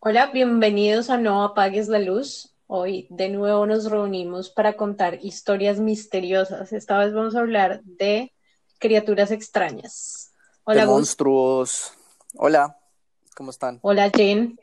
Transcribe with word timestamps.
Hola, 0.00 0.30
bienvenidos 0.32 1.10
a 1.10 1.16
No 1.16 1.42
Apagues 1.42 1.88
la 1.88 1.98
Luz. 1.98 2.54
Hoy 2.66 3.06
de 3.10 3.28
nuevo 3.30 3.66
nos 3.66 3.90
reunimos 3.90 4.50
para 4.50 4.76
contar 4.76 5.18
historias 5.22 5.80
misteriosas. 5.80 6.72
Esta 6.72 6.98
vez 6.98 7.12
vamos 7.12 7.34
a 7.34 7.40
hablar 7.40 7.82
de 7.84 8.32
criaturas 8.78 9.30
extrañas. 9.30 10.32
Hola, 10.64 10.82
de 10.82 10.86
monstruos. 10.86 11.92
Hola, 12.36 12.78
¿cómo 13.34 13.50
están? 13.50 13.78
Hola, 13.82 14.10
Jen. 14.14 14.58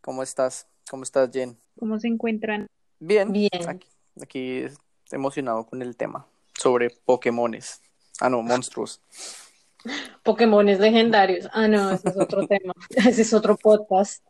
¿Cómo 0.00 0.22
estás? 0.22 0.66
¿Cómo 0.90 1.02
estás, 1.02 1.30
Jen? 1.32 1.58
¿Cómo 1.78 1.98
se 1.98 2.08
encuentran? 2.08 2.66
Bien. 3.00 3.32
Bien. 3.32 3.68
Aquí, 3.68 3.88
aquí 4.22 4.64
emocionado 5.10 5.66
con 5.66 5.82
el 5.82 5.96
tema 5.96 6.26
sobre 6.56 6.90
Pokémones. 6.90 7.80
Ah, 8.20 8.30
no, 8.30 8.42
monstruos. 8.42 9.00
Pokémones 10.22 10.80
legendarios. 10.80 11.48
Ah, 11.52 11.68
no, 11.68 11.90
ese 11.90 12.08
es 12.08 12.16
otro 12.16 12.46
tema. 12.46 12.72
Ese 12.90 13.22
es 13.22 13.34
otro 13.34 13.56
podcast. 13.56 14.24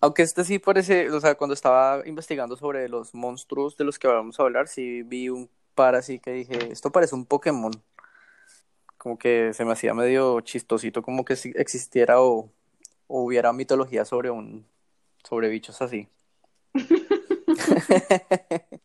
Aunque 0.00 0.22
este 0.22 0.44
sí 0.44 0.58
parece, 0.58 1.10
o 1.10 1.20
sea, 1.20 1.34
cuando 1.34 1.54
estaba 1.54 2.06
investigando 2.06 2.56
sobre 2.56 2.88
los 2.88 3.14
monstruos 3.14 3.76
de 3.76 3.84
los 3.84 3.98
que 3.98 4.06
vamos 4.06 4.38
a 4.38 4.42
hablar, 4.42 4.68
sí 4.68 5.02
vi 5.02 5.28
un 5.30 5.48
par 5.74 5.94
así 5.94 6.18
que 6.18 6.32
dije, 6.32 6.70
esto 6.70 6.92
parece 6.92 7.14
un 7.14 7.24
Pokémon. 7.24 7.72
Como 8.98 9.18
que 9.18 9.52
se 9.54 9.64
me 9.64 9.72
hacía 9.72 9.94
medio 9.94 10.40
chistosito, 10.40 11.02
como 11.02 11.24
que 11.24 11.36
si 11.36 11.52
existiera 11.54 12.20
o, 12.20 12.50
o 13.06 13.22
hubiera 13.22 13.52
mitología 13.52 14.04
sobre 14.04 14.30
un, 14.30 14.66
sobre 15.24 15.48
bichos 15.48 15.80
así. 15.80 16.08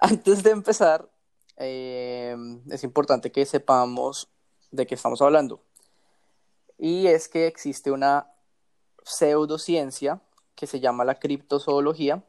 Antes 0.00 0.42
de 0.42 0.50
empezar, 0.50 1.08
eh, 1.56 2.36
es 2.70 2.84
importante 2.84 3.32
que 3.32 3.44
sepamos 3.44 4.28
de 4.70 4.86
qué 4.86 4.94
estamos 4.94 5.22
hablando. 5.22 5.60
Y 6.78 7.06
es 7.06 7.28
que 7.28 7.46
existe 7.46 7.90
una 7.90 8.26
pseudociencia 9.02 10.20
que 10.54 10.66
se 10.66 10.80
llama 10.80 11.04
la 11.04 11.18
criptozoología. 11.18 12.22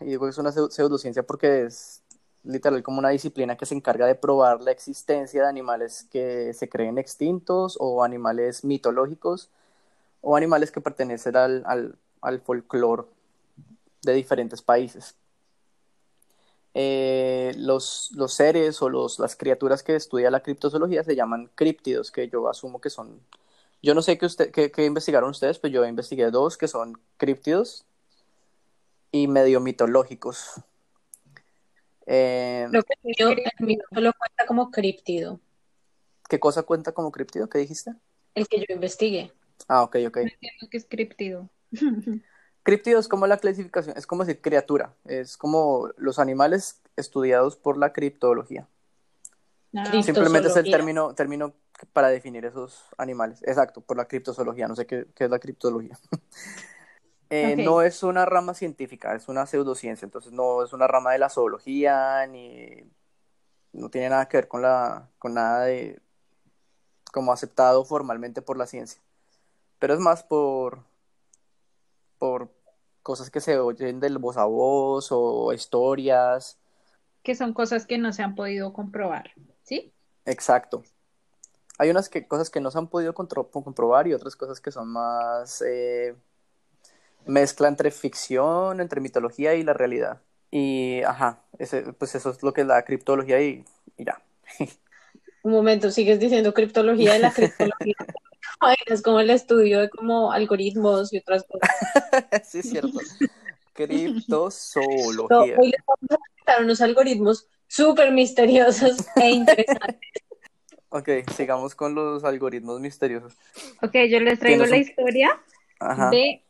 Y 0.00 0.06
digo 0.06 0.26
que 0.26 0.30
es 0.30 0.38
una 0.38 0.50
pseu- 0.50 0.70
pseudociencia 0.70 1.22
porque 1.22 1.64
es 1.64 2.02
literal 2.42 2.82
como 2.82 2.98
una 2.98 3.10
disciplina 3.10 3.56
que 3.56 3.66
se 3.66 3.74
encarga 3.74 4.06
de 4.06 4.14
probar 4.14 4.62
la 4.62 4.70
existencia 4.70 5.42
de 5.42 5.48
animales 5.48 6.06
que 6.10 6.54
se 6.54 6.68
creen 6.68 6.98
extintos 6.98 7.76
o 7.78 8.02
animales 8.02 8.64
mitológicos 8.64 9.50
o 10.22 10.36
animales 10.36 10.70
que 10.70 10.80
pertenecen 10.80 11.36
al, 11.36 11.62
al, 11.66 11.98
al 12.22 12.40
folclore 12.40 13.04
de 14.02 14.14
diferentes 14.14 14.62
países. 14.62 15.14
Eh, 16.74 17.52
los, 17.56 18.10
los 18.14 18.32
seres 18.32 18.80
o 18.80 18.88
los, 18.88 19.18
las 19.18 19.34
criaturas 19.34 19.82
que 19.82 19.96
estudia 19.96 20.30
la 20.30 20.40
criptozoología 20.40 21.02
se 21.02 21.16
llaman 21.16 21.50
críptidos, 21.54 22.12
que 22.12 22.28
yo 22.28 22.48
asumo 22.48 22.80
que 22.80 22.90
son 22.90 23.20
yo 23.82 23.94
no 23.94 24.02
sé 24.02 24.18
qué, 24.18 24.26
usted, 24.26 24.50
qué, 24.50 24.70
qué 24.70 24.84
investigaron 24.84 25.30
ustedes, 25.30 25.58
pero 25.58 25.72
yo 25.72 25.86
investigué 25.86 26.30
dos 26.30 26.58
que 26.58 26.68
son 26.68 27.00
críptidos 27.16 27.86
y 29.10 29.26
medio 29.26 29.60
mitológicos. 29.60 30.60
Eh, 32.06 32.66
Lo 32.70 32.82
que 32.82 32.94
el 33.02 33.66
mío, 33.66 33.78
solo 33.92 34.12
cuenta 34.12 34.46
como 34.46 34.70
críptido, 34.70 35.40
¿Qué 36.28 36.38
cosa 36.38 36.62
cuenta 36.62 36.92
como 36.92 37.10
críptido? 37.10 37.48
¿Qué 37.48 37.58
dijiste? 37.58 37.92
el 38.36 38.46
que 38.46 38.60
yo 38.60 38.66
investigué. 38.68 39.32
Ah, 39.66 39.82
ok, 39.82 39.96
ok. 40.06 40.16
Entiendo 40.18 40.68
que 40.70 40.76
es 40.76 40.86
criptido. 40.86 41.48
Críptido 41.70 42.20
es 42.64 43.08
como 43.08 43.26
la 43.26 43.38
clasificación, 43.38 43.96
es 43.96 44.06
como 44.06 44.24
decir 44.24 44.40
criatura, 44.40 44.94
es 45.04 45.36
como 45.36 45.90
los 45.96 46.18
animales 46.18 46.80
estudiados 46.96 47.56
por 47.56 47.76
la 47.76 47.92
criptología. 47.92 48.68
Ah, 49.74 50.02
Simplemente 50.02 50.48
es 50.48 50.56
el 50.56 50.70
término, 50.70 51.14
término 51.14 51.54
para 51.92 52.08
definir 52.08 52.44
esos 52.44 52.84
animales. 52.98 53.42
Exacto, 53.42 53.80
por 53.80 53.96
la 53.96 54.06
criptozoología. 54.06 54.68
No 54.68 54.76
sé 54.76 54.86
qué, 54.86 55.06
qué 55.14 55.24
es 55.24 55.30
la 55.30 55.38
criptozoología. 55.38 55.98
Eh, 57.32 57.54
Ok. 57.56 57.64
No 57.64 57.80
es 57.80 58.02
una 58.02 58.26
rama 58.26 58.54
científica, 58.54 59.14
es 59.14 59.28
una 59.28 59.46
pseudociencia. 59.46 60.04
Entonces 60.04 60.32
no 60.32 60.64
es 60.64 60.72
una 60.72 60.88
rama 60.88 61.12
de 61.12 61.20
la 61.20 61.28
zoología 61.28 62.26
ni 62.26 62.82
no 63.72 63.88
tiene 63.88 64.08
nada 64.08 64.26
que 64.28 64.38
ver 64.38 64.48
con 64.48 64.62
la 64.62 65.08
con 65.20 65.34
nada 65.34 65.66
de 65.66 66.00
como 67.12 67.32
aceptado 67.32 67.84
formalmente 67.84 68.42
por 68.42 68.56
la 68.56 68.66
ciencia. 68.66 69.00
Pero 69.78 69.94
es 69.94 70.00
más 70.00 70.24
por 70.24 70.84
por 72.20 72.50
cosas 73.02 73.30
que 73.30 73.40
se 73.40 73.58
oyen 73.58 73.98
del 73.98 74.18
voz 74.18 74.36
a 74.36 74.44
voz 74.44 75.08
o 75.10 75.52
historias. 75.52 76.58
que 77.24 77.34
son 77.34 77.52
cosas 77.52 77.86
que 77.86 77.98
no 77.98 78.12
se 78.12 78.22
han 78.22 78.34
podido 78.34 78.72
comprobar, 78.72 79.32
¿sí? 79.64 79.92
Exacto. 80.26 80.84
Hay 81.78 81.90
unas 81.90 82.08
que, 82.08 82.28
cosas 82.28 82.50
que 82.50 82.60
no 82.60 82.70
se 82.70 82.78
han 82.78 82.88
podido 82.88 83.14
comprobar 83.14 84.06
y 84.06 84.14
otras 84.14 84.36
cosas 84.36 84.60
que 84.60 84.70
son 84.70 84.88
más 84.88 85.62
eh, 85.66 86.14
mezcla 87.26 87.68
entre 87.68 87.90
ficción, 87.90 88.80
entre 88.80 89.00
mitología 89.00 89.54
y 89.54 89.62
la 89.62 89.72
realidad. 89.72 90.20
Y, 90.50 91.02
ajá, 91.02 91.40
ese, 91.58 91.92
pues 91.94 92.14
eso 92.14 92.30
es 92.30 92.42
lo 92.42 92.52
que 92.52 92.62
es 92.62 92.66
la 92.66 92.84
criptología 92.84 93.40
y, 93.40 93.64
y 93.96 94.04
ya. 94.04 94.20
Un 95.42 95.52
momento, 95.52 95.90
sigues 95.90 96.20
diciendo 96.20 96.52
criptología 96.54 97.14
de 97.14 97.18
la 97.20 97.32
criptología. 97.32 97.94
Es 98.86 99.00
como 99.02 99.20
el 99.20 99.30
estudio 99.30 99.80
de 99.80 99.88
como 99.88 100.32
algoritmos 100.32 101.12
y 101.14 101.18
otras 101.18 101.44
cosas. 101.44 101.70
sí, 102.44 102.58
es 102.58 102.68
cierto. 102.70 102.90
No, 102.92 103.00
Criptozoología. 103.72 105.56
hoy 105.58 105.70
les 105.70 105.80
vamos 105.86 106.10
a 106.10 106.16
presentar 106.18 106.62
unos 106.64 106.80
algoritmos 106.82 107.48
súper 107.66 108.12
misteriosos 108.12 109.06
e 109.16 109.30
interesantes. 109.30 110.10
Ok, 110.90 111.08
sigamos 111.34 111.74
con 111.74 111.94
los 111.94 112.24
algoritmos 112.24 112.80
misteriosos. 112.80 113.34
Ok, 113.80 113.94
yo 114.10 114.20
les 114.20 114.38
traigo 114.38 114.66
la 114.66 114.76
un- 114.76 114.82
historia 114.82 115.40
Ajá. 115.78 116.10
de 116.10 116.42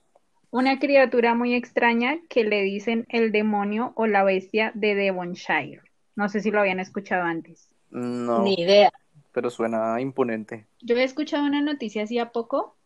una 0.50 0.79
criatura 0.81 1.34
muy 1.34 1.55
extraña 1.55 2.19
que 2.29 2.43
le 2.45 2.62
dicen 2.62 3.06
el 3.09 3.31
demonio 3.31 3.93
o 3.95 4.06
la 4.06 4.25
bestia 4.25 4.73
de 4.75 4.95
Devonshire. 4.97 5.83
No 6.17 6.29
sé 6.29 6.41
si 6.41 6.50
lo 6.50 6.61
habían 6.61 6.81
escuchado 6.81 7.23
antes. 7.23 7.69
No, 7.91 8.43
Ni 8.43 8.55
idea. 8.55 8.93
pero 9.33 9.51
suena 9.51 10.01
imponente. 10.01 10.67
Yo 10.81 10.97
he 10.97 11.05
escuchado 11.05 11.45
una 11.45 11.61
noticia 11.61 12.05
hacía 12.05 12.31
poco, 12.33 12.77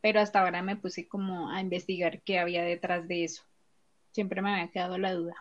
pero 0.00 0.20
hasta 0.20 0.42
ahora 0.42 0.62
me 0.62 0.76
puse 0.76 1.08
como 1.08 1.50
a 1.50 1.60
investigar 1.60 2.22
qué 2.22 2.38
había 2.38 2.62
detrás 2.62 3.08
de 3.08 3.24
eso. 3.24 3.42
Siempre 4.12 4.40
me 4.42 4.50
había 4.52 4.70
quedado 4.70 4.98
la 4.98 5.12
duda. 5.12 5.34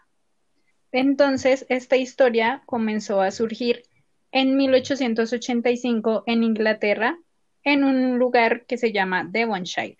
Entonces, 0.91 1.65
esta 1.69 1.97
historia 1.97 2.63
comenzó 2.65 3.21
a 3.21 3.31
surgir 3.31 3.83
en 4.31 4.55
1885 4.57 6.23
en 6.25 6.43
Inglaterra, 6.43 7.17
en 7.63 7.83
un 7.83 8.17
lugar 8.17 8.65
que 8.65 8.77
se 8.77 8.91
llama 8.91 9.27
Devonshire. 9.29 9.97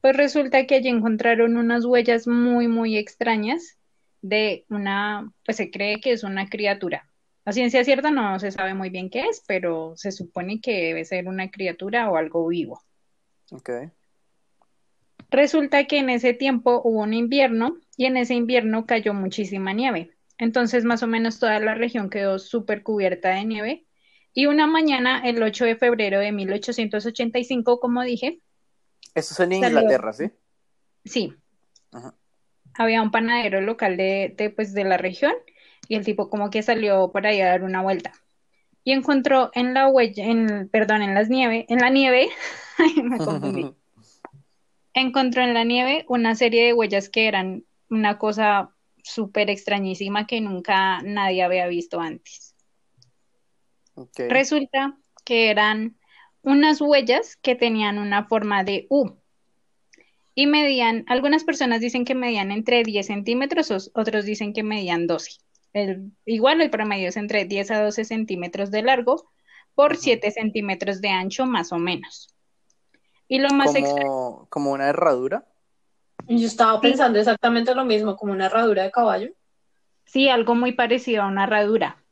Pues 0.00 0.16
resulta 0.16 0.66
que 0.66 0.76
allí 0.76 0.88
encontraron 0.88 1.56
unas 1.56 1.84
huellas 1.84 2.26
muy, 2.26 2.68
muy 2.68 2.96
extrañas 2.96 3.78
de 4.22 4.64
una, 4.68 5.32
pues 5.44 5.56
se 5.56 5.70
cree 5.70 6.00
que 6.00 6.12
es 6.12 6.24
una 6.24 6.48
criatura. 6.48 7.08
La 7.46 7.52
ciencia 7.52 7.84
cierta 7.84 8.10
no 8.10 8.40
se 8.40 8.50
sabe 8.50 8.74
muy 8.74 8.90
bien 8.90 9.08
qué 9.08 9.20
es, 9.28 9.42
pero 9.46 9.92
se 9.96 10.10
supone 10.10 10.60
que 10.60 10.82
debe 10.82 11.04
ser 11.04 11.28
una 11.28 11.48
criatura 11.48 12.10
o 12.10 12.16
algo 12.16 12.48
vivo. 12.48 12.82
Ok. 13.52 13.70
Resulta 15.30 15.84
que 15.84 15.98
en 15.98 16.10
ese 16.10 16.34
tiempo 16.34 16.82
hubo 16.84 17.02
un 17.02 17.14
invierno 17.14 17.78
y 17.96 18.06
en 18.06 18.16
ese 18.16 18.34
invierno 18.34 18.84
cayó 18.84 19.14
muchísima 19.14 19.72
nieve. 19.72 20.10
Entonces 20.38 20.84
más 20.84 21.04
o 21.04 21.06
menos 21.06 21.38
toda 21.38 21.60
la 21.60 21.74
región 21.74 22.10
quedó 22.10 22.40
súper 22.40 22.82
cubierta 22.82 23.30
de 23.30 23.44
nieve. 23.44 23.86
Y 24.34 24.46
una 24.46 24.66
mañana, 24.66 25.22
el 25.24 25.40
8 25.40 25.64
de 25.66 25.76
febrero 25.76 26.18
de 26.18 26.32
1885, 26.32 27.78
como 27.78 28.02
dije, 28.02 28.40
Eso 29.14 29.34
es 29.34 29.40
en 29.40 29.60
Salió. 29.60 29.80
Inglaterra, 29.82 30.12
¿sí? 30.12 30.30
sí, 31.04 31.32
Ajá. 31.92 32.12
había 32.74 33.02
un 33.02 33.12
panadero 33.12 33.60
local 33.60 33.96
de, 33.96 34.34
de, 34.36 34.50
pues, 34.50 34.74
de 34.74 34.82
la 34.84 34.98
región 34.98 35.32
y 35.88 35.96
el 35.96 36.04
tipo 36.04 36.28
como 36.30 36.50
que 36.50 36.62
salió 36.62 37.10
por 37.12 37.26
ahí 37.26 37.40
a 37.40 37.46
dar 37.46 37.62
una 37.62 37.82
vuelta. 37.82 38.12
Y 38.84 38.92
encontró 38.92 39.50
en 39.54 39.74
la 39.74 39.88
huella, 39.88 40.24
en, 40.24 40.68
perdón, 40.68 41.02
en 41.02 41.14
las 41.14 41.28
nieve, 41.28 41.66
en 41.68 41.78
la 41.78 41.90
nieve, 41.90 42.28
me 43.02 43.18
confundí. 43.18 43.72
encontró 44.94 45.42
en 45.42 45.54
la 45.54 45.64
nieve 45.64 46.04
una 46.08 46.34
serie 46.34 46.64
de 46.64 46.72
huellas 46.72 47.08
que 47.08 47.26
eran 47.28 47.64
una 47.90 48.18
cosa 48.18 48.70
súper 49.02 49.50
extrañísima 49.50 50.26
que 50.26 50.40
nunca 50.40 51.00
nadie 51.02 51.42
había 51.42 51.66
visto 51.66 52.00
antes. 52.00 52.54
Resulta 54.28 54.96
que 55.24 55.50
eran 55.50 55.96
unas 56.42 56.80
huellas 56.80 57.36
que 57.36 57.54
tenían 57.54 57.98
una 57.98 58.24
forma 58.24 58.62
de 58.64 58.86
U 58.88 59.16
y 60.34 60.46
medían, 60.46 61.04
algunas 61.08 61.44
personas 61.44 61.80
dicen 61.80 62.04
que 62.04 62.14
medían 62.14 62.50
entre 62.50 62.82
10 62.82 63.06
centímetros, 63.06 63.70
os- 63.70 63.90
otros 63.94 64.24
dicen 64.24 64.52
que 64.52 64.62
medían 64.62 65.06
12. 65.06 65.38
El, 65.76 66.12
igual 66.24 66.62
el 66.62 66.70
promedio 66.70 67.10
es 67.10 67.18
entre 67.18 67.44
10 67.44 67.70
a 67.70 67.82
12 67.82 68.06
centímetros 68.06 68.70
de 68.70 68.80
largo 68.80 69.30
por 69.74 69.92
Ajá. 69.92 70.00
7 70.00 70.30
centímetros 70.30 71.02
de 71.02 71.10
ancho 71.10 71.44
más 71.44 71.70
o 71.70 71.76
menos. 71.76 72.34
Y 73.28 73.40
lo 73.40 73.50
más 73.50 73.74
extraño 73.74 74.06
como, 74.06 74.46
como 74.48 74.72
una 74.72 74.88
herradura. 74.88 75.44
Yo 76.28 76.46
estaba 76.46 76.80
pensando 76.80 77.18
exactamente 77.18 77.74
lo 77.74 77.84
mismo, 77.84 78.16
como 78.16 78.32
una 78.32 78.46
herradura 78.46 78.84
de 78.84 78.90
caballo. 78.90 79.28
Sí, 80.06 80.30
algo 80.30 80.54
muy 80.54 80.72
parecido 80.72 81.24
a 81.24 81.26
una 81.26 81.44
herradura. 81.44 82.02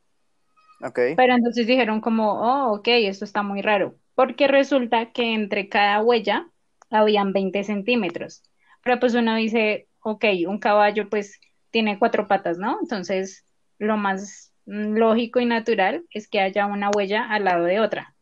Ok. 0.82 0.98
Pero 1.16 1.34
entonces 1.34 1.66
dijeron 1.66 2.02
como, 2.02 2.32
oh, 2.32 2.74
ok, 2.74 2.88
esto 2.88 3.24
está 3.24 3.42
muy 3.42 3.62
raro, 3.62 3.94
porque 4.14 4.46
resulta 4.46 5.10
que 5.12 5.32
entre 5.32 5.70
cada 5.70 6.02
huella 6.02 6.50
habían 6.90 7.32
20 7.32 7.64
centímetros. 7.64 8.42
Pero 8.82 9.00
pues 9.00 9.14
uno 9.14 9.34
dice, 9.36 9.88
ok, 10.00 10.26
un 10.48 10.58
caballo 10.58 11.08
pues 11.08 11.40
tiene 11.70 11.98
cuatro 11.98 12.28
patas, 12.28 12.58
¿no? 12.58 12.78
Entonces 12.82 13.46
lo 13.84 13.96
más 13.96 14.52
lógico 14.66 15.40
y 15.40 15.46
natural 15.46 16.04
es 16.10 16.26
que 16.28 16.40
haya 16.40 16.66
una 16.66 16.90
huella 16.90 17.26
al 17.28 17.44
lado 17.44 17.64
de 17.64 17.80
otra. 17.80 18.14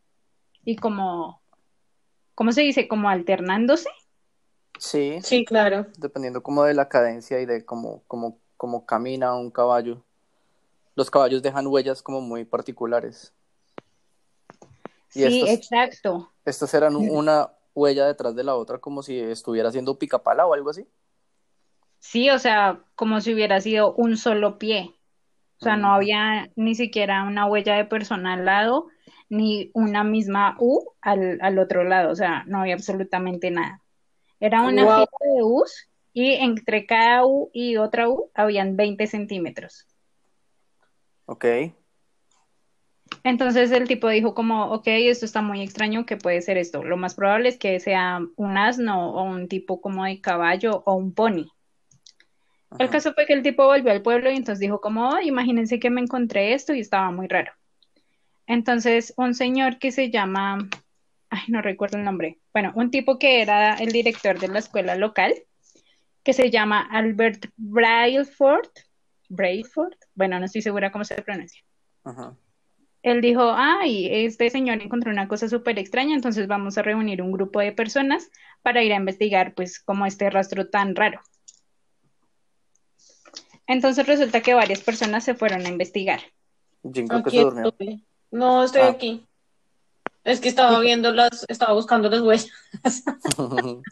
Y 0.64 0.76
como, 0.76 1.40
¿cómo 2.34 2.52
se 2.52 2.62
dice? 2.62 2.88
Como 2.88 3.08
alternándose. 3.08 3.88
Sí, 4.78 5.18
Sí, 5.22 5.44
claro. 5.44 5.86
dependiendo 5.96 6.42
como 6.42 6.64
de 6.64 6.74
la 6.74 6.88
cadencia 6.88 7.40
y 7.40 7.46
de 7.46 7.64
cómo, 7.64 8.02
cómo, 8.08 8.38
cómo 8.56 8.84
camina 8.84 9.34
un 9.34 9.50
caballo. 9.50 10.02
Los 10.96 11.10
caballos 11.10 11.42
dejan 11.42 11.66
huellas 11.68 12.02
como 12.02 12.20
muy 12.20 12.44
particulares. 12.44 13.32
Y 15.14 15.22
Sí, 15.24 15.40
estos- 15.40 15.50
exacto. 15.50 16.32
Estas 16.44 16.74
eran 16.74 16.96
una 16.96 17.50
huella 17.74 18.06
detrás 18.06 18.34
de 18.34 18.42
la 18.44 18.56
otra 18.56 18.78
como 18.78 19.02
si 19.02 19.18
estuviera 19.18 19.68
haciendo 19.68 19.96
picapala 19.98 20.46
o 20.46 20.54
algo 20.54 20.70
así. 20.70 20.86
Sí, 22.00 22.30
o 22.30 22.38
sea, 22.38 22.80
como 22.96 23.20
si 23.20 23.32
hubiera 23.32 23.60
sido 23.60 23.94
un 23.94 24.16
solo 24.16 24.58
pie. 24.58 24.92
O 25.62 25.64
sea, 25.64 25.76
no 25.76 25.94
había 25.94 26.50
ni 26.56 26.74
siquiera 26.74 27.22
una 27.24 27.46
huella 27.46 27.76
de 27.76 27.84
persona 27.84 28.34
al 28.34 28.44
lado, 28.44 28.88
ni 29.28 29.70
una 29.74 30.04
misma 30.04 30.56
U 30.58 30.92
al, 31.00 31.38
al 31.40 31.58
otro 31.58 31.84
lado. 31.84 32.10
O 32.10 32.16
sea, 32.16 32.44
no 32.46 32.60
había 32.60 32.74
absolutamente 32.74 33.50
nada. 33.50 33.80
Era 34.40 34.62
una 34.62 34.84
Wow. 34.84 34.94
fila 34.94 35.08
de 35.20 35.42
U's 35.44 35.88
y 36.12 36.32
entre 36.34 36.86
cada 36.86 37.24
U 37.26 37.50
y 37.52 37.76
otra 37.76 38.08
U 38.08 38.30
habían 38.34 38.76
20 38.76 39.06
centímetros. 39.06 39.86
Ok. 41.26 41.44
Entonces 43.24 43.70
el 43.72 43.88
tipo 43.88 44.08
dijo 44.08 44.34
como, 44.34 44.72
ok, 44.72 44.84
esto 44.86 45.24
está 45.26 45.42
muy 45.42 45.62
extraño, 45.62 46.06
¿qué 46.06 46.16
puede 46.16 46.40
ser 46.42 46.58
esto? 46.58 46.82
Lo 46.84 46.96
más 46.96 47.14
probable 47.14 47.48
es 47.50 47.58
que 47.58 47.78
sea 47.80 48.20
un 48.36 48.58
asno 48.58 49.12
o 49.14 49.22
un 49.24 49.48
tipo 49.48 49.80
como 49.80 50.04
de 50.04 50.20
caballo 50.20 50.82
o 50.86 50.94
un 50.94 51.14
pony. 51.14 51.46
El 52.78 52.90
caso 52.90 53.12
fue 53.12 53.26
que 53.26 53.32
el 53.32 53.42
tipo 53.42 53.64
volvió 53.64 53.92
al 53.92 54.02
pueblo 54.02 54.30
y 54.30 54.36
entonces 54.36 54.60
dijo 54.60 54.80
como, 54.80 55.12
"Ay, 55.14 55.28
imagínense 55.28 55.78
que 55.78 55.90
me 55.90 56.00
encontré 56.00 56.54
esto 56.54 56.74
y 56.74 56.80
estaba 56.80 57.10
muy 57.10 57.28
raro. 57.28 57.52
Entonces 58.46 59.14
un 59.16 59.34
señor 59.34 59.78
que 59.78 59.92
se 59.92 60.10
llama, 60.10 60.58
ay, 61.30 61.42
no 61.48 61.62
recuerdo 61.62 61.98
el 61.98 62.04
nombre, 62.04 62.38
bueno, 62.52 62.72
un 62.74 62.90
tipo 62.90 63.18
que 63.18 63.42
era 63.42 63.74
el 63.74 63.92
director 63.92 64.38
de 64.38 64.48
la 64.48 64.58
escuela 64.58 64.94
local, 64.96 65.34
que 66.22 66.32
se 66.32 66.50
llama 66.50 66.80
Albert 66.90 67.46
Brailford, 67.56 68.68
Brailford, 69.28 69.94
bueno, 70.14 70.38
no 70.38 70.44
estoy 70.44 70.62
segura 70.62 70.92
cómo 70.92 71.04
se 71.04 71.20
pronuncia. 71.22 71.62
Ajá. 72.04 72.36
Él 73.02 73.20
dijo, 73.20 73.52
ay, 73.54 74.08
este 74.26 74.48
señor 74.50 74.80
encontró 74.80 75.10
una 75.10 75.26
cosa 75.26 75.48
súper 75.48 75.78
extraña, 75.78 76.14
entonces 76.14 76.46
vamos 76.46 76.78
a 76.78 76.82
reunir 76.82 77.20
un 77.20 77.32
grupo 77.32 77.58
de 77.58 77.72
personas 77.72 78.30
para 78.62 78.82
ir 78.84 78.92
a 78.92 78.96
investigar, 78.96 79.54
pues, 79.54 79.80
como 79.80 80.06
este 80.06 80.30
rastro 80.30 80.68
tan 80.68 80.94
raro. 80.94 81.20
Entonces 83.66 84.06
resulta 84.06 84.40
que 84.40 84.54
varias 84.54 84.80
personas 84.80 85.24
se 85.24 85.34
fueron 85.34 85.64
a 85.64 85.68
investigar. 85.68 86.20
Jim 86.82 87.06
creo 87.06 87.22
que 87.22 87.28
Aquí 87.28 87.38
se 87.38 87.44
durmió. 87.44 87.68
estoy. 87.68 88.04
No, 88.30 88.64
estoy 88.64 88.82
Ah. 88.82 88.88
aquí. 88.88 89.26
Es 90.24 90.40
que 90.40 90.48
estaba 90.48 90.78
viendo 90.80 91.12
las, 91.12 91.44
estaba 91.48 91.72
buscando 91.74 92.08
las 92.08 92.20
huellas. 92.20 92.48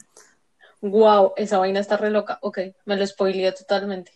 Wow, 0.81 1.33
esa 1.37 1.59
vaina 1.59 1.79
está 1.79 1.95
re 1.97 2.09
loca. 2.09 2.39
Ok, 2.41 2.57
me 2.85 2.95
lo 2.95 3.05
spoileé 3.05 3.51
totalmente. 3.51 4.11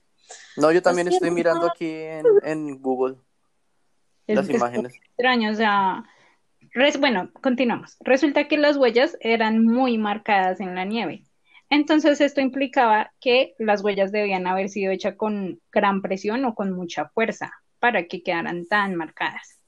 No, 0.58 0.72
yo 0.72 0.82
también 0.82 1.08
estoy 1.08 1.28
es. 1.28 1.34
mirando 1.36 1.68
aquí 1.68 1.86
en, 1.88 2.26
en 2.44 2.82
Google 2.82 3.18
Es- 4.26 4.36
las 4.36 4.50
es 4.50 4.56
imágenes. 4.56 4.96
extraño, 4.96 5.52
o 5.52 5.54
sea, 5.54 6.04
res- 6.72 7.00
bueno, 7.00 7.30
continuamos. 7.42 7.98
Resulta 8.00 8.48
que 8.48 8.58
las 8.58 8.78
huellas 8.78 9.16
eran 9.20 9.64
muy 9.64 10.00
marcadas 10.00 10.60
en 10.60 10.74
la 10.74 10.86
nieve. 10.86 11.25
Entonces 11.76 12.22
esto 12.22 12.40
implicaba 12.40 13.12
que 13.20 13.54
las 13.60 13.84
huellas 13.84 14.14
debían 14.14 14.48
haber 14.48 14.70
sido 14.70 14.94
hechas 14.94 15.16
con 15.16 15.60
gran 15.74 16.02
presión 16.02 16.46
o 16.46 16.56
con 16.56 16.72
mucha 16.72 17.10
fuerza 17.10 17.52
para 17.80 18.08
que 18.08 18.24
quedaran 18.24 18.66
tan 18.66 18.96
marcadas. 18.96 19.60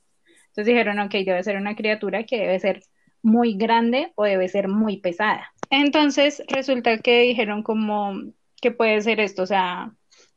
Entonces 0.48 0.68
dijeron, 0.68 1.00
ok, 1.00 1.12
debe 1.12 1.44
ser 1.44 1.58
una 1.58 1.76
criatura 1.76 2.24
que 2.24 2.38
debe 2.38 2.58
ser 2.62 2.82
muy 3.22 3.58
grande 3.58 4.14
o 4.16 4.24
debe 4.24 4.48
ser 4.48 4.70
muy 4.70 5.02
pesada. 5.02 5.52
Entonces 5.70 6.42
resulta 6.48 6.98
que 7.00 7.24
dijeron 7.24 7.62
como 7.62 8.14
que 8.62 8.72
puede 8.72 9.02
ser 9.02 9.20
esto, 9.20 9.44
o 9.44 9.46
sea, 9.46 9.92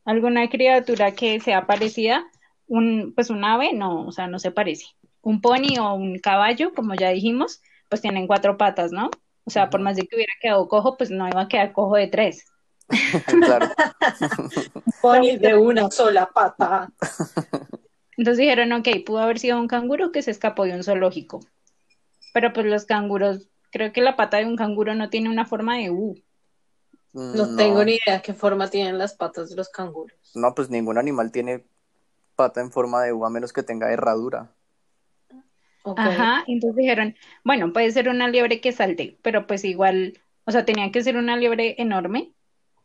alguna 0.05 0.49
criatura 0.49 1.13
que 1.13 1.39
sea 1.39 1.69
parecida, 1.69 2.25
un, 2.67 3.13
pues 3.15 3.31
un 3.31 3.45
ave, 3.45 3.75
no, 3.75 4.09
o 4.09 4.11
sea, 4.11 4.27
no 4.27 4.41
se 4.41 4.51
parece. 4.51 4.87
Un 5.23 5.41
pony 5.41 5.79
o 5.81 5.95
un 5.95 6.19
caballo, 6.19 6.75
como 6.75 6.97
ya 6.97 7.11
dijimos, 7.11 7.63
pues 7.89 8.01
tienen 8.01 8.27
cuatro 8.27 8.57
patas, 8.57 8.91
¿no? 8.91 9.09
O 9.45 9.51
sea, 9.51 9.71
por 9.71 9.81
más 9.81 9.97
de 9.97 10.07
que 10.07 10.17
hubiera 10.17 10.33
quedado 10.41 10.69
cojo, 10.69 10.97
pues 10.97 11.11
no 11.11 11.29
iba 11.29 11.43
a 11.43 11.49
quedar 11.49 11.73
cojo 11.73 11.97
de 11.97 12.09
tres. 12.09 12.45
Claro. 13.27 13.69
Pony 15.03 15.37
de 15.39 15.55
una 15.55 15.91
sola 15.91 16.27
pata. 16.27 16.91
Entonces 18.17 18.39
dijeron, 18.39 18.73
ok, 18.73 18.89
pudo 19.07 19.21
haber 19.21 19.39
sido 19.39 19.59
un 19.59 19.69
canguro 19.69 20.13
que 20.13 20.23
se 20.23 20.31
escapó 20.31 20.65
de 20.65 20.75
un 20.75 20.83
zoológico. 20.83 21.41
Pero 22.35 22.53
pues 22.53 22.67
los 22.67 22.85
canguros, 22.85 23.49
creo 23.71 23.93
que 23.93 24.03
la 24.03 24.17
pata 24.17 24.39
de 24.39 24.47
un 24.47 24.57
canguro 24.57 24.95
no 24.95 25.09
tiene 25.09 25.31
una 25.31 25.47
forma 25.47 25.79
de 25.79 25.91
U. 25.91 26.21
No, 27.13 27.57
tengo 27.57 27.85
ni 27.85 27.99
idea 28.05 28.23
qué 28.23 28.35
forma 28.35 28.69
tienen 28.69 28.99
las 28.99 29.15
patas 29.15 29.51
de 29.51 29.57
los 29.57 29.69
canguros. 29.69 30.17
No, 30.35 30.55
pues 30.55 30.71
ningún 30.71 30.97
animal 30.97 31.33
tiene 31.33 31.65
pata 32.37 32.61
en 32.61 32.71
forma 32.71 33.03
de 33.03 33.13
U 33.13 33.25
a 33.25 33.31
menos 33.31 33.53
que 33.53 33.63
tenga 33.63 33.93
herradura. 33.93 34.53
Ajá, 35.85 36.45
entonces 36.47 36.77
dijeron, 36.77 37.17
bueno, 37.45 37.73
puede 37.73 37.91
ser 37.91 38.09
una 38.09 38.29
liebre 38.29 38.61
que 38.61 38.73
salte, 38.73 39.17
pero 39.23 39.47
pues 39.47 39.65
igual, 39.65 40.19
o 40.45 40.53
sea, 40.53 40.65
tenía 40.65 40.91
que 40.93 41.03
ser 41.03 41.17
una 41.17 41.37
liebre 41.37 41.77
enorme, 41.79 42.33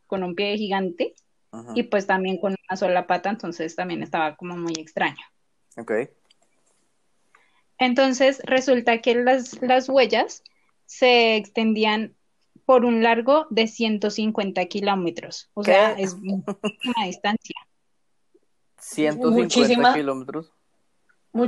con 0.06 0.22
un 0.22 0.34
pie 0.34 0.56
gigante, 0.56 1.14
Ajá. 1.52 1.72
y 1.74 1.82
pues 1.84 2.06
también 2.06 2.38
con 2.38 2.54
una 2.68 2.76
sola 2.76 3.06
pata, 3.06 3.30
entonces 3.30 3.76
también 3.76 4.02
estaba 4.02 4.36
como 4.36 4.56
muy 4.56 4.72
extraño. 4.78 5.22
Ok. 5.76 5.92
Entonces 7.78 8.40
resulta 8.44 8.98
que 9.02 9.14
las, 9.14 9.60
las 9.62 9.88
huellas 9.88 10.42
se 10.86 11.36
extendían 11.36 12.14
por 12.64 12.84
un 12.84 13.02
largo 13.02 13.46
de 13.50 13.66
150 13.66 14.64
kilómetros, 14.66 15.50
o 15.54 15.62
¿Qué? 15.62 15.72
sea, 15.72 15.92
es 15.92 16.16
muchísima 16.16 17.04
distancia. 17.04 17.56
150 18.78 19.42
Muchísima- 19.42 19.92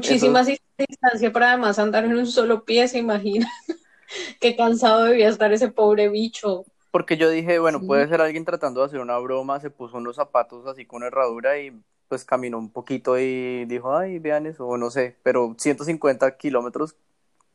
kilómetros. 0.01 0.47
Muchísima 0.47 0.59
distancia 0.79 1.33
para 1.33 1.51
además 1.53 1.79
andar 1.79 2.05
en 2.05 2.17
un 2.17 2.27
solo 2.27 2.65
pie, 2.65 2.89
se 2.89 2.99
imagina. 2.99 3.51
Qué 4.41 4.57
cansado 4.57 5.05
debía 5.05 5.29
estar 5.29 5.53
ese 5.53 5.69
pobre 5.69 6.09
bicho. 6.09 6.65
Porque 6.91 7.17
yo 7.17 7.29
dije, 7.31 7.59
bueno, 7.59 7.81
Sí. 7.81 7.87
puede 7.87 8.09
ser 8.09 8.21
alguien 8.21 8.45
tratando 8.45 8.81
de 8.81 8.87
hacer 8.87 9.01
una 9.01 9.19
broma, 9.19 9.61
se 9.61 9.71
puso 9.71 9.99
unos 9.99 10.17
zapatos 10.17 10.67
así 10.67 10.87
con 10.87 11.03
herradura 11.03 11.59
y 11.59 11.73
pues 12.09 12.25
caminó 12.25 12.59
un 12.59 12.71
poquito 12.71 13.19
y 13.19 13.67
dijo, 13.67 13.95
ay, 13.95 14.19
vean 14.19 14.47
eso, 14.47 14.67
o 14.67 14.79
no 14.79 14.91
sé, 14.91 15.17
pero 15.23 15.55
150 15.59 16.39
kilómetros 16.39 16.97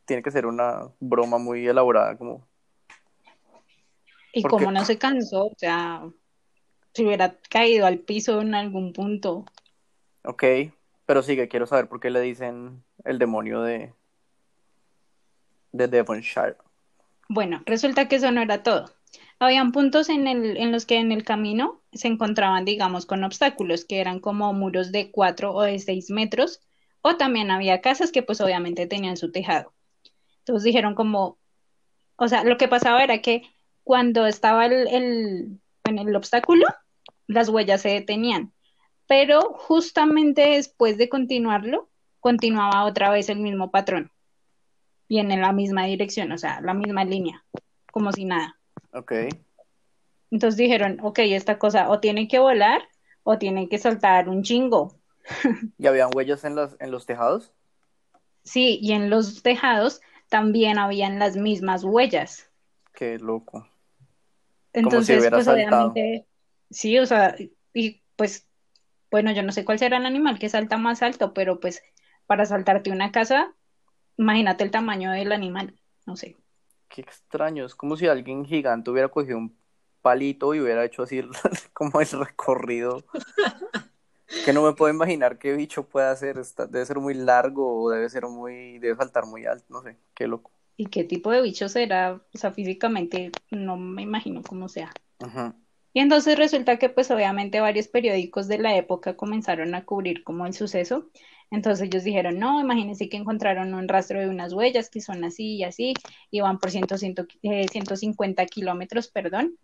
tiene 0.06 0.22
que 0.22 0.30
ser 0.30 0.46
una 0.46 0.90
broma 1.00 1.40
muy 1.40 1.68
elaborada, 1.68 2.16
como, 2.18 2.46
Y 4.32 4.42
¿Por 4.44 4.52
como 4.52 4.72
no 4.72 4.86
se 4.86 4.98
cansó, 5.00 5.46
o 5.46 5.54
sea, 5.58 6.04
si 6.94 7.06
hubiera 7.06 7.36
caído 7.50 7.88
al 7.88 7.98
piso 8.00 8.42
en 8.42 8.54
algún 8.54 8.94
punto. 8.94 9.46
ok, 10.24 10.44
pero 11.14 11.22
sigue, 11.22 11.48
quiero 11.48 11.68
saber 11.68 11.88
por 11.88 12.00
qué 12.00 12.10
le 12.10 12.22
dicen 12.22 12.84
el 13.06 13.20
demonio 13.20 13.62
de, 13.62 13.94
de 15.72 15.88
Devonshire. 15.88 16.58
Bueno, 17.30 17.62
resulta 17.68 18.08
que 18.08 18.16
eso 18.16 18.32
no 18.32 18.42
era 18.42 18.64
todo. 18.64 18.90
Habían 19.38 19.72
puntos 19.72 20.10
en 20.10 20.26
el, 20.26 20.58
en 20.58 20.72
los 20.72 20.88
que 20.88 20.98
en 20.98 21.12
el 21.12 21.24
camino 21.24 21.84
se 21.92 22.08
encontraban, 22.08 22.66
digamos, 22.66 23.06
con 23.06 23.24
obstáculos, 23.24 23.86
que 23.86 24.00
eran 24.00 24.20
como 24.20 24.54
muros 24.54 24.92
de 24.92 25.12
cuatro 25.12 25.54
o 25.54 25.62
de 25.62 25.78
seis 25.78 26.10
metros, 26.10 26.62
o 27.04 27.16
también 27.16 27.52
había 27.52 27.80
casas 27.80 28.12
que 28.12 28.24
pues 28.24 28.42
obviamente 28.42 28.88
tenían 28.88 29.16
su 29.16 29.32
tejado. 29.32 29.72
Entonces 30.40 30.64
dijeron 30.64 30.96
como, 30.96 31.38
o 32.16 32.28
sea, 32.28 32.44
lo 32.44 32.58
que 32.58 32.68
pasaba 32.68 33.04
era 33.04 33.22
que 33.22 33.44
cuando 33.84 34.26
estaba 34.26 34.66
el, 34.66 34.88
en 34.88 36.00
el 36.00 36.16
obstáculo, 36.16 36.66
las 37.28 37.50
huellas 37.50 37.84
se 37.84 37.90
detenían, 37.90 38.52
pero 39.16 39.54
justamente 39.54 40.42
después 40.42 40.98
de 40.98 41.08
continuarlo, 41.08 41.88
continuaba 42.20 42.84
otra 42.84 43.12
vez 43.12 43.30
el 43.30 43.38
mismo 43.38 43.70
patrón 43.70 44.12
y 45.08 45.20
en 45.20 45.40
la 45.40 45.52
misma 45.52 45.86
dirección, 45.86 46.32
o 46.32 46.38
sea, 46.40 46.62
la 46.62 46.74
misma 46.74 47.06
línea, 47.06 47.46
como 47.92 48.12
si 48.12 48.26
nada. 48.26 48.58
Ok, 48.92 49.12
Entonces 50.32 50.58
dijeron, 50.58 50.98
ok, 51.04 51.20
esta 51.20 51.60
cosa 51.60 51.92
o 51.92 52.00
tiene 52.00 52.28
que 52.28 52.40
volar 52.40 52.82
o 53.22 53.38
tiene 53.38 53.70
que 53.70 53.78
soltar 53.78 54.30
un 54.30 54.42
chingo. 54.42 54.98
¿y 55.78 55.86
habían 55.86 56.10
huellas 56.16 56.44
en, 56.44 56.56
las, 56.56 56.76
en 56.80 56.90
los 56.90 57.06
tejados? 57.06 57.54
Sí, 58.44 58.80
y 58.82 58.94
en 58.94 59.12
los 59.12 59.44
tejados 59.44 60.02
también 60.28 60.80
habían 60.80 61.20
las 61.20 61.36
mismas 61.36 61.84
huellas. 61.84 62.50
Qué 62.96 63.20
loco. 63.20 63.70
Entonces, 64.74 65.20
hubiera 65.20 65.38
pues 65.38 65.46
saltado. 65.46 65.86
obviamente, 65.92 66.26
sí, 66.72 66.98
o 66.98 67.06
sea, 67.06 67.36
y 67.76 68.02
pues, 68.16 68.48
bueno, 69.14 69.32
yo 69.32 69.44
no 69.44 69.52
sé 69.52 69.64
cuál 69.64 69.78
será 69.78 69.98
el 69.98 70.08
animal 70.08 70.40
que 70.40 70.50
salta 70.50 70.80
más 70.80 71.04
alto, 71.04 71.36
pero 71.36 71.60
pues 71.60 71.84
para 72.26 72.48
saltarte 72.48 72.90
una 72.90 73.12
casa, 73.12 73.54
imagínate 74.18 74.64
el 74.64 74.72
tamaño 74.72 75.12
del 75.12 75.32
animal, 75.32 75.76
no 76.08 76.16
sé. 76.16 76.36
Qué 76.90 77.02
extraño, 77.02 77.64
es 77.64 77.76
como 77.76 77.96
si 77.96 78.08
alguien 78.08 78.44
gigante 78.44 78.90
hubiera 78.90 79.10
cogido 79.10 79.38
un 79.38 79.56
palito 80.02 80.56
y 80.56 80.62
hubiera 80.62 80.84
hecho 80.84 81.04
así 81.04 81.22
como 81.74 82.02
el 82.02 82.08
recorrido. 82.10 83.04
que 84.44 84.52
no 84.52 84.64
me 84.64 84.74
puedo 84.74 84.92
imaginar 84.92 85.38
qué 85.38 85.54
bicho 85.54 85.84
puede 85.84 86.08
hacer, 86.08 86.42
debe 86.72 86.84
ser 86.84 86.98
muy 86.98 87.14
largo 87.14 87.84
o 87.84 87.92
debe 87.92 88.10
ser 88.10 88.26
muy, 88.26 88.80
debe 88.80 88.96
saltar 88.96 89.28
muy 89.28 89.46
alto, 89.46 89.66
no 89.70 89.84
sé, 89.84 89.96
qué 90.16 90.26
loco. 90.28 90.50
¿Y 90.76 90.88
qué 90.88 91.04
tipo 91.04 91.30
de 91.30 91.44
bicho 91.44 91.70
será? 91.70 92.20
O 92.34 92.38
sea, 92.40 92.52
físicamente 92.52 93.32
no 93.52 93.78
me 93.78 94.02
imagino 94.02 94.42
cómo 94.42 94.68
sea. 94.70 94.92
Y 95.94 96.00
entonces 96.00 96.38
resulta 96.38 96.78
que 96.78 96.90
pues 96.90 97.12
obviamente 97.12 97.60
varios 97.60 97.88
periódicos 97.88 98.48
de 98.48 98.58
la 98.58 98.76
época 98.76 99.16
comenzaron 99.16 99.76
a 99.76 99.86
cubrir 99.86 100.24
como 100.24 100.48
el 100.48 100.54
suceso. 100.54 101.10
Entonces 101.52 101.88
ellos 101.88 102.04
dijeron, 102.04 102.40
no, 102.40 102.60
imagínense 102.60 103.10
que 103.10 103.18
encontraron 103.18 103.76
un 103.76 103.88
rastro 103.88 104.20
de 104.20 104.28
unas 104.28 104.54
huellas 104.54 104.90
que 104.90 105.02
son 105.02 105.24
así 105.24 105.58
y 105.58 105.64
así, 105.64 105.94
y 106.32 106.42
van 106.42 106.58
por 106.58 106.72
100, 106.72 106.88
150 106.98 108.42
eh, 108.42 108.46
kilómetros, 108.48 109.08
perdón. 109.08 109.56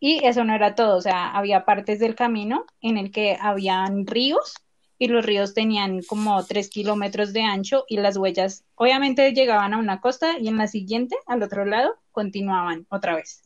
Y 0.00 0.24
eso 0.24 0.44
no 0.44 0.54
era 0.54 0.74
todo, 0.74 0.96
o 0.96 1.00
sea, 1.00 1.30
había 1.30 1.64
partes 1.64 2.00
del 2.00 2.16
camino 2.16 2.66
en 2.80 2.98
el 2.98 3.12
que 3.12 3.38
habían 3.40 4.06
ríos 4.06 4.54
y 4.98 5.08
los 5.08 5.24
ríos 5.24 5.54
tenían 5.54 6.02
como 6.02 6.44
tres 6.44 6.68
kilómetros 6.68 7.32
de 7.32 7.42
ancho 7.42 7.84
y 7.88 7.98
las 7.98 8.16
huellas 8.16 8.64
obviamente 8.74 9.32
llegaban 9.32 9.72
a 9.72 9.78
una 9.78 10.00
costa 10.00 10.38
y 10.38 10.48
en 10.48 10.58
la 10.58 10.66
siguiente, 10.66 11.16
al 11.26 11.42
otro 11.42 11.64
lado, 11.64 11.94
continuaban 12.12 12.86
otra 12.90 13.14
vez. 13.14 13.42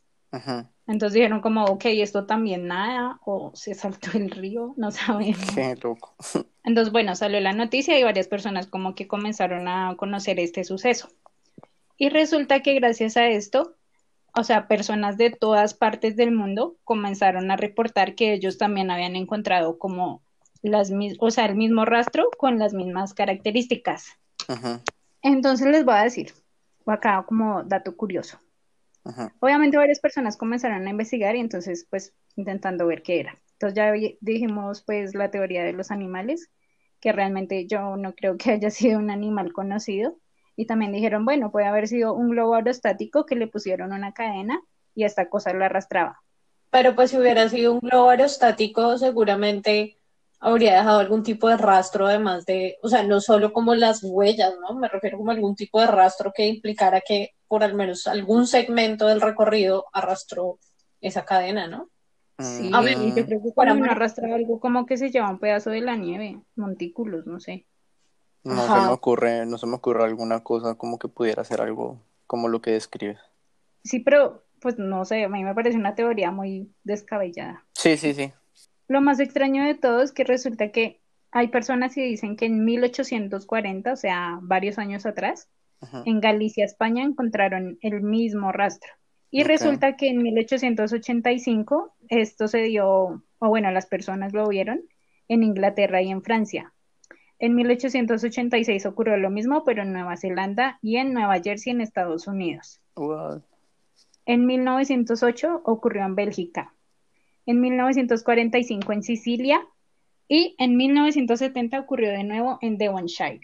Entonces 0.90 1.14
dijeron 1.14 1.40
como, 1.40 1.66
ok, 1.66 1.84
esto 1.84 2.26
también 2.26 2.66
nada, 2.66 3.20
o 3.24 3.52
se 3.54 3.74
saltó 3.74 4.10
el 4.14 4.28
río, 4.28 4.74
no 4.76 4.90
sabemos. 4.90 5.52
Qué 5.54 5.76
loco. 5.80 6.16
Entonces, 6.64 6.90
bueno, 6.90 7.14
salió 7.14 7.38
la 7.38 7.52
noticia 7.52 7.96
y 7.96 8.02
varias 8.02 8.26
personas 8.26 8.66
como 8.66 8.96
que 8.96 9.06
comenzaron 9.06 9.68
a 9.68 9.94
conocer 9.96 10.40
este 10.40 10.64
suceso. 10.64 11.08
Y 11.96 12.08
resulta 12.08 12.60
que 12.60 12.74
gracias 12.74 13.16
a 13.16 13.28
esto, 13.28 13.76
o 14.34 14.42
sea, 14.42 14.66
personas 14.66 15.16
de 15.16 15.30
todas 15.30 15.74
partes 15.74 16.16
del 16.16 16.32
mundo 16.32 16.74
comenzaron 16.82 17.52
a 17.52 17.56
reportar 17.56 18.16
que 18.16 18.32
ellos 18.32 18.58
también 18.58 18.90
habían 18.90 19.14
encontrado 19.14 19.78
como 19.78 20.22
las 20.60 20.90
o 21.20 21.30
sea, 21.30 21.46
el 21.46 21.54
mismo 21.54 21.84
rastro 21.84 22.28
con 22.36 22.58
las 22.58 22.74
mismas 22.74 23.14
características. 23.14 24.08
Entonces 25.22 25.68
les 25.68 25.84
voy 25.84 25.94
a 25.94 26.02
decir, 26.02 26.34
acá 26.84 27.24
como 27.28 27.62
dato 27.62 27.96
curioso. 27.96 28.40
Obviamente 29.40 29.76
varias 29.76 30.00
personas 30.00 30.36
comenzaron 30.36 30.86
a 30.86 30.90
investigar 30.90 31.34
y 31.34 31.40
entonces 31.40 31.86
pues 31.88 32.14
intentando 32.36 32.86
ver 32.86 33.02
qué 33.02 33.20
era. 33.20 33.40
Entonces 33.52 33.76
ya 33.76 33.92
dijimos 34.20 34.82
pues 34.82 35.14
la 35.14 35.30
teoría 35.30 35.64
de 35.64 35.72
los 35.72 35.90
animales, 35.90 36.50
que 37.00 37.12
realmente 37.12 37.66
yo 37.66 37.96
no 37.96 38.14
creo 38.14 38.36
que 38.36 38.52
haya 38.52 38.70
sido 38.70 38.98
un 38.98 39.10
animal 39.10 39.52
conocido. 39.52 40.18
Y 40.56 40.66
también 40.66 40.92
dijeron, 40.92 41.24
bueno, 41.24 41.50
puede 41.50 41.66
haber 41.66 41.88
sido 41.88 42.12
un 42.12 42.30
globo 42.30 42.54
aerostático 42.54 43.24
que 43.24 43.36
le 43.36 43.46
pusieron 43.46 43.92
una 43.92 44.12
cadena 44.12 44.60
y 44.94 45.04
esta 45.04 45.30
cosa 45.30 45.54
lo 45.54 45.64
arrastraba. 45.64 46.20
Pero 46.70 46.94
pues 46.94 47.10
si 47.10 47.18
hubiera 47.18 47.48
sido 47.48 47.72
un 47.72 47.80
globo 47.80 48.10
aerostático, 48.10 48.98
seguramente 48.98 49.99
habría 50.40 50.76
dejado 50.76 50.98
algún 50.98 51.22
tipo 51.22 51.48
de 51.48 51.58
rastro 51.58 52.06
además 52.06 52.46
de, 52.46 52.78
o 52.82 52.88
sea, 52.88 53.02
no 53.02 53.20
solo 53.20 53.52
como 53.52 53.74
las 53.74 54.02
huellas, 54.02 54.54
¿no? 54.60 54.74
Me 54.78 54.88
refiero 54.88 55.18
como 55.18 55.30
algún 55.30 55.54
tipo 55.54 55.80
de 55.80 55.86
rastro 55.86 56.32
que 56.34 56.48
implicara 56.48 57.02
que 57.02 57.34
por 57.46 57.62
al 57.62 57.74
menos 57.74 58.06
algún 58.06 58.46
segmento 58.46 59.06
del 59.06 59.20
recorrido 59.20 59.84
arrastró 59.92 60.58
esa 61.00 61.24
cadena, 61.24 61.68
¿no? 61.68 61.90
Sí, 62.38 62.70
a 62.72 62.80
ver, 62.80 62.96
yo 63.14 63.26
creo 63.26 63.42
que 63.42 63.52
para 63.54 63.72
arrastrar 63.72 64.32
algo 64.32 64.60
como 64.60 64.86
que 64.86 64.96
se 64.96 65.10
lleva 65.10 65.28
un 65.28 65.38
pedazo 65.38 65.68
de 65.68 65.82
la 65.82 65.94
nieve, 65.96 66.40
montículos, 66.56 67.26
no 67.26 67.38
sé. 67.38 67.66
No 68.44 68.62
se 68.62 68.80
me 68.80 68.88
ocurre, 68.88 69.44
no 69.44 69.58
se 69.58 69.66
me 69.66 69.74
ocurre 69.74 70.04
alguna 70.04 70.42
cosa 70.42 70.74
como 70.74 70.98
que 70.98 71.08
pudiera 71.08 71.44
ser 71.44 71.60
algo 71.60 72.00
como 72.26 72.48
lo 72.48 72.62
que 72.62 72.70
describes. 72.70 73.18
Sí, 73.84 74.00
pero 74.00 74.44
pues 74.60 74.78
no 74.78 75.04
sé, 75.04 75.24
a 75.24 75.28
mí 75.28 75.44
me 75.44 75.54
parece 75.54 75.76
una 75.76 75.94
teoría 75.94 76.30
muy 76.30 76.72
descabellada. 76.82 77.66
Sí, 77.74 77.98
sí, 77.98 78.14
sí. 78.14 78.32
Lo 78.90 79.00
más 79.00 79.20
extraño 79.20 79.64
de 79.64 79.76
todo 79.76 80.02
es 80.02 80.10
que 80.10 80.24
resulta 80.24 80.72
que 80.72 80.98
hay 81.30 81.46
personas 81.46 81.94
que 81.94 82.02
dicen 82.02 82.34
que 82.34 82.46
en 82.46 82.64
1840, 82.64 83.92
o 83.92 83.94
sea, 83.94 84.40
varios 84.42 84.78
años 84.78 85.06
atrás, 85.06 85.48
en 86.06 86.18
Galicia, 86.18 86.64
España, 86.64 87.04
encontraron 87.04 87.78
el 87.82 88.02
mismo 88.02 88.50
rastro. 88.50 88.90
Y 89.30 89.44
resulta 89.44 89.96
que 89.96 90.08
en 90.08 90.20
1885 90.24 91.94
esto 92.08 92.48
se 92.48 92.62
dio, 92.62 93.22
o 93.38 93.48
bueno, 93.48 93.70
las 93.70 93.86
personas 93.86 94.32
lo 94.32 94.48
vieron 94.48 94.80
en 95.28 95.44
Inglaterra 95.44 96.02
y 96.02 96.10
en 96.10 96.24
Francia. 96.24 96.72
En 97.38 97.54
1886 97.54 98.86
ocurrió 98.86 99.16
lo 99.18 99.30
mismo, 99.30 99.62
pero 99.62 99.82
en 99.82 99.92
Nueva 99.92 100.16
Zelanda 100.16 100.80
y 100.82 100.96
en 100.96 101.12
Nueva 101.12 101.38
Jersey, 101.40 101.74
en 101.74 101.80
Estados 101.80 102.26
Unidos. 102.26 102.80
En 104.26 104.46
1908 104.46 105.62
ocurrió 105.64 106.04
en 106.04 106.16
Bélgica 106.16 106.74
en 107.50 107.60
1945 107.60 108.92
en 108.92 109.02
Sicilia 109.02 109.66
y 110.28 110.54
en 110.58 110.76
1970 110.76 111.80
ocurrió 111.80 112.10
de 112.10 112.22
nuevo 112.22 112.58
en 112.62 112.78
Devonshire. 112.78 113.40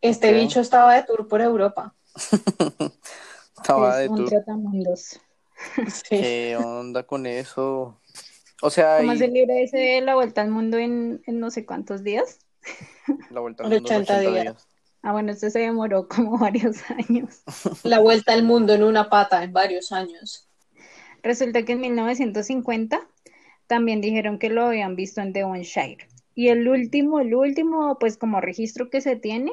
Este 0.00 0.32
bicho 0.32 0.60
estaba 0.60 0.94
de 0.94 1.04
tour 1.04 1.28
por 1.28 1.40
Europa. 1.40 1.94
estaba 3.56 3.96
de 3.98 4.08
tour. 4.08 4.28
¿Qué 6.08 6.56
onda 6.56 7.04
con 7.04 7.26
eso? 7.26 8.00
O 8.60 8.70
sea, 8.70 8.98
¿cómo 8.98 9.14
se 9.14 9.28
libra 9.28 9.54
ese 9.60 9.78
de 9.78 10.00
la 10.00 10.16
vuelta 10.16 10.40
al 10.40 10.50
mundo 10.50 10.76
en, 10.78 11.22
no 11.26 11.50
sé 11.52 11.64
cuántos 11.64 12.02
días? 12.02 12.40
La 13.30 13.40
vuelta 13.40 13.62
al 13.62 13.70
mundo 13.70 13.88
en 13.92 14.02
80, 14.02 14.20
días. 14.20 14.68
Ah, 15.02 15.12
bueno, 15.12 15.32
esto 15.32 15.50
se 15.50 15.60
demoró 15.60 16.08
como 16.08 16.38
varios 16.38 16.78
años. 16.90 17.42
La 17.84 18.00
vuelta 18.00 18.32
al 18.32 18.42
mundo 18.42 18.72
en 18.72 18.82
una 18.82 19.08
pata 19.08 19.44
en 19.44 19.52
varios 19.52 19.92
años. 19.92 20.48
Resulta 21.22 21.64
que 21.64 21.72
en 21.72 21.80
1950 21.80 23.00
también 23.66 24.00
dijeron 24.00 24.38
que 24.38 24.50
lo 24.50 24.66
habían 24.66 24.96
visto 24.96 25.20
en 25.20 25.32
Devonshire. 25.32 26.08
Y 26.34 26.48
el 26.48 26.68
último, 26.68 27.20
el 27.20 27.34
último, 27.34 27.98
pues 27.98 28.16
como 28.16 28.40
registro 28.40 28.90
que 28.90 29.00
se 29.00 29.16
tiene, 29.16 29.52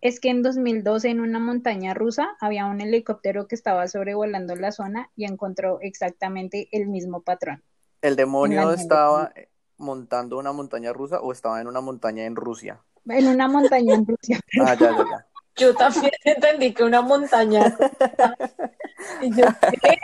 es 0.00 0.20
que 0.20 0.30
en 0.30 0.42
2012 0.42 1.08
en 1.08 1.20
una 1.20 1.38
montaña 1.38 1.94
rusa 1.94 2.36
había 2.40 2.66
un 2.66 2.80
helicóptero 2.80 3.48
que 3.48 3.54
estaba 3.54 3.86
sobrevolando 3.88 4.56
la 4.56 4.72
zona 4.72 5.10
y 5.16 5.24
encontró 5.24 5.78
exactamente 5.80 6.68
el 6.72 6.88
mismo 6.88 7.22
patrón. 7.22 7.62
¿El 8.00 8.16
demonio 8.16 8.72
estaba 8.72 9.32
montando 9.76 10.38
una 10.38 10.52
montaña 10.52 10.92
rusa 10.92 11.20
o 11.20 11.32
estaba 11.32 11.60
en 11.60 11.66
una 11.66 11.80
montaña 11.80 12.24
en 12.24 12.36
Rusia? 12.36 12.80
En 13.06 13.26
una 13.26 13.48
montaña 13.48 13.94
en 13.94 14.06
Rusia. 14.06 14.40
ah, 14.62 14.74
ya, 14.74 14.90
ya, 14.90 14.98
ya. 14.98 15.26
Yo 15.56 15.74
también 15.74 16.12
entendí 16.24 16.72
que 16.72 16.84
una 16.84 17.02
montaña. 17.02 17.76
y 19.22 19.30
yo, 19.30 19.46
¿qué? 19.82 19.98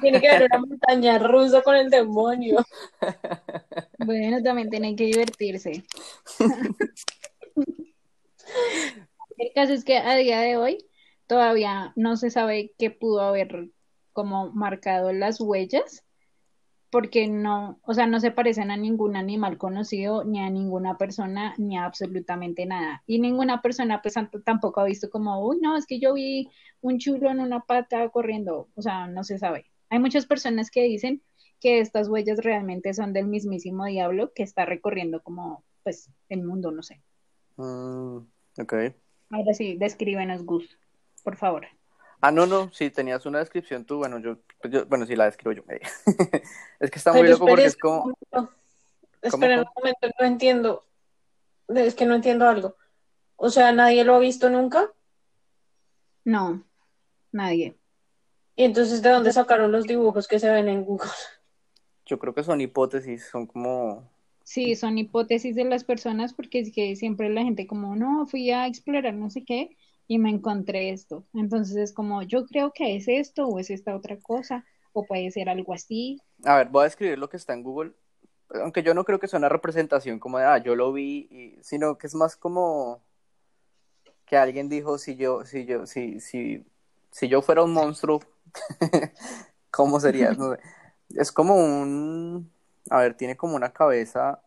Tiene 0.00 0.20
que 0.20 0.28
ver 0.28 0.48
una 0.50 0.58
montaña 0.60 1.18
rusa 1.18 1.62
con 1.62 1.76
el 1.76 1.90
demonio. 1.90 2.64
Bueno, 3.98 4.42
también 4.42 4.70
tienen 4.70 4.96
que 4.96 5.04
divertirse. 5.04 5.84
el 9.38 9.52
caso 9.54 9.72
es 9.72 9.84
que 9.84 9.98
a 9.98 10.14
día 10.16 10.40
de 10.40 10.56
hoy 10.56 10.86
todavía 11.26 11.92
no 11.96 12.16
se 12.16 12.30
sabe 12.30 12.72
qué 12.78 12.90
pudo 12.90 13.22
haber 13.22 13.70
como 14.12 14.50
marcado 14.52 15.12
las 15.12 15.40
huellas 15.40 16.04
porque 16.94 17.26
no, 17.26 17.80
o 17.82 17.92
sea, 17.92 18.06
no 18.06 18.20
se 18.20 18.30
parecen 18.30 18.70
a 18.70 18.76
ningún 18.76 19.16
animal 19.16 19.58
conocido, 19.58 20.22
ni 20.22 20.38
a 20.38 20.48
ninguna 20.48 20.96
persona, 20.96 21.52
ni 21.58 21.76
a 21.76 21.86
absolutamente 21.86 22.66
nada. 22.66 23.02
Y 23.04 23.18
ninguna 23.18 23.60
persona 23.62 24.00
pues 24.00 24.14
tampoco 24.44 24.80
ha 24.80 24.84
visto 24.84 25.10
como, 25.10 25.44
uy, 25.44 25.58
no, 25.60 25.76
es 25.76 25.86
que 25.86 25.98
yo 25.98 26.14
vi 26.14 26.48
un 26.82 26.98
chulo 26.98 27.32
en 27.32 27.40
una 27.40 27.58
pata 27.62 28.08
corriendo, 28.10 28.68
o 28.76 28.80
sea, 28.80 29.08
no 29.08 29.24
se 29.24 29.38
sabe. 29.38 29.66
Hay 29.90 29.98
muchas 29.98 30.24
personas 30.24 30.70
que 30.70 30.84
dicen 30.84 31.20
que 31.58 31.80
estas 31.80 32.08
huellas 32.08 32.38
realmente 32.44 32.94
son 32.94 33.12
del 33.12 33.26
mismísimo 33.26 33.86
diablo 33.86 34.30
que 34.32 34.44
está 34.44 34.64
recorriendo 34.64 35.20
como, 35.20 35.64
pues, 35.82 36.12
el 36.28 36.44
mundo, 36.44 36.70
no 36.70 36.84
sé. 36.84 37.02
Mm, 37.56 38.18
ok. 38.60 38.74
Ahora 39.30 39.52
sí, 39.52 39.76
descríbenos, 39.76 40.44
Gus, 40.44 40.78
por 41.24 41.34
favor. 41.34 41.66
Ah, 42.26 42.30
no, 42.30 42.46
no, 42.46 42.72
si 42.72 42.88
tenías 42.88 43.26
una 43.26 43.40
descripción 43.40 43.84
tú, 43.84 43.98
bueno, 43.98 44.18
yo, 44.18 44.38
pues 44.62 44.88
bueno, 44.88 45.04
sí 45.04 45.14
la 45.14 45.26
describo 45.26 45.52
yo. 45.52 45.62
es 46.80 46.90
que 46.90 46.98
está 46.98 47.12
muy 47.12 47.28
loco 47.28 47.44
porque 47.44 47.66
es 47.66 47.76
como... 47.76 48.16
Espera 49.20 49.60
un 49.60 49.66
momento, 49.76 50.08
no 50.18 50.26
entiendo. 50.26 50.86
Es 51.68 51.94
que 51.94 52.06
no 52.06 52.14
entiendo 52.14 52.48
algo. 52.48 52.76
O 53.36 53.50
sea, 53.50 53.72
¿nadie 53.72 54.04
lo 54.04 54.14
ha 54.14 54.20
visto 54.20 54.48
nunca? 54.48 54.90
No, 56.24 56.64
nadie. 57.30 57.76
¿Y 58.56 58.64
entonces 58.64 59.02
de 59.02 59.10
dónde 59.10 59.30
sacaron 59.30 59.70
los 59.70 59.84
dibujos 59.84 60.26
que 60.26 60.38
se 60.38 60.48
ven 60.48 60.70
en 60.70 60.82
Google? 60.82 61.10
Yo 62.06 62.18
creo 62.18 62.32
que 62.32 62.42
son 62.42 62.58
hipótesis, 62.62 63.28
son 63.30 63.46
como... 63.46 64.10
Sí, 64.44 64.76
son 64.76 64.96
hipótesis 64.96 65.56
de 65.56 65.64
las 65.64 65.84
personas 65.84 66.32
porque 66.32 66.60
es 66.60 66.72
que 66.72 66.96
siempre 66.96 67.28
la 67.28 67.42
gente 67.42 67.66
como, 67.66 67.96
no, 67.96 68.24
fui 68.24 68.50
a 68.50 68.66
explorar 68.66 69.12
no 69.12 69.28
sé 69.28 69.44
qué 69.44 69.76
y 70.06 70.18
me 70.18 70.30
encontré 70.30 70.90
esto. 70.90 71.24
Entonces 71.34 71.76
es 71.76 71.92
como, 71.92 72.22
yo 72.22 72.46
creo 72.46 72.72
que 72.72 72.96
es 72.96 73.08
esto 73.08 73.46
o 73.46 73.58
es 73.58 73.70
esta 73.70 73.96
otra 73.96 74.18
cosa 74.18 74.64
o 74.92 75.06
puede 75.06 75.30
ser 75.30 75.48
algo 75.48 75.74
así. 75.74 76.20
A 76.44 76.56
ver, 76.56 76.68
voy 76.68 76.84
a 76.84 76.88
escribir 76.88 77.18
lo 77.18 77.28
que 77.28 77.36
está 77.36 77.52
en 77.52 77.62
Google 77.62 77.92
aunque 78.62 78.82
yo 78.82 78.94
no 78.94 79.04
creo 79.04 79.18
que 79.18 79.28
sea 79.28 79.38
una 79.38 79.48
representación 79.48 80.18
como 80.18 80.38
de, 80.38 80.44
ah, 80.44 80.58
yo 80.58 80.76
lo 80.76 80.92
vi, 80.92 81.28
y, 81.30 81.58
sino 81.62 81.98
que 81.98 82.06
es 82.06 82.14
más 82.14 82.36
como 82.36 83.02
que 84.26 84.36
alguien 84.36 84.68
dijo, 84.68 84.98
si 84.98 85.16
yo, 85.16 85.44
si 85.44 85.66
yo, 85.66 85.86
si, 85.86 86.20
si, 86.20 86.64
si 87.10 87.28
yo 87.28 87.42
fuera 87.42 87.62
un 87.62 87.72
monstruo, 87.72 88.20
¿cómo 89.70 90.00
sería? 90.00 90.32
No 90.32 90.52
sé. 90.52 90.60
Es 91.10 91.32
como 91.32 91.56
un, 91.56 92.50
a 92.90 93.00
ver, 93.00 93.14
tiene 93.16 93.36
como 93.36 93.56
una 93.56 93.72
cabeza 93.72 94.40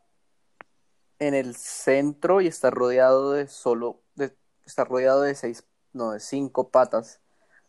en 1.19 1.33
el 1.33 1.55
centro 1.55 2.41
y 2.41 2.47
está 2.47 2.69
rodeado 2.71 3.33
de 3.33 3.47
solo, 3.47 3.99
está 4.67 4.83
rodeado 4.83 5.21
de 5.21 5.33
seis, 5.33 5.63
no, 5.93 6.11
de 6.11 6.19
cinco 6.19 6.69
patas, 6.69 7.19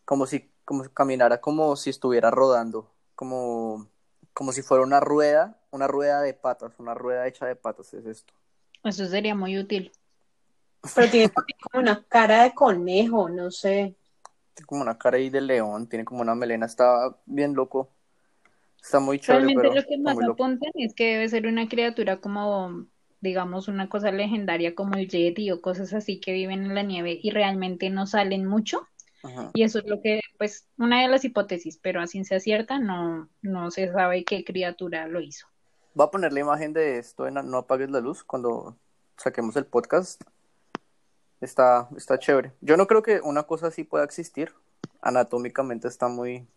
como 0.05 0.25
si, 0.25 0.51
como 0.65 0.83
si 0.83 0.89
caminara 0.91 1.41
como 1.41 1.75
si 1.75 1.89
estuviera 1.89 2.29
rodando, 2.29 2.91
como, 3.15 3.87
como 4.33 4.51
si 4.51 4.61
fuera 4.61 4.83
una 4.83 4.99
rueda, 4.99 5.57
una 5.71 5.87
rueda 5.87 6.21
de 6.21 6.33
patas, 6.33 6.73
una 6.77 6.93
rueda 6.93 7.27
hecha 7.27 7.45
de 7.45 7.55
patas 7.55 7.93
es 7.93 8.05
esto. 8.05 8.33
Eso 8.83 9.05
sería 9.05 9.35
muy 9.35 9.57
útil. 9.57 9.91
Pero 10.95 11.11
tiene 11.11 11.29
como 11.29 11.81
una 11.81 12.03
cara 12.07 12.43
de 12.43 12.53
conejo, 12.53 13.27
no 13.29 13.51
sé. 13.51 13.95
Tiene 14.53 14.67
como 14.67 14.81
una 14.81 14.97
cara 14.97 15.17
ahí 15.17 15.29
de 15.29 15.41
león, 15.41 15.87
tiene 15.87 16.05
como 16.05 16.21
una 16.21 16.35
melena, 16.35 16.65
está 16.65 17.15
bien 17.25 17.53
loco. 17.53 17.89
Está 18.81 18.99
muy 18.99 19.19
chévere. 19.19 19.45
Realmente 19.45 19.61
pero 19.61 19.81
lo 19.81 19.87
que 19.87 19.97
más 19.97 20.17
apuntan 20.29 20.71
es 20.75 20.93
que 20.93 21.13
debe 21.13 21.27
ser 21.27 21.47
una 21.47 21.67
criatura 21.67 22.21
como, 22.21 22.85
digamos, 23.21 23.67
una 23.67 23.89
cosa 23.89 24.11
legendaria 24.11 24.75
como 24.75 24.95
el 24.95 25.09
Yeti 25.09 25.51
o 25.51 25.61
cosas 25.61 25.93
así 25.93 26.19
que 26.19 26.33
viven 26.33 26.63
en 26.63 26.75
la 26.75 26.83
nieve 26.83 27.19
y 27.21 27.31
realmente 27.31 27.89
no 27.89 28.07
salen 28.07 28.45
mucho. 28.45 28.87
Ajá. 29.23 29.51
Y 29.53 29.63
eso 29.63 29.79
es 29.79 29.85
lo 29.85 30.01
que, 30.01 30.21
pues, 30.37 30.67
una 30.77 31.01
de 31.01 31.09
las 31.09 31.25
hipótesis, 31.25 31.77
pero 31.81 32.01
a 32.01 32.07
ciencia 32.07 32.39
cierta 32.39 32.79
no, 32.79 33.27
no 33.41 33.69
se 33.71 33.91
sabe 33.91 34.23
qué 34.23 34.45
criatura 34.45 35.07
lo 35.07 35.19
hizo. 35.19 35.47
Voy 35.93 36.07
a 36.07 36.11
poner 36.11 36.31
la 36.31 36.39
imagen 36.39 36.71
de 36.71 36.97
esto 36.97 37.27
en 37.27 37.33
No 37.33 37.57
apagues 37.57 37.89
la 37.89 37.99
luz 37.99 38.23
cuando 38.23 38.77
saquemos 39.17 39.55
el 39.57 39.65
podcast. 39.65 40.21
Está, 41.41 41.89
está 41.97 42.19
chévere. 42.19 42.53
Yo 42.61 42.77
no 42.77 42.87
creo 42.87 43.01
que 43.01 43.19
una 43.21 43.43
cosa 43.43 43.67
así 43.67 43.83
pueda 43.83 44.05
existir. 44.05 44.53
Anatómicamente 45.01 45.87
está 45.87 46.07
muy, 46.07 46.47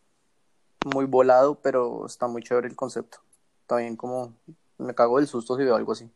muy 0.84 1.06
volado, 1.06 1.56
pero 1.56 2.06
está 2.06 2.28
muy 2.28 2.42
chévere 2.42 2.68
el 2.68 2.76
concepto. 2.76 3.18
Está 3.62 3.78
bien 3.78 3.96
como 3.96 4.34
me 4.78 4.94
cago 4.94 5.18
del 5.18 5.26
susto 5.26 5.56
si 5.56 5.64
veo 5.64 5.76
algo 5.76 5.92
así. 5.92 6.10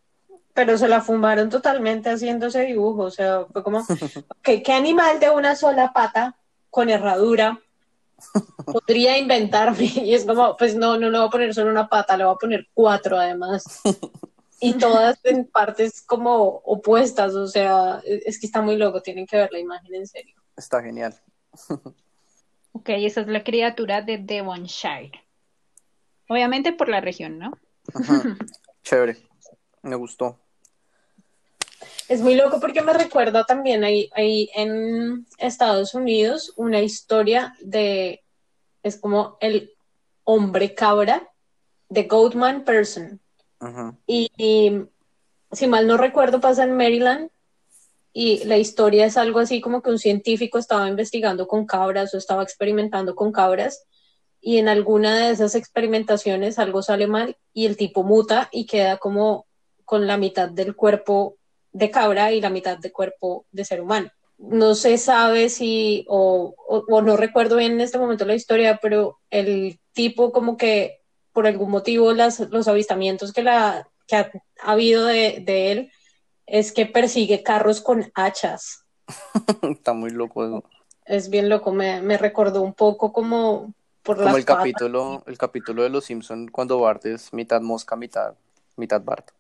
Pero 0.57 0.79
se 0.79 0.89
la 0.89 1.03
fumaron 1.03 1.51
totalmente 1.51 2.09
haciendo 2.09 2.47
ese 2.47 2.63
dibujo. 2.63 3.03
O 3.03 3.11
sea, 3.11 3.45
fue 3.53 3.63
como, 3.63 3.87
¿qué, 4.43 4.63
qué 4.63 4.73
animal 4.73 5.21
de 5.21 5.29
una 5.29 5.55
sola 5.55 5.93
pata 5.93 6.37
con 6.71 6.89
herradura 6.89 7.61
podría 8.65 9.19
inventarme? 9.19 9.85
Y 9.95 10.15
es 10.15 10.25
como, 10.25 10.57
pues 10.57 10.75
no, 10.75 10.97
no 10.99 11.11
le 11.11 11.19
voy 11.19 11.27
a 11.29 11.31
poner 11.31 11.55
solo 11.55 11.71
una 11.71 11.89
pata, 11.89 12.17
le 12.17 12.25
voy 12.25 12.35
a 12.35 12.39
poner 12.39 12.67
cuatro 12.73 13.19
además. 13.19 13.83
Y 14.59 14.73
todas 14.73 15.19
en 15.25 15.45
partes 15.45 16.01
como 16.01 16.63
opuestas. 16.65 17.35
O 17.35 17.47
sea, 17.47 18.01
es 18.05 18.41
que 18.41 18.47
está 18.47 18.63
muy 18.63 18.77
loco, 18.77 19.03
tienen 19.03 19.27
que 19.27 19.37
ver 19.37 19.53
la 19.53 19.59
imagen 19.59 19.95
en 19.95 20.07
serio. 20.07 20.35
Está 20.57 20.83
genial. 20.83 21.15
Ok, 22.79 22.91
esa 22.91 23.23
es 23.23 23.27
la 23.27 23.43
criatura 23.43 24.03
de 24.03 24.19
Devonshire. 24.19 25.13
Obviamente 26.29 26.75
por 26.75 26.91
la 26.91 27.01
región, 27.01 27.39
¿no? 27.39 27.59
Ajá. 27.95 28.37
Chévere. 28.85 29.17
Me 29.81 29.97
gustó. 29.97 30.39
Es 32.09 32.21
muy 32.21 32.37
loco 32.37 32.61
porque 32.61 32.83
me 32.83 32.93
recuerda 32.93 33.45
también 33.45 33.83
ahí, 33.83 34.11
ahí 34.15 34.49
en 34.55 35.27
Estados 35.39 35.95
Unidos 35.95 36.53
una 36.57 36.81
historia 36.81 37.55
de, 37.61 38.23
es 38.83 38.97
como 38.97 39.37
el 39.41 39.73
hombre 40.25 40.75
cabra, 40.75 41.29
de 41.89 42.05
Goatman 42.05 42.65
Person. 42.65 43.21
Y, 44.07 44.31
y, 44.37 44.83
si 45.53 45.67
mal 45.67 45.87
no 45.87 45.97
recuerdo 45.97 46.41
pasa 46.41 46.65
en 46.65 46.77
Maryland 46.77 47.31
y 48.13 48.45
la 48.45 48.59
historia 48.59 49.07
es 49.07 49.17
algo 49.17 49.39
así 49.41 49.61
como 49.61 49.83
que 49.83 49.91
un 49.91 49.99
científico 49.99 50.59
estaba 50.59 50.89
investigando 50.89 51.47
con 51.47 51.67
cabras 51.67 52.13
o 52.15 52.19
estaba 52.19 52.43
experimentando 52.43 53.15
con 53.15 53.33
cabras 53.33 53.85
y 54.41 54.59
en 54.59 54.69
alguna 54.69 55.17
de 55.17 55.31
esas 55.31 55.55
experimentaciones 55.55 56.59
algo 56.59 56.83
sale 56.83 57.07
mal 57.07 57.37
y 57.53 57.67
el 57.67 57.77
tipo 57.77 58.03
muta 58.03 58.49
y 58.53 58.67
queda 58.67 58.99
como 58.99 59.47
con 59.85 60.07
la 60.07 60.19
mitad 60.19 60.49
del 60.49 60.77
cuerpo 60.77 61.37
de 61.77 61.91
cabra 61.91 62.33
y 62.33 62.41
la 62.41 62.49
mitad 62.49 62.79
del 62.79 62.91
cuerpo 62.91 63.45
de 63.53 63.65
ser 63.65 63.83
humano. 63.83 64.11
No 64.39 64.75
se 64.75 64.97
sabe 64.97 65.51
si, 65.51 66.07
o, 66.09 66.55
o, 66.69 66.85
o, 66.89 67.03
no 67.03 67.17
recuerdo 67.17 67.57
bien 67.57 67.73
en 67.73 67.83
este 67.83 67.99
momento 67.99 68.25
la 68.25 68.35
historia, 68.35 68.79
pero 68.81 69.19
el 69.31 69.79
tipo 69.93 70.33
como 70.33 70.57
que 70.57 71.03
por 71.33 71.47
algún 71.47 71.71
motivo 71.71 72.13
las, 72.15 72.41
los 72.41 72.67
avistamientos 72.67 73.33
que, 73.33 73.43
la, 73.43 73.89
que 74.07 74.17
ha, 74.17 74.31
ha 74.63 74.73
habido 74.73 75.05
de, 75.05 75.43
de, 75.45 75.73
él 75.73 75.93
es 76.47 76.73
que 76.73 76.87
persigue 76.87 77.43
carros 77.43 77.83
con 77.83 78.11
hachas. 78.15 78.85
Está 79.71 79.93
muy 79.93 80.11
loco 80.11 80.45
eso. 80.45 80.65
Es 81.05 81.29
bien 81.29 81.51
loco, 81.51 81.73
me, 81.73 82.01
me 82.01 82.17
recordó 82.17 82.63
un 82.63 82.73
poco 82.73 83.13
como 83.13 83.75
por 84.03 84.17
como 84.17 84.29
las 84.29 84.37
el 84.37 84.45
capítulo, 84.47 85.23
el 85.27 85.37
capítulo 85.37 85.83
de 85.83 85.91
los 85.91 86.07
Simpson 86.07 86.49
cuando 86.49 86.81
Bart 86.81 87.05
es 87.05 87.33
mitad 87.33 87.61
mosca, 87.61 87.97
mitad, 87.97 88.35
mitad 88.77 89.03
Bart. 89.03 89.31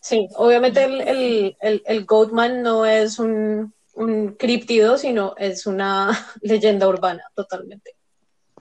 Sí, 0.00 0.28
obviamente 0.36 0.84
el, 0.84 1.00
el, 1.00 1.56
el, 1.60 1.82
el 1.86 2.04
Goatman 2.04 2.62
no 2.62 2.84
es 2.84 3.18
un, 3.18 3.72
un 3.94 4.34
criptido, 4.34 4.98
sino 4.98 5.34
es 5.36 5.66
una 5.66 6.10
leyenda 6.40 6.88
urbana, 6.88 7.24
totalmente. 7.34 7.94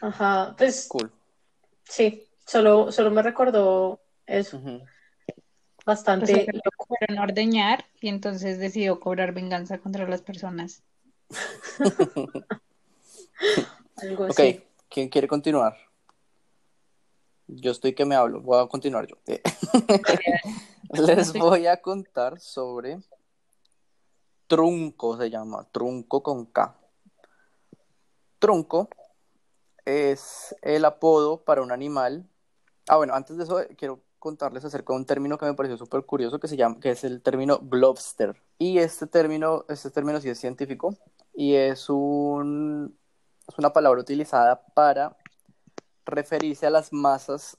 Ajá, 0.01 0.55
pues. 0.57 0.87
Cool. 0.87 1.11
Sí, 1.83 2.27
solo, 2.45 2.91
solo 2.91 3.11
me 3.11 3.21
recordó 3.21 4.01
eso. 4.25 4.61
Bastante. 5.85 6.45
Que 6.45 6.53
lo 6.53 6.61
fueron 6.87 7.17
a 7.17 7.23
ordeñar 7.23 7.85
y 7.99 8.09
entonces 8.09 8.59
decidió 8.59 8.99
cobrar 8.99 9.33
venganza 9.33 9.79
contra 9.79 10.07
las 10.07 10.21
personas. 10.21 10.83
algo 13.97 14.25
Ok, 14.25 14.39
así. 14.39 14.63
¿quién 14.89 15.09
quiere 15.09 15.27
continuar? 15.27 15.75
Yo 17.47 17.71
estoy 17.71 17.93
que 17.93 18.05
me 18.05 18.15
hablo, 18.15 18.41
voy 18.41 18.63
a 18.63 18.67
continuar 18.67 19.07
yo. 19.07 19.17
Les 20.91 21.31
voy 21.33 21.67
a 21.67 21.81
contar 21.81 22.39
sobre 22.39 23.01
Trunco, 24.47 25.17
se 25.17 25.29
llama, 25.29 25.65
Trunco 25.71 26.21
con 26.21 26.45
K. 26.47 26.75
Trunco 28.39 28.89
es 29.85 30.53
el 30.61 30.83
apodo 30.83 31.43
para 31.43 31.61
un 31.61 31.71
animal. 31.71 32.27
Ah, 32.89 32.97
bueno, 32.97 33.13
antes 33.13 33.37
de 33.37 33.43
eso 33.45 33.61
quiero 33.77 34.01
contarles 34.19 34.65
acerca 34.65 34.91
de 34.91 34.99
un 34.99 35.05
término 35.05 35.37
que 35.37 35.45
me 35.45 35.53
pareció 35.53 35.77
súper 35.77 36.03
curioso 36.03 36.39
que 36.39 36.49
se 36.49 36.57
llama, 36.57 36.79
que 36.81 36.91
es 36.91 37.05
el 37.05 37.21
término 37.21 37.59
globster. 37.59 38.35
Y 38.57 38.79
este 38.79 39.07
término, 39.07 39.63
este 39.69 39.91
término 39.91 40.19
sí 40.19 40.29
es 40.29 40.39
científico 40.39 40.93
y 41.33 41.55
es 41.55 41.89
un 41.89 42.97
es 43.47 43.57
una 43.57 43.71
palabra 43.71 44.01
utilizada 44.01 44.61
para 44.73 45.15
referirse 46.05 46.67
a 46.67 46.69
las 46.69 46.91
masas 46.91 47.57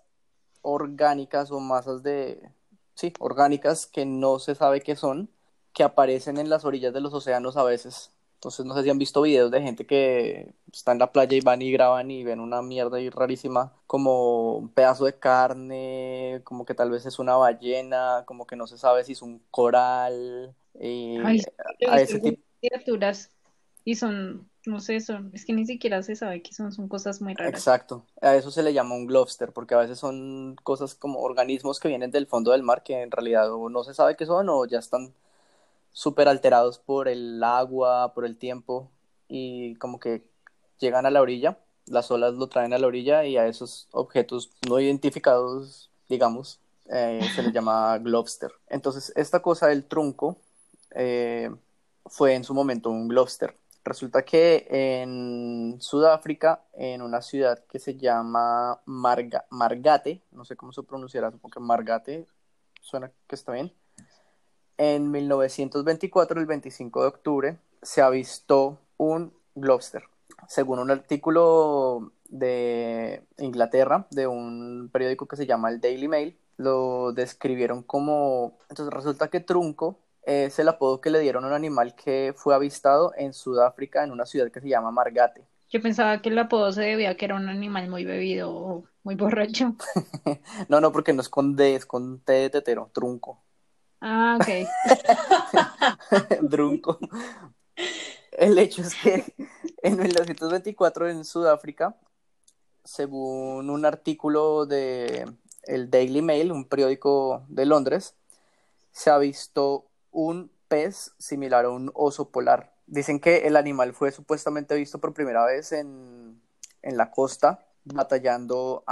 orgánicas 0.61 1.51
o 1.51 1.61
masas 1.61 2.03
de 2.03 2.51
sí, 2.95 3.13
orgánicas 3.19 3.87
que 3.87 4.05
no 4.07 4.39
se 4.39 4.55
sabe 4.55 4.81
qué 4.83 4.97
son, 4.97 5.31
que 5.73 5.83
aparecen 5.85 6.39
en 6.39 6.51
las 6.51 6.65
orillas 6.65 6.93
de 6.93 7.01
los 7.01 7.15
océanos 7.15 7.57
a 7.57 7.65
veces. 7.65 8.13
Entonces, 8.35 8.67
no 8.67 8.75
sé 8.75 8.83
si 8.83 8.91
han 8.91 8.99
visto 8.99 9.23
videos 9.23 9.51
de 9.53 9.63
gente 9.63 9.87
que 9.87 10.53
está 10.73 10.93
en 10.93 10.99
la 10.99 11.13
playa 11.13 11.37
y 11.37 11.41
van 11.41 11.63
y 11.63 11.71
graban 11.71 12.11
y 12.11 12.25
ven 12.25 12.41
una 12.41 12.61
mierda 12.61 12.97
ahí 12.99 13.09
rarísima, 13.09 13.73
como 13.87 14.57
un 14.57 14.69
pedazo 14.69 15.05
de 15.05 15.19
carne, 15.19 16.41
como 16.45 16.65
que 16.65 16.75
tal 16.75 16.91
vez 16.91 17.07
es 17.07 17.19
una 17.21 17.37
ballena, 17.37 18.25
como 18.27 18.47
que 18.47 18.57
no 18.57 18.67
se 18.67 18.79
sabe 18.79 19.05
si 19.05 19.13
es 19.13 19.23
un 19.23 19.41
coral. 19.51 20.57
Y 20.75 21.19
Ay, 21.25 21.41
a 21.89 22.01
ese 22.01 22.19
tipo. 22.19 22.43
criaturas 22.61 23.31
y 23.85 23.97
son, 23.97 24.49
no 24.67 24.81
sé, 24.81 25.01
son, 25.01 25.31
es 25.35 25.45
que 25.45 25.53
ni 25.53 25.67
siquiera 25.67 26.03
se 26.03 26.17
sabe 26.17 26.43
qué 26.43 26.53
son, 26.53 26.73
son 26.73 26.89
cosas 26.89 27.21
muy 27.21 27.35
raras. 27.35 27.55
Exacto, 27.55 28.05
a 28.21 28.37
eso 28.37 28.51
se 28.51 28.63
le 28.63 28.73
llama 28.73 28.95
un 28.95 29.07
globster, 29.07 29.53
porque 29.53 29.75
a 29.75 29.79
veces 29.79 29.99
son 29.99 30.57
cosas 30.63 30.95
como 30.95 31.21
organismos 31.21 31.81
que 31.81 31.89
vienen 31.89 32.11
del 32.11 32.27
fondo 32.27 32.53
del 32.53 32.63
mar 32.63 32.83
que 32.83 33.03
en 33.03 33.11
realidad 33.11 33.53
o 33.53 33.69
no 33.69 33.85
se 33.85 33.95
sabe 33.95 34.17
qué 34.17 34.27
son 34.27 34.49
o 34.49 34.65
ya 34.67 34.79
están 34.79 35.13
súper 35.93 36.29
alterados 36.29 36.79
por 36.79 37.09
el 37.09 37.43
agua, 37.43 38.13
por 38.15 38.25
el 38.25 38.37
tiempo 38.37 38.91
y 39.29 39.75
como 39.77 40.01
que 40.01 40.23
llegan 40.79 41.07
a 41.07 41.11
la 41.11 41.23
orilla, 41.23 41.59
las 41.87 42.11
olas 42.11 42.35
lo 42.35 42.49
traen 42.49 42.73
a 42.73 42.79
la 42.79 42.87
orilla 42.87 43.25
y 43.25 43.37
a 43.37 43.47
esos 43.47 43.89
objetos 43.93 44.51
no 44.69 44.81
identificados, 44.81 45.91
digamos, 46.09 46.61
eh, 46.91 47.21
se 47.35 47.43
les 47.43 47.53
llama 47.55 47.99
globster. 47.99 48.53
Entonces, 48.69 49.13
esta 49.17 49.41
cosa 49.41 49.69
del 49.69 49.85
trunco 49.85 50.37
eh, 50.95 51.51
fue 52.07 52.35
en 52.35 52.45
su 52.45 52.55
momento 52.55 52.91
un 52.91 53.09
globster. 53.09 53.57
Resulta 53.85 54.25
que 54.25 54.67
en 54.71 55.81
Sudáfrica, 55.81 56.63
en 56.75 57.03
una 57.03 57.21
ciudad 57.21 57.65
que 57.69 57.81
se 57.81 57.97
llama 57.97 58.81
Marga 58.87 59.45
Margate, 59.51 60.23
no 60.31 60.45
sé 60.45 60.55
cómo 60.55 60.73
se 60.73 60.85
pronunciará, 60.85 61.33
supongo 61.33 61.53
que 61.53 61.61
Margate, 61.61 62.27
suena 62.81 63.11
que 63.27 63.35
está 63.35 63.53
bien. 63.53 63.73
En 64.79 65.11
1924, 65.11 66.41
el 66.41 66.47
25 66.47 67.03
de 67.03 67.09
octubre, 67.09 67.59
se 67.83 68.03
avistó 68.03 68.79
un 68.99 69.33
globster. 69.57 70.05
Según 70.47 70.79
un 70.79 70.91
artículo 70.91 72.13
de 72.29 73.25
Inglaterra, 73.39 74.07
de 74.11 74.27
un 74.29 74.91
periódico 74.93 75.27
que 75.27 75.37
se 75.37 75.47
llama 75.47 75.71
el 75.71 75.81
Daily 75.81 76.09
Mail, 76.09 76.39
lo 76.57 77.13
describieron 77.13 77.83
como... 77.83 78.59
Entonces 78.69 78.95
resulta 78.95 79.29
que 79.29 79.41
Trunco 79.41 79.99
es 80.23 80.59
el 80.59 80.69
apodo 80.69 81.01
que 81.01 81.11
le 81.11 81.21
dieron 81.21 81.45
a 81.45 81.49
un 81.49 81.53
animal 81.53 81.95
que 81.95 82.35
fue 82.37 82.55
avistado 82.55 83.13
en 83.17 83.33
Sudáfrica, 83.33 84.05
en 84.05 84.13
una 84.13 84.27
ciudad 84.27 84.51
que 84.51 84.61
se 84.61 84.69
llama 84.69 84.91
Margate. 84.91 85.45
Yo 85.71 85.81
pensaba 85.81 86.21
que 86.21 86.29
el 86.29 86.39
apodo 86.39 86.71
se 86.71 86.83
debía 86.83 87.11
a 87.11 87.15
que 87.17 87.25
era 87.25 87.35
un 87.35 87.49
animal 87.49 87.89
muy 87.89 88.05
bebido 88.05 88.51
o 88.55 88.85
muy 89.03 89.15
borracho. 89.15 89.75
no, 90.69 90.81
no, 90.81 90.93
porque 90.93 91.13
no 91.13 91.23
es 91.23 91.29
con 91.29 91.57
D, 91.57 91.75
es 91.75 91.87
con 91.87 92.21
T 92.21 92.33
de 92.33 92.51
tetero, 92.51 92.91
Trunco. 92.93 93.43
Ah, 94.01 94.39
ok. 94.41 94.49
Drunco. 96.43 96.99
El 98.33 98.59
hecho 98.59 98.83
es 98.83 98.95
que 98.95 99.25
en 99.83 99.99
1924 99.99 101.09
en 101.09 101.25
Sudáfrica, 101.25 101.97
según 102.85 103.71
un 103.71 103.85
artículo 103.87 104.67
de 104.67 105.27
el 105.65 105.91
Daily 105.91 106.23
Mail, 106.23 106.53
un 106.53 106.65
periódico 106.67 107.45
de 107.49 107.67
Londres, 107.67 108.15
se 108.91 109.11
ha 109.11 109.19
visto 109.19 109.87
un 110.13 110.51
pez 110.69 111.13
similar 111.19 111.65
a 111.65 111.71
un 111.71 111.91
oso 111.95 112.31
polar. 112.31 112.75
Dicen 112.87 113.21
que 113.21 113.47
el 113.47 113.57
animal 113.57 113.95
fue 113.95 114.13
supuestamente 114.13 114.77
visto 114.77 115.01
por 115.01 115.15
primera 115.15 115.45
vez 115.45 115.73
en, 115.73 116.41
en 116.83 116.97
la 116.97 117.11
costa, 117.11 117.67
batallando, 117.85 118.85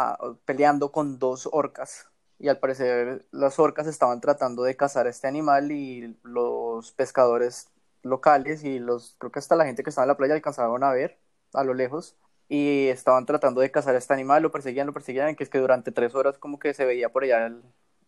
peleando 0.45 0.91
con 0.93 1.19
dos 1.19 1.49
orcas 1.53 2.11
y 2.41 2.49
al 2.49 2.59
parecer 2.59 3.27
las 3.31 3.59
orcas 3.59 3.87
estaban 3.87 4.21
tratando 4.21 4.63
de 4.65 4.77
cazar 4.77 5.07
a 5.07 5.11
este 5.11 5.29
animal 5.29 5.71
y 5.73 6.19
los 6.23 6.91
pescadores 6.93 7.69
locales 8.03 8.65
y 8.65 8.79
los 8.79 9.15
creo 9.19 9.31
que 9.31 9.39
hasta 9.39 9.57
la 9.57 9.67
gente 9.67 9.83
que 9.85 9.91
estaba 9.91 10.05
en 10.05 10.09
la 10.09 10.17
playa 10.17 10.35
alcanzaron 10.35 10.83
a 10.83 10.91
ver 10.91 11.19
a 11.53 11.65
lo 11.65 11.75
lejos 11.75 12.17
y 12.49 12.89
estaban 12.89 13.27
tratando 13.27 13.61
de 13.61 13.71
cazar 13.71 13.95
a 13.95 13.99
este 13.99 14.15
animal, 14.15 14.43
lo 14.43 14.51
perseguían, 14.51 14.87
lo 14.87 14.93
perseguían, 14.93 15.37
que 15.37 15.45
es 15.45 15.51
que 15.51 15.59
durante 15.59 15.93
tres 15.93 16.15
horas 16.15 16.39
como 16.39 16.59
que 16.59 16.75
se 16.75 16.85
veía 16.85 17.11
por 17.13 17.25
allá 17.25 17.47
el, 17.47 17.63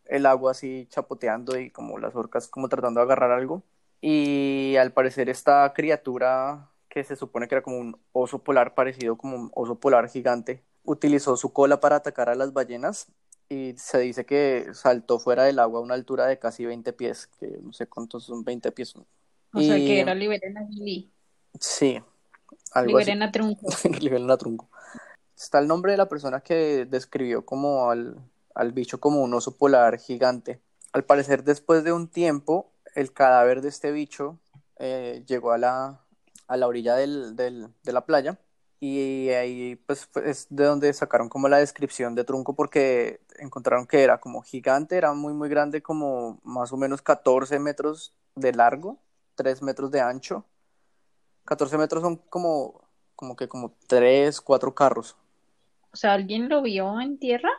el 0.07 0.27
agua 0.27 0.53
así 0.53 0.87
chapoteando 0.91 1.59
y 1.59 1.71
como 1.71 1.99
las 1.99 2.15
orcas 2.15 2.49
como 2.49 2.69
tratando 2.69 3.01
de 3.01 3.05
agarrar 3.05 3.33
algo 3.33 3.63
y 4.01 4.77
al 4.79 4.93
parecer 4.93 5.29
esta 5.29 5.73
criatura 5.75 6.71
que 6.89 7.05
se 7.05 7.17
supone 7.17 7.49
que 7.49 7.55
era 7.55 7.63
como 7.63 7.79
un 7.79 7.99
oso 8.13 8.41
polar 8.41 8.75
parecido 8.75 9.17
como 9.17 9.37
un 9.37 9.51
oso 9.55 9.79
polar 9.79 10.09
gigante 10.09 10.63
utilizó 10.85 11.37
su 11.37 11.53
cola 11.53 11.81
para 11.81 11.97
atacar 11.97 12.29
a 12.29 12.35
las 12.35 12.53
ballenas 12.53 13.09
y 13.49 13.75
se 13.77 13.99
dice 13.99 14.25
que 14.25 14.69
saltó 14.73 15.19
fuera 15.19 15.45
del 15.45 15.59
agua 15.59 15.81
a 15.81 15.83
una 15.83 15.95
altura 15.95 16.27
de 16.27 16.39
casi 16.39 16.65
20 16.65 16.93
pies, 16.95 17.29
que 17.39 17.59
no 17.61 17.73
sé 17.73 17.87
cuántos 17.87 18.25
son 18.25 18.45
20 18.45 18.73
pies. 18.73 18.95
O 18.97 19.61
sea 19.61 19.77
que 19.77 20.01
era 20.01 20.15
Liberena 20.15 20.63
Lili. 20.71 21.13
Sí, 21.61 22.01
algo 22.73 22.99
Liberena 22.99 23.31
Trunco. 23.31 23.67
Liberena 24.01 24.37
Trunco. 24.39 24.71
Está 25.37 25.59
el 25.59 25.69
nombre 25.69 25.93
de 25.93 25.99
la 25.99 26.09
persona 26.09 26.41
que 26.41 26.87
describió 26.87 27.45
como 27.45 27.91
al, 27.91 28.17
al 28.55 28.73
bicho 28.73 29.01
como 29.01 29.23
un 29.23 29.35
oso 29.35 29.57
polar 29.57 29.99
gigante. 29.99 30.61
Al 30.93 31.05
parecer, 31.05 31.45
después 31.45 31.85
de 31.85 31.93
un 31.93 32.09
tiempo, 32.09 32.73
el 32.95 33.13
cadáver 33.13 33.63
de 33.63 33.69
este 33.69 33.93
bicho 33.93 34.39
eh, 34.79 35.25
llegó 35.27 35.53
a 35.53 35.59
la, 35.59 36.01
a 36.47 36.57
la 36.57 36.67
orilla 36.67 36.95
del, 36.97 37.37
del, 37.37 37.69
de 37.83 37.93
la 37.93 38.05
playa 38.05 38.39
y 38.85 39.29
ahí 39.29 39.77
pues 39.77 40.09
es 40.25 40.49
de 40.51 40.65
donde 40.65 40.93
sacaron 40.93 41.29
como 41.29 41.49
la 41.49 41.59
descripción 41.59 42.17
de 42.17 42.25
Trunco 42.25 42.57
porque 42.57 43.21
encontraron 43.39 43.87
que 43.87 44.03
era 44.03 44.19
como 44.19 44.43
gigante, 44.43 44.97
era 44.97 45.13
muy 45.13 45.33
muy 45.35 45.49
grande, 45.49 45.83
como 45.83 46.41
más 46.43 46.73
o 46.73 46.77
menos 46.77 47.01
14 47.01 47.61
metros 47.61 48.13
de 48.35 48.53
largo, 48.53 48.99
3 49.37 49.63
metros 49.63 49.93
de 49.93 50.01
ancho. 50.01 50.45
14 51.45 51.79
metros 51.79 52.03
son 52.03 52.17
como, 52.17 52.89
como 53.15 53.37
que 53.37 53.47
como 53.47 53.73
3, 53.87 54.41
4 54.41 54.75
carros. 54.75 55.17
O 55.93 55.97
sea, 55.97 56.15
¿alguien 56.15 56.49
lo 56.49 56.61
vio 56.61 57.01
en 57.01 57.19
tierra? 57.19 57.51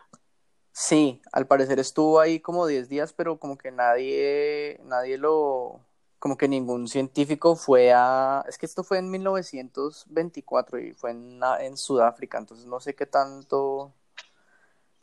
Sí, 0.73 1.21
al 1.31 1.45
parecer 1.47 1.79
estuvo 1.79 2.19
ahí 2.19 2.39
como 2.39 2.65
10 2.65 2.89
días, 2.89 3.13
pero 3.13 3.37
como 3.39 3.57
que 3.57 3.71
nadie, 3.71 4.79
nadie 4.83 5.19
lo, 5.19 5.81
como 6.23 6.37
que 6.37 6.47
ningún 6.47 6.87
científico 6.87 7.55
fue 7.55 7.93
a... 7.93 8.43
Es 8.47 8.57
que 8.57 8.65
esto 8.65 8.83
fue 8.83 8.97
en 8.97 9.11
1924 9.11 10.79
y 10.79 10.93
fue 10.93 11.11
en, 11.11 11.77
Sudáfrica, 11.77 12.37
entonces 12.39 12.65
no 12.65 12.79
sé 12.79 12.95
qué 12.95 13.05
tanto... 13.05 13.93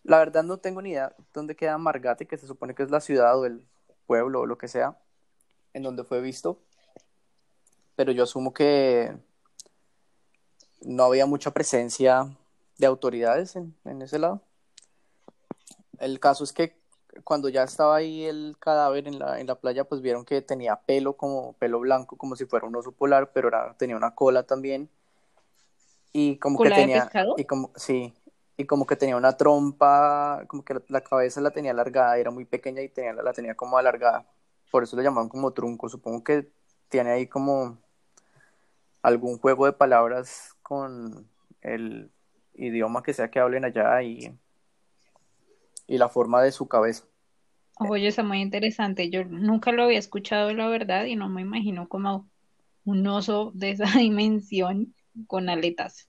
La 0.02 0.18
verdad 0.18 0.42
no 0.42 0.58
tengo 0.58 0.82
ni 0.82 0.90
idea 0.90 1.14
dónde 1.32 1.54
queda 1.56 1.78
Margate, 1.78 2.26
que 2.26 2.38
se 2.38 2.46
supone 2.46 2.74
que 2.74 2.82
es 2.82 2.90
la 2.90 3.00
ciudad 3.00 3.38
o 3.38 3.46
el 3.46 3.66
pueblo 4.06 4.40
o 4.40 4.46
lo 4.46 4.58
que 4.58 4.66
sea, 4.66 4.98
en 5.74 5.82
donde 5.84 6.04
fue 6.04 6.20
visto. 6.20 6.58
Pero 7.96 8.12
yo 8.12 8.24
asumo 8.24 8.54
que 8.54 9.16
no 10.80 11.04
había 11.04 11.26
mucha 11.26 11.52
presencia 11.52 12.28
de 12.78 12.86
autoridades 12.86 13.56
en, 13.56 13.76
en 13.84 14.02
ese 14.02 14.18
lado. 14.18 14.42
El 16.00 16.18
caso 16.18 16.44
es 16.44 16.52
que 16.52 16.80
cuando 17.24 17.48
ya 17.48 17.62
estaba 17.62 17.96
ahí 17.96 18.24
el 18.24 18.56
cadáver 18.58 19.06
en 19.06 19.18
la, 19.18 19.40
en 19.40 19.46
la 19.46 19.54
playa, 19.54 19.84
pues 19.84 20.00
vieron 20.00 20.24
que 20.24 20.42
tenía 20.42 20.76
pelo 20.76 21.16
como 21.16 21.54
pelo 21.54 21.80
blanco, 21.80 22.16
como 22.16 22.36
si 22.36 22.46
fuera 22.46 22.66
un 22.66 22.76
oso 22.76 22.92
polar, 22.92 23.32
pero 23.32 23.48
era, 23.48 23.74
tenía 23.74 23.96
una 23.96 24.14
cola 24.14 24.44
también. 24.44 24.88
Y 26.12 26.36
como 26.36 26.58
que 26.58 26.70
tenía. 26.70 27.10
Y 27.36 27.44
como, 27.44 27.70
sí. 27.76 28.14
Y 28.56 28.64
como 28.64 28.86
que 28.86 28.96
tenía 28.96 29.16
una 29.16 29.36
trompa, 29.36 30.44
como 30.46 30.64
que 30.64 30.76
la, 30.88 31.00
cabeza 31.00 31.40
la 31.40 31.50
tenía 31.50 31.70
alargada, 31.70 32.18
era 32.18 32.30
muy 32.30 32.44
pequeña 32.44 32.82
y 32.82 32.88
tenía, 32.88 33.12
la 33.14 33.32
tenía 33.32 33.54
como 33.54 33.78
alargada. 33.78 34.26
Por 34.70 34.82
eso 34.82 34.96
le 34.96 35.02
llamaban 35.02 35.28
como 35.28 35.52
trunco. 35.52 35.88
Supongo 35.88 36.22
que 36.24 36.50
tiene 36.88 37.10
ahí 37.10 37.26
como 37.26 37.78
algún 39.02 39.38
juego 39.38 39.66
de 39.66 39.72
palabras 39.72 40.54
con 40.62 41.28
el 41.62 42.10
idioma 42.54 43.02
que 43.02 43.14
sea 43.14 43.30
que 43.30 43.40
hablen 43.40 43.64
allá 43.64 44.02
y 44.02 44.38
y 45.90 45.98
la 45.98 46.08
forma 46.08 46.40
de 46.40 46.52
su 46.52 46.68
cabeza. 46.68 47.04
Oye, 47.80 48.06
está 48.06 48.22
muy 48.22 48.40
interesante. 48.40 49.10
Yo 49.10 49.24
nunca 49.24 49.72
lo 49.72 49.82
había 49.82 49.98
escuchado, 49.98 50.54
la 50.54 50.68
verdad, 50.68 51.06
y 51.06 51.16
no 51.16 51.28
me 51.28 51.40
imagino 51.40 51.88
como 51.88 52.28
un 52.84 53.04
oso 53.08 53.50
de 53.54 53.70
esa 53.72 53.86
dimensión 53.98 54.94
con 55.26 55.48
aletas. 55.48 56.08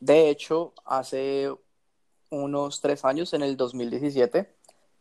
De 0.00 0.28
hecho, 0.28 0.74
hace 0.84 1.50
unos 2.28 2.82
tres 2.82 3.06
años, 3.06 3.32
en 3.32 3.42
el 3.42 3.56
2017, 3.56 4.54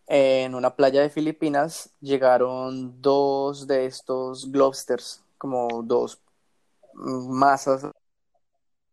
en 0.08 0.56
una 0.56 0.78
playa 0.78 1.02
de 1.02 1.10
Filipinas, 1.10 1.90
llegaron 2.00 3.02
dos 3.02 3.68
de 3.68 3.86
estos 3.86 4.50
globsters, 4.50 5.26
como 5.38 5.84
dos 5.84 6.22
masas 6.94 7.88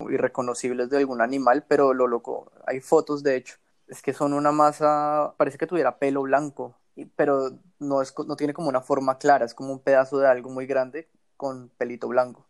irreconocibles 0.00 0.90
de 0.90 0.96
algún 0.96 1.20
animal, 1.20 1.64
pero 1.68 1.94
lo 1.94 2.08
loco, 2.08 2.50
hay 2.66 2.80
fotos 2.80 3.22
de 3.22 3.36
hecho, 3.36 3.61
es 3.92 4.00
que 4.00 4.14
son 4.14 4.32
una 4.32 4.52
masa, 4.52 5.34
parece 5.36 5.58
que 5.58 5.66
tuviera 5.66 5.98
pelo 5.98 6.22
blanco, 6.22 6.74
pero 7.14 7.58
no, 7.78 8.00
es, 8.00 8.14
no 8.26 8.36
tiene 8.36 8.54
como 8.54 8.70
una 8.70 8.80
forma 8.80 9.18
clara, 9.18 9.44
es 9.44 9.52
como 9.52 9.70
un 9.70 9.80
pedazo 9.80 10.18
de 10.18 10.28
algo 10.28 10.48
muy 10.48 10.64
grande 10.64 11.10
con 11.36 11.68
pelito 11.76 12.08
blanco. 12.08 12.46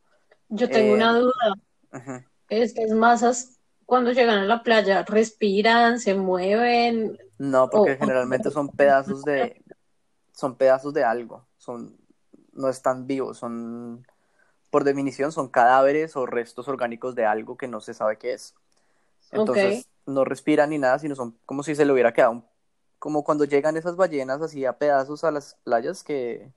Yo 0.49 0.71
tengo 0.71 0.95
una 0.95 1.19
eh, 1.19 1.21
duda. 1.21 2.25
Estas 2.49 2.91
masas, 2.91 3.59
cuando 3.87 4.13
llegan 4.13 4.39
a 4.39 4.45
la 4.45 4.63
playa, 4.63 5.03
respiran, 5.03 5.99
se 5.99 6.15
mueven. 6.15 7.19
No, 7.39 7.69
porque 7.69 7.97
generalmente 7.97 8.53
son 8.53 8.69
pedazos 8.77 9.25
de, 9.25 9.65
son 10.31 10.55
pedazos 10.55 10.95
de 10.95 11.03
algo, 11.03 11.45
son, 11.57 11.97
no 12.53 12.69
están 12.69 13.09
vivos, 13.09 13.39
son, 13.39 14.07
por 14.71 14.85
definición, 14.85 15.33
son 15.33 15.49
cadáveres 15.49 16.15
o 16.15 16.25
restos 16.25 16.69
orgánicos 16.69 17.17
de 17.17 17.27
algo 17.27 17.57
que 17.57 17.67
no 17.67 17.81
se 17.81 17.95
sabe 17.95 18.17
qué 18.17 18.35
es. 18.35 18.55
Entonces, 19.33 19.89
no 20.07 20.25
respiran 20.25 20.71
ni 20.71 20.79
nada, 20.79 20.99
sino 20.99 21.15
son 21.15 21.39
como 21.47 21.63
si 21.63 21.75
se 21.75 21.85
le 21.85 21.93
hubiera 21.93 22.13
quedado, 22.13 22.45
como 22.99 23.25
cuando 23.25 23.45
llegan 23.45 23.77
esas 23.77 23.97
ballenas 23.97 24.43
así 24.43 24.65
a 24.65 24.79
pedazos 24.79 25.25
a 25.25 25.31
las 25.31 25.57
playas 25.65 26.03
que, 26.05 26.53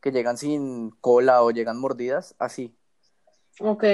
que 0.00 0.12
llegan 0.12 0.36
sin 0.36 0.90
cola 1.00 1.42
o 1.42 1.50
llegan 1.50 1.78
mordidas, 1.78 2.34
así. 2.38 2.76
Ok. 3.60 3.84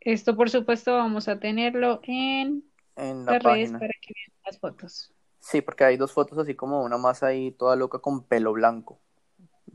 Esto, 0.00 0.36
por 0.36 0.50
supuesto, 0.50 0.94
vamos 0.94 1.28
a 1.28 1.38
tenerlo 1.38 2.00
en, 2.02 2.64
en 2.96 3.24
la 3.24 3.38
redes 3.38 3.70
para 3.72 3.92
que 4.00 4.12
vean 4.14 4.40
las 4.44 4.58
fotos. 4.58 5.12
Sí, 5.38 5.60
porque 5.60 5.84
hay 5.84 5.96
dos 5.96 6.12
fotos 6.12 6.38
así 6.38 6.54
como 6.54 6.82
una 6.82 6.98
masa 6.98 7.28
ahí 7.28 7.52
toda 7.52 7.76
loca 7.76 7.98
con 7.98 8.24
pelo 8.24 8.52
blanco. 8.52 9.00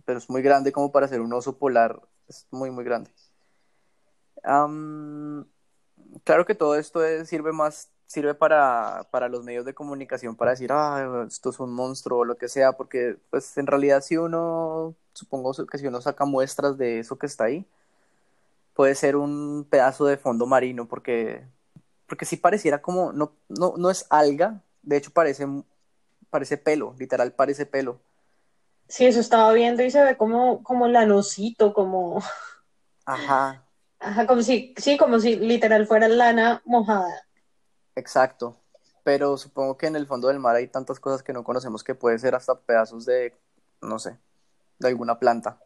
Pero 0.06 0.20
es 0.20 0.30
muy 0.30 0.42
grande 0.42 0.72
como 0.72 0.92
para 0.92 1.08
ser 1.08 1.22
un 1.22 1.34
oso 1.34 1.58
polar. 1.58 2.02
Es 2.28 2.48
muy, 2.52 2.72
muy 2.72 2.84
grande. 2.84 3.12
claro 6.24 6.46
que 6.46 6.56
todo 6.56 6.76
esto 6.76 7.00
sirve 7.26 7.52
más 7.52 7.90
sirve 8.08 8.34
para, 8.34 9.08
para 9.12 9.28
los 9.30 9.44
medios 9.44 9.66
de 9.66 9.74
comunicación 9.74 10.36
para 10.36 10.52
decir, 10.52 10.72
ah, 10.72 11.26
esto 11.28 11.50
es 11.50 11.60
un 11.60 11.74
monstruo 11.74 12.20
o 12.20 12.26
lo 12.26 12.38
que 12.38 12.48
sea, 12.48 12.74
porque 12.74 13.18
pues 13.30 13.58
en 13.58 13.68
realidad 13.68 14.02
si 14.02 14.18
uno, 14.18 14.96
supongo 15.14 15.52
que 15.68 15.78
si 15.78 15.88
uno 15.88 16.02
saca 16.02 16.26
muestras 16.26 16.78
de 16.78 17.00
eso 17.00 17.18
que 17.18 17.26
está 17.28 17.46
ahí, 17.46 17.66
puede 18.74 18.96
ser 18.96 19.18
un 19.18 19.68
pedazo 19.70 20.06
de 20.06 20.18
fondo 20.18 20.46
marino, 20.46 20.88
porque, 20.88 21.44
porque 22.08 22.26
si 22.26 22.38
pareciera 22.38 22.82
como, 22.82 23.12
no, 23.12 23.34
no, 23.50 23.74
no 23.78 23.92
es 23.92 24.06
alga, 24.10 24.62
de 24.84 24.98
hecho 24.98 25.12
parece, 25.12 25.46
parece 26.30 26.58
pelo, 26.58 26.96
literal 26.98 27.34
parece 27.34 27.66
pelo. 27.66 28.00
Sí, 28.88 29.06
eso 29.06 29.20
estaba 29.20 29.52
viendo 29.52 29.84
y 29.84 29.92
se 29.92 30.02
ve 30.02 30.16
como, 30.16 30.64
como 30.64 30.88
lanosito, 30.88 31.74
como... 31.74 32.24
Ajá. 33.06 33.64
Ajá, 34.00 34.28
como 34.28 34.44
si, 34.44 34.76
sí, 34.78 34.96
como 34.96 35.20
si 35.20 35.38
literal 35.38 35.88
fuera 35.88 36.08
lana 36.08 36.62
mojada. 36.66 37.27
Exacto. 37.98 38.56
pero 39.04 39.38
supongo 39.38 39.78
que 39.78 39.88
en 39.88 39.96
el 39.96 40.06
fondo 40.06 40.28
del 40.28 40.40
mar 40.40 40.56
hay 40.56 40.68
tantas 40.68 41.00
cosas 41.00 41.24
que 41.24 41.34
no 41.34 41.44
conocemos 41.44 41.84
que 41.84 41.96
puede 41.96 42.20
ser 42.20 42.36
hasta 42.36 42.60
pedazos 42.60 43.06
de, 43.06 43.34
no 43.82 44.00
sé, 44.00 44.18
de 44.80 44.88
alguna 44.90 45.18
planta. 45.18 45.60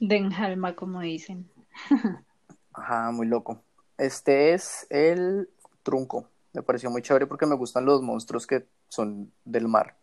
De 0.00 0.16
enjalma, 0.16 0.74
como 0.74 1.00
dicen. 1.00 1.50
Ajá, 2.72 3.10
muy 3.10 3.26
loco. 3.26 3.62
Este 3.98 4.54
es 4.54 4.86
el 4.88 5.50
trunco. 5.82 6.28
Me 6.52 6.62
pareció 6.62 6.90
muy 6.90 7.02
chévere 7.02 7.26
porque 7.26 7.46
me 7.46 7.54
gustan 7.54 7.84
los 7.84 8.02
monstruos 8.02 8.46
que 8.46 8.66
son 8.88 9.30
del 9.44 9.68
mar. 9.68 9.96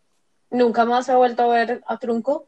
¿Nunca 0.50 0.86
más 0.86 1.08
se 1.08 1.12
ha 1.12 1.18
vuelto 1.18 1.44
a 1.44 1.48
ver 1.48 1.84
a 1.88 1.98
Trunco? 1.98 2.48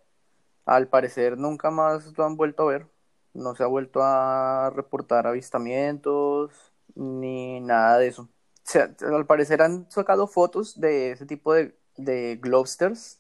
Al 0.66 0.88
parecer 0.88 1.38
nunca 1.38 1.70
más 1.72 2.18
lo 2.18 2.26
han 2.26 2.38
vuelto 2.38 2.64
a 2.64 2.72
ver. 2.72 2.88
No 3.34 3.56
se 3.56 3.64
ha 3.64 3.68
vuelto 3.68 4.02
a 4.04 4.70
reportar 4.70 5.28
avistamientos 5.28 6.52
ni 6.96 7.60
nada 7.60 7.98
de 7.98 8.08
eso. 8.08 8.30
Al 8.76 9.26
parecer 9.26 9.62
han 9.62 9.90
sacado 9.92 10.28
fotos 10.28 10.80
de 10.80 11.12
ese 11.12 11.26
tipo 11.26 11.54
de, 11.54 11.76
globsters, 12.42 13.20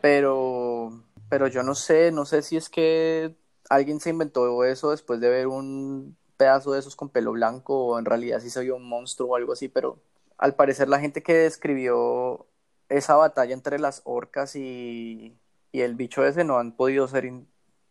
pero, 0.00 1.02
pero 1.28 1.48
yo 1.48 1.62
no 1.62 1.74
sé, 1.74 2.12
no 2.12 2.24
sé 2.24 2.42
si 2.42 2.56
es 2.56 2.68
que 2.68 3.34
alguien 3.68 4.00
se 4.00 4.10
inventó 4.10 4.64
eso 4.64 4.90
después 4.90 5.20
de 5.20 5.28
ver 5.28 5.46
un 5.48 6.16
pedazo 6.36 6.72
de 6.72 6.80
esos 6.80 6.96
con 6.96 7.08
pelo 7.08 7.32
blanco 7.32 7.86
o 7.86 7.98
en 7.98 8.04
realidad 8.04 8.40
sí 8.40 8.50
se 8.50 8.62
vio 8.62 8.76
un 8.76 8.88
monstruo 8.88 9.30
o 9.30 9.36
algo 9.36 9.52
así, 9.52 9.68
pero 9.68 9.98
al 10.38 10.54
parecer 10.54 10.88
la 10.88 11.00
gente 11.00 11.22
que 11.22 11.34
describió 11.34 12.46
esa 12.88 13.16
batalla 13.16 13.54
entre 13.54 13.78
las 13.78 14.02
orcas 14.04 14.54
y, 14.56 15.36
y 15.72 15.80
el 15.80 15.94
bicho 15.94 16.24
ese 16.24 16.44
no 16.44 16.58
han 16.58 16.72
podido 16.72 17.08
ser 17.08 17.30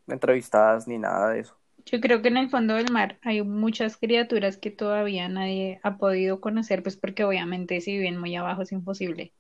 entrevistadas 0.08 0.88
ni 0.88 0.97
nada 0.97 1.29
de 1.31 1.41
eso. 1.41 1.58
Yo 1.85 2.01
creo 2.01 2.21
que 2.23 2.29
en 2.29 2.37
el 2.37 2.49
fondo 2.49 2.73
del 2.73 2.91
mar 2.91 3.19
hay 3.21 3.43
muchas 3.43 3.95
criaturas 3.97 4.57
que 4.57 4.71
todavía 4.71 5.29
nadie 5.29 5.79
ha 5.83 5.97
podido 5.97 6.41
conocer, 6.41 6.81
pues 6.81 6.97
porque 6.97 7.23
obviamente 7.23 7.79
si 7.79 7.91
viven 7.97 8.19
muy 8.19 8.35
abajo 8.35 8.63
es 8.63 8.71
imposible. 8.71 9.33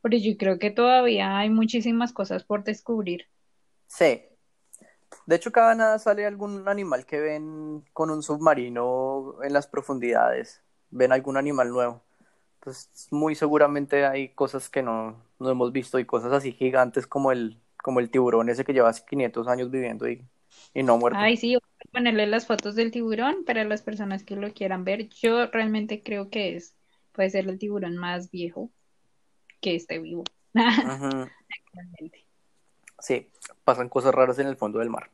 Pero 0.00 0.16
yo 0.16 0.36
creo 0.38 0.58
que 0.60 0.70
todavía 0.70 1.36
hay 1.36 1.50
muchísimas 1.50 2.12
cosas 2.12 2.44
por 2.44 2.62
descubrir. 2.62 3.26
Sí. 3.88 4.22
De 5.26 5.36
hecho, 5.36 5.50
cada 5.50 5.74
nada 5.74 5.98
sale 5.98 6.26
algún 6.26 6.68
animal 6.68 7.06
que 7.06 7.18
ven 7.20 7.84
con 7.92 8.10
un 8.10 8.22
submarino 8.22 9.36
en 9.42 9.52
las 9.52 9.66
profundidades. 9.66 10.62
Ven 10.90 11.10
algún 11.10 11.36
animal 11.36 11.70
nuevo. 11.70 12.02
Entonces, 12.60 13.08
muy 13.10 13.34
seguramente 13.34 14.06
hay 14.06 14.28
cosas 14.28 14.68
que 14.68 14.82
no, 14.82 15.20
no 15.40 15.50
hemos 15.50 15.72
visto 15.72 15.98
y 15.98 16.04
cosas 16.04 16.32
así 16.32 16.52
gigantes 16.52 17.06
como 17.06 17.32
el, 17.32 17.60
como 17.82 17.98
el 18.00 18.10
tiburón 18.10 18.48
ese 18.48 18.64
que 18.64 18.72
lleva 18.72 18.92
500 18.92 19.48
años 19.48 19.70
viviendo 19.70 20.08
y, 20.08 20.24
y 20.74 20.82
no 20.82 20.98
muerto. 20.98 21.18
Ay, 21.20 21.36
sí, 21.36 21.54
voy 21.54 21.62
a 21.62 21.90
ponerle 21.92 22.26
las 22.26 22.46
fotos 22.46 22.74
del 22.74 22.90
tiburón 22.90 23.44
para 23.44 23.64
las 23.64 23.82
personas 23.82 24.24
que 24.24 24.36
lo 24.36 24.52
quieran 24.52 24.84
ver. 24.84 25.08
Yo 25.08 25.46
realmente 25.46 26.02
creo 26.02 26.30
que 26.30 26.56
es, 26.56 26.74
puede 27.12 27.30
ser 27.30 27.48
el 27.48 27.58
tiburón 27.58 27.96
más 27.96 28.30
viejo 28.30 28.70
que 29.60 29.76
esté 29.76 29.98
vivo. 29.98 30.24
Actualmente. 30.54 32.24
Sí, 32.98 33.28
pasan 33.64 33.88
cosas 33.88 34.14
raras 34.14 34.38
en 34.38 34.46
el 34.46 34.56
fondo 34.56 34.78
del 34.78 34.90
mar. 34.90 35.10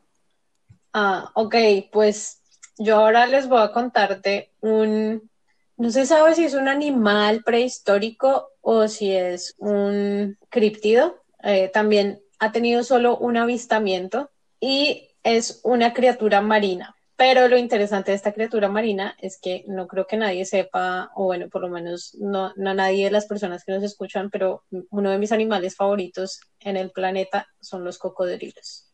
Ah, 0.92 1.30
ok, 1.34 1.54
pues 1.92 2.40
yo 2.78 2.96
ahora 2.96 3.26
les 3.26 3.48
voy 3.48 3.60
a 3.60 3.72
contar 3.72 4.22
de 4.22 4.50
un, 4.60 5.30
no 5.76 5.90
se 5.90 6.06
sabe 6.06 6.34
si 6.34 6.44
es 6.44 6.54
un 6.54 6.68
animal 6.68 7.42
prehistórico 7.44 8.50
o 8.60 8.88
si 8.88 9.12
es 9.12 9.54
un 9.58 10.38
críptido. 10.48 11.22
Eh, 11.42 11.70
también 11.72 12.20
ha 12.38 12.52
tenido 12.52 12.82
solo 12.82 13.16
un 13.18 13.36
avistamiento 13.36 14.30
y 14.60 15.09
es 15.22 15.60
una 15.64 15.92
criatura 15.92 16.40
marina. 16.40 16.96
Pero 17.16 17.48
lo 17.48 17.58
interesante 17.58 18.12
de 18.12 18.16
esta 18.16 18.32
criatura 18.32 18.70
marina 18.70 19.14
es 19.20 19.38
que 19.38 19.62
no 19.68 19.86
creo 19.86 20.06
que 20.06 20.16
nadie 20.16 20.46
sepa, 20.46 21.10
o 21.14 21.24
bueno, 21.24 21.50
por 21.50 21.60
lo 21.60 21.68
menos 21.68 22.14
no, 22.18 22.54
no 22.56 22.72
nadie 22.72 23.04
de 23.04 23.10
las 23.10 23.26
personas 23.26 23.62
que 23.62 23.72
nos 23.72 23.82
escuchan, 23.82 24.30
pero 24.30 24.64
uno 24.88 25.10
de 25.10 25.18
mis 25.18 25.30
animales 25.30 25.76
favoritos 25.76 26.40
en 26.60 26.78
el 26.78 26.90
planeta 26.92 27.46
son 27.60 27.84
los 27.84 27.98
cocodrilos. 27.98 28.86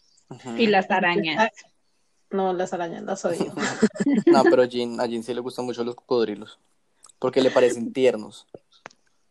Y 0.58 0.66
las 0.66 0.90
arañas. 0.90 1.52
No, 2.30 2.52
las 2.52 2.72
arañas 2.72 3.04
las 3.04 3.24
odio. 3.24 3.54
No, 4.26 4.42
pero 4.42 4.62
a 4.62 4.66
Jean, 4.66 5.00
a 5.00 5.06
Jean 5.06 5.22
sí 5.22 5.32
le 5.32 5.40
gustan 5.40 5.64
mucho 5.64 5.84
los 5.84 5.94
cocodrilos. 5.94 6.58
Porque 7.20 7.40
le 7.40 7.52
parecen 7.52 7.92
tiernos. 7.92 8.46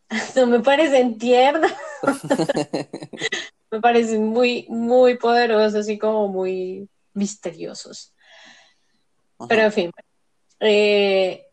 No 0.36 0.46
me 0.46 0.60
parecen 0.60 1.18
tiernas. 1.18 1.74
me 3.72 3.82
parecen 3.82 4.28
muy, 4.28 4.66
muy 4.70 5.18
poderosos 5.18 5.90
y 5.90 5.98
como 5.98 6.28
muy 6.28 6.88
misteriosos. 7.14 8.14
Ajá. 9.38 9.48
Pero 9.48 9.62
en 9.64 9.72
fin, 9.72 9.92
eh, 10.60 11.48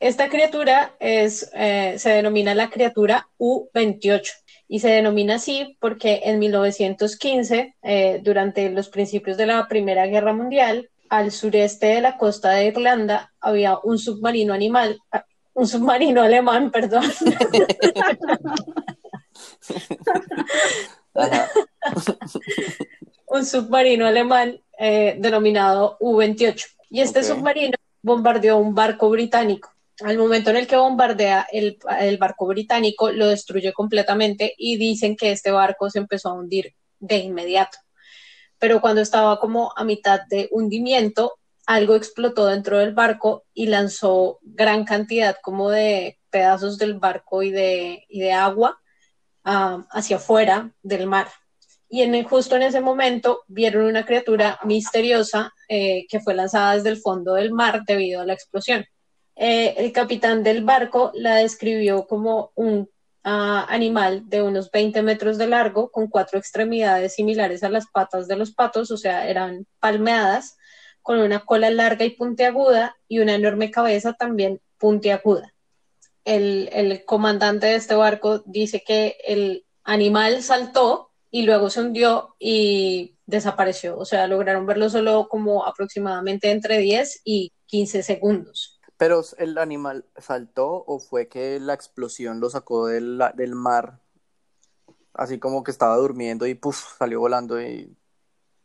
esta 0.00 0.28
criatura 0.28 0.94
es, 0.98 1.50
eh, 1.54 1.94
se 1.96 2.10
denomina 2.10 2.54
la 2.54 2.70
criatura 2.70 3.28
U28 3.38 4.32
y 4.66 4.80
se 4.80 4.88
denomina 4.88 5.36
así 5.36 5.76
porque 5.80 6.22
en 6.24 6.40
1915, 6.40 7.76
eh, 7.82 8.20
durante 8.22 8.68
los 8.70 8.88
principios 8.88 9.36
de 9.36 9.46
la 9.46 9.68
Primera 9.68 10.06
Guerra 10.06 10.32
Mundial, 10.32 10.90
al 11.08 11.30
sureste 11.30 11.86
de 11.86 12.00
la 12.00 12.16
costa 12.16 12.50
de 12.50 12.66
Irlanda 12.66 13.32
había 13.40 13.78
un 13.78 13.98
submarino 13.98 14.54
animal, 14.54 14.98
ah, 15.12 15.24
un 15.54 15.68
submarino 15.68 16.22
alemán, 16.22 16.70
perdón. 16.72 17.04
un 23.26 23.46
submarino 23.46 24.06
alemán 24.06 24.60
eh, 24.78 25.16
denominado 25.18 25.96
U-28. 26.00 26.66
Y 26.90 27.00
este 27.00 27.22
submarino 27.22 27.76
bombardeó 28.02 28.58
un 28.58 28.74
barco 28.74 29.08
británico. 29.10 29.70
Al 30.02 30.18
momento 30.18 30.50
en 30.50 30.56
el 30.56 30.66
que 30.66 30.76
bombardea 30.76 31.46
el, 31.52 31.78
el 32.00 32.18
barco 32.18 32.46
británico, 32.46 33.12
lo 33.12 33.28
destruye 33.28 33.72
completamente 33.72 34.54
y 34.56 34.76
dicen 34.76 35.16
que 35.16 35.30
este 35.30 35.50
barco 35.50 35.90
se 35.90 35.98
empezó 35.98 36.30
a 36.30 36.34
hundir 36.34 36.74
de 36.98 37.18
inmediato. 37.18 37.78
Pero 38.58 38.80
cuando 38.80 39.00
estaba 39.00 39.38
como 39.38 39.72
a 39.76 39.84
mitad 39.84 40.20
de 40.28 40.48
hundimiento, 40.50 41.38
algo 41.66 41.94
explotó 41.94 42.46
dentro 42.46 42.78
del 42.78 42.94
barco 42.94 43.44
y 43.54 43.66
lanzó 43.66 44.38
gran 44.42 44.84
cantidad 44.84 45.36
como 45.42 45.70
de 45.70 46.18
pedazos 46.30 46.78
del 46.78 46.94
barco 46.94 47.42
y 47.42 47.50
de, 47.50 48.04
y 48.08 48.20
de 48.20 48.32
agua 48.32 48.81
hacia 49.44 50.16
afuera 50.16 50.70
del 50.82 51.06
mar. 51.06 51.28
Y 51.88 52.02
en, 52.02 52.24
justo 52.24 52.56
en 52.56 52.62
ese 52.62 52.80
momento 52.80 53.42
vieron 53.48 53.84
una 53.84 54.06
criatura 54.06 54.58
misteriosa 54.64 55.52
eh, 55.68 56.06
que 56.08 56.20
fue 56.20 56.34
lanzada 56.34 56.74
desde 56.74 56.88
el 56.88 56.96
fondo 56.96 57.34
del 57.34 57.52
mar 57.52 57.82
debido 57.86 58.20
a 58.20 58.24
la 58.24 58.32
explosión. 58.32 58.86
Eh, 59.36 59.74
el 59.76 59.92
capitán 59.92 60.42
del 60.42 60.64
barco 60.64 61.10
la 61.14 61.36
describió 61.36 62.06
como 62.06 62.52
un 62.54 62.88
ah, 63.24 63.66
animal 63.68 64.28
de 64.28 64.42
unos 64.42 64.70
20 64.70 65.02
metros 65.02 65.36
de 65.38 65.46
largo 65.46 65.90
con 65.90 66.08
cuatro 66.08 66.38
extremidades 66.38 67.14
similares 67.14 67.62
a 67.62 67.68
las 67.68 67.86
patas 67.86 68.28
de 68.28 68.36
los 68.36 68.52
patos, 68.52 68.90
o 68.90 68.96
sea, 68.96 69.28
eran 69.28 69.66
palmeadas, 69.80 70.56
con 71.02 71.18
una 71.18 71.40
cola 71.40 71.70
larga 71.70 72.04
y 72.04 72.10
puntiaguda 72.10 72.96
y 73.08 73.18
una 73.18 73.34
enorme 73.34 73.70
cabeza 73.70 74.12
también 74.14 74.60
puntiaguda. 74.78 75.51
El, 76.24 76.68
el 76.72 77.04
comandante 77.04 77.66
de 77.66 77.74
este 77.76 77.94
barco 77.94 78.42
dice 78.46 78.84
que 78.86 79.16
el 79.26 79.66
animal 79.84 80.42
saltó 80.42 81.10
y 81.30 81.42
luego 81.42 81.70
se 81.70 81.80
hundió 81.80 82.36
y 82.38 83.16
desapareció. 83.26 83.98
O 83.98 84.04
sea, 84.04 84.26
lograron 84.26 84.66
verlo 84.66 84.88
solo 84.90 85.28
como 85.28 85.64
aproximadamente 85.66 86.50
entre 86.50 86.78
10 86.78 87.22
y 87.24 87.52
15 87.66 88.02
segundos. 88.02 88.78
Pero 88.98 89.22
el 89.38 89.58
animal 89.58 90.04
saltó 90.16 90.84
o 90.86 91.00
fue 91.00 91.26
que 91.28 91.58
la 91.58 91.74
explosión 91.74 92.38
lo 92.38 92.50
sacó 92.50 92.86
del, 92.86 93.20
del 93.34 93.54
mar, 93.54 93.98
así 95.14 95.38
como 95.38 95.64
que 95.64 95.70
estaba 95.70 95.96
durmiendo 95.96 96.46
y 96.46 96.54
puf, 96.54 96.98
salió 96.98 97.18
volando 97.18 97.60
y, 97.60 97.96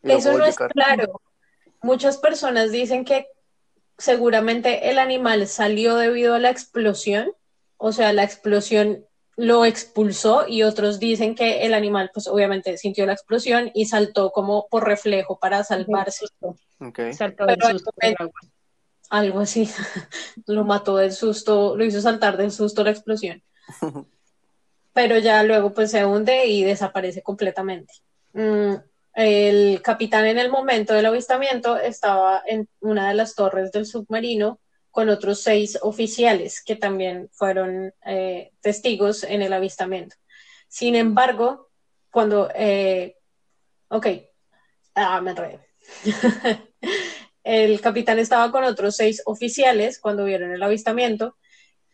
Eso 0.03 0.37
no 0.37 0.45
es 0.45 0.55
claro. 0.55 1.21
Muchas 1.81 2.17
personas 2.17 2.71
dicen 2.71 3.05
que 3.05 3.27
seguramente 3.97 4.89
el 4.89 4.99
animal 4.99 5.47
salió 5.47 5.95
debido 5.95 6.35
a 6.35 6.39
la 6.39 6.49
explosión, 6.49 7.31
o 7.77 7.91
sea, 7.91 8.13
la 8.13 8.23
explosión 8.23 9.05
lo 9.37 9.65
expulsó 9.65 10.47
y 10.47 10.63
otros 10.63 10.99
dicen 10.99 11.35
que 11.35 11.61
el 11.61 11.75
animal 11.75 12.09
pues 12.11 12.27
obviamente 12.27 12.77
sintió 12.77 13.05
la 13.05 13.13
explosión 13.13 13.69
y 13.73 13.85
saltó 13.85 14.31
como 14.31 14.67
por 14.67 14.85
reflejo 14.85 15.37
para 15.39 15.63
salvarse. 15.63 16.25
Ok. 16.79 16.99
Saltó 17.13 17.45
del 17.45 17.61
susto 17.61 17.91
del 17.97 18.15
agua. 18.17 18.39
algo 19.09 19.39
así, 19.39 19.69
lo 20.47 20.65
mató 20.65 20.97
del 20.97 21.13
susto, 21.13 21.77
lo 21.77 21.85
hizo 21.85 22.01
saltar 22.01 22.35
del 22.35 22.51
susto 22.51 22.83
la 22.83 22.91
explosión. 22.91 23.43
Pero 24.93 25.19
ya 25.19 25.43
luego 25.43 25.71
pues 25.71 25.91
se 25.91 26.03
hunde 26.03 26.47
y 26.47 26.63
desaparece 26.63 27.21
completamente. 27.21 27.93
Mm, 28.33 28.73
el 29.13 29.81
capitán 29.83 30.25
en 30.25 30.39
el 30.39 30.49
momento 30.49 30.95
del 30.95 31.05
avistamiento 31.05 31.77
estaba 31.77 32.41
en 32.47 32.67
una 32.79 33.09
de 33.09 33.13
las 33.13 33.35
torres 33.35 33.71
del 33.71 33.85
submarino 33.85 34.59
con 34.97 35.09
otros 35.09 35.41
seis 35.41 35.77
oficiales 35.83 36.63
que 36.63 36.75
también 36.75 37.29
fueron 37.31 37.93
eh, 38.03 38.49
testigos 38.61 39.23
en 39.23 39.43
el 39.43 39.53
avistamiento. 39.53 40.15
Sin 40.67 40.95
embargo, 40.95 41.69
cuando, 42.09 42.49
eh, 42.55 43.15
ok, 43.89 44.07
ah, 44.95 45.21
me 45.21 45.29
enredé. 45.29 45.59
el 47.43 47.79
capitán 47.79 48.17
estaba 48.17 48.51
con 48.51 48.63
otros 48.63 48.95
seis 48.95 49.21
oficiales 49.27 49.99
cuando 49.99 50.25
vieron 50.25 50.51
el 50.51 50.63
avistamiento 50.63 51.37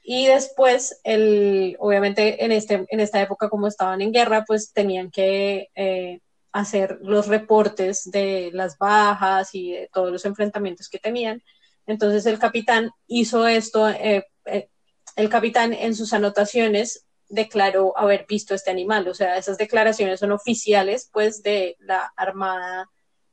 Y 0.01 0.27
después, 0.27 1.01
el, 1.03 1.75
obviamente 1.79 2.45
en, 2.45 2.53
este, 2.53 2.85
en 2.87 2.99
esta 3.01 3.21
época 3.21 3.49
como 3.49 3.67
estaban 3.67 4.01
en 4.01 4.13
guerra, 4.13 4.45
pues 4.47 4.71
tenían 4.71 5.11
que 5.11 5.67
eh, 5.75 6.21
hacer 6.53 6.99
los 7.01 7.27
reportes 7.27 8.09
de 8.09 8.49
las 8.53 8.77
bajas 8.77 9.53
y 9.53 9.73
de 9.73 9.89
todos 9.91 10.09
los 10.09 10.23
enfrentamientos 10.23 10.87
que 10.87 10.99
tenían. 10.99 11.43
Entonces 11.85 12.25
el 12.25 12.39
capitán 12.39 12.91
hizo 13.07 13.47
esto, 13.47 13.89
eh, 13.89 14.25
eh, 14.45 14.69
el 15.15 15.29
capitán 15.29 15.73
en 15.73 15.95
sus 15.95 16.13
anotaciones 16.13 17.05
declaró 17.29 17.97
haber 17.97 18.25
visto 18.27 18.53
este 18.53 18.71
animal, 18.71 19.07
o 19.07 19.13
sea, 19.13 19.37
esas 19.37 19.57
declaraciones 19.57 20.19
son 20.19 20.31
oficiales 20.31 21.09
pues 21.11 21.41
de 21.41 21.75
la 21.79 22.13
Armada 22.15 22.89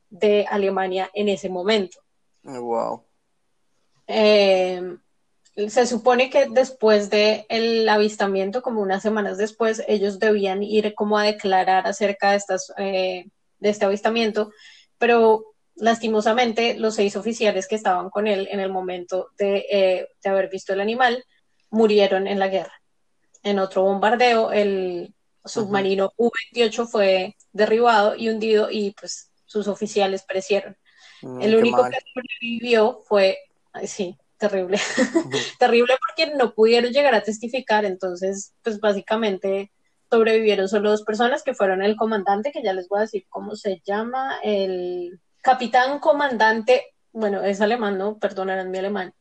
de 0.09 0.45
Alemania 0.49 1.09
en 1.13 1.29
ese 1.29 1.49
momento. 1.49 1.99
Wow. 2.43 3.03
Eh, 4.07 4.97
se 5.67 5.85
supone 5.85 6.29
que 6.29 6.47
después 6.49 7.09
del 7.09 7.45
el 7.49 7.87
avistamiento, 7.87 8.61
como 8.61 8.81
unas 8.81 9.03
semanas 9.03 9.37
después, 9.37 9.83
ellos 9.87 10.19
debían 10.19 10.63
ir 10.63 10.93
como 10.95 11.17
a 11.17 11.23
declarar 11.23 11.85
acerca 11.87 12.31
de, 12.31 12.37
estas, 12.37 12.73
de 12.77 13.29
este 13.59 13.85
avistamiento, 13.85 14.51
pero 14.97 15.50
lastimosamente 15.75 16.75
los 16.75 16.95
seis 16.95 17.15
oficiales 17.15 17.67
que 17.67 17.75
estaban 17.75 18.09
con 18.09 18.27
él 18.27 18.47
en 18.51 18.59
el 18.59 18.71
momento 18.71 19.29
de, 19.37 19.65
eh, 19.71 20.07
de, 20.23 20.29
haber 20.29 20.49
visto 20.49 20.73
el 20.73 20.81
animal 20.81 21.23
murieron 21.69 22.27
en 22.27 22.39
la 22.39 22.47
guerra. 22.47 22.81
En 23.43 23.59
otro 23.59 23.83
bombardeo, 23.83 24.51
el 24.51 25.13
submarino 25.43 26.13
U-28 26.17 26.87
fue 26.87 27.35
derribado 27.51 28.15
y 28.15 28.29
hundido 28.29 28.69
y 28.69 28.91
pues 28.91 29.31
sus 29.45 29.67
oficiales 29.67 30.23
perecieron. 30.23 30.77
Mm, 31.21 31.41
el 31.41 31.55
único 31.55 31.83
que 31.89 31.97
sobrevivió 32.13 33.01
fue, 33.07 33.39
sí, 33.85 34.17
terrible, 34.37 34.77
terrible 35.59 35.95
porque 36.07 36.33
no 36.35 36.53
pudieron 36.53 36.91
llegar 36.91 37.15
a 37.15 37.23
testificar, 37.23 37.85
entonces 37.85 38.53
pues 38.63 38.79
básicamente 38.79 39.71
sobrevivieron 40.09 40.67
solo 40.67 40.91
dos 40.91 41.03
personas 41.03 41.43
que 41.43 41.53
fueron 41.53 41.81
el 41.81 41.95
comandante, 41.95 42.51
que 42.51 42.63
ya 42.63 42.73
les 42.73 42.87
voy 42.89 42.99
a 42.99 43.03
decir 43.03 43.25
cómo 43.29 43.55
se 43.55 43.81
llama, 43.85 44.39
el 44.43 45.19
capitán 45.41 45.99
comandante, 45.99 46.93
bueno, 47.11 47.41
es 47.43 47.61
alemán, 47.61 47.97
¿no? 47.97 48.17
Perdonarán 48.17 48.71
mi 48.71 48.77
alemán, 48.77 49.13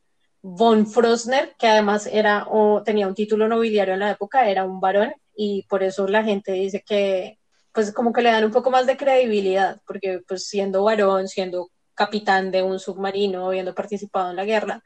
von 0.42 0.86
Frosner, 0.86 1.54
que 1.58 1.68
además 1.68 2.06
era 2.06 2.46
o 2.48 2.82
tenía 2.82 3.08
un 3.08 3.14
título 3.14 3.48
nobiliario 3.48 3.94
en 3.94 4.00
la 4.00 4.10
época, 4.12 4.48
era 4.48 4.64
un 4.64 4.80
varón 4.80 5.12
y 5.34 5.62
por 5.68 5.82
eso 5.82 6.06
la 6.08 6.24
gente 6.24 6.52
dice 6.52 6.82
que 6.86 7.38
pues 7.72 7.92
como 7.92 8.12
que 8.12 8.22
le 8.22 8.32
dan 8.32 8.44
un 8.44 8.50
poco 8.50 8.70
más 8.70 8.86
de 8.86 8.96
credibilidad, 8.96 9.80
porque 9.86 10.20
pues 10.26 10.46
siendo 10.48 10.82
varón, 10.84 11.28
siendo 11.28 11.70
capitán 11.94 12.50
de 12.50 12.62
un 12.62 12.80
submarino, 12.80 13.46
habiendo 13.46 13.74
participado 13.74 14.30
en 14.30 14.36
la 14.36 14.44
guerra, 14.44 14.82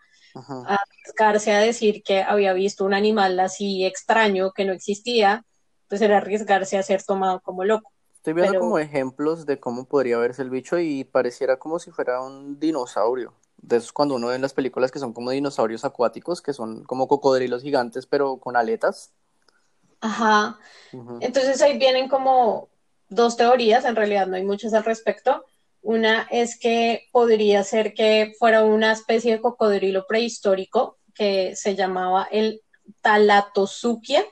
arriesgarse 0.66 1.53
a 1.53 1.61
decir 1.61 2.03
que 2.03 2.23
había 2.23 2.53
visto 2.53 2.85
un 2.85 2.92
animal 2.92 3.38
así 3.40 3.85
extraño 3.87 4.53
que 4.53 4.64
no 4.64 4.73
existía, 4.73 5.44
pues 5.88 6.03
era 6.03 6.18
arriesgarse 6.18 6.77
a 6.77 6.83
ser 6.83 7.03
tomado 7.03 7.40
como 7.40 7.64
loco. 7.64 7.93
Estoy 8.24 8.32
viendo 8.32 8.58
como 8.58 8.78
ejemplos 8.78 9.44
de 9.44 9.60
cómo 9.60 9.84
podría 9.84 10.16
verse 10.16 10.40
el 10.40 10.48
bicho 10.48 10.78
y 10.78 11.04
pareciera 11.04 11.58
como 11.58 11.78
si 11.78 11.90
fuera 11.90 12.22
un 12.22 12.58
dinosaurio. 12.58 13.34
De 13.58 13.76
esos 13.76 13.92
cuando 13.92 14.14
uno 14.14 14.28
ve 14.28 14.37
en 14.37 14.40
las 14.40 14.54
películas 14.54 14.90
que 14.90 14.98
son 14.98 15.12
como 15.12 15.30
dinosaurios 15.30 15.84
acuáticos, 15.84 16.40
que 16.40 16.54
son 16.54 16.84
como 16.84 17.06
cocodrilos 17.06 17.60
gigantes, 17.60 18.06
pero 18.06 18.38
con 18.38 18.56
aletas. 18.56 19.12
Ajá. 20.00 20.58
Entonces 21.20 21.60
ahí 21.60 21.76
vienen 21.76 22.08
como 22.08 22.70
dos 23.10 23.37
teorías, 23.37 23.84
en 23.84 23.94
realidad 23.94 24.26
no 24.26 24.37
hay 24.37 24.44
muchas 24.46 24.72
al 24.72 24.84
respecto. 24.84 25.44
Una 25.82 26.26
es 26.30 26.58
que 26.58 27.02
podría 27.12 27.62
ser 27.62 27.92
que 27.92 28.32
fuera 28.38 28.64
una 28.64 28.92
especie 28.92 29.32
de 29.32 29.42
cocodrilo 29.42 30.06
prehistórico 30.06 30.96
que 31.14 31.54
se 31.56 31.76
llamaba 31.76 32.26
el 32.30 32.62
Talatosuquia, 33.02 34.24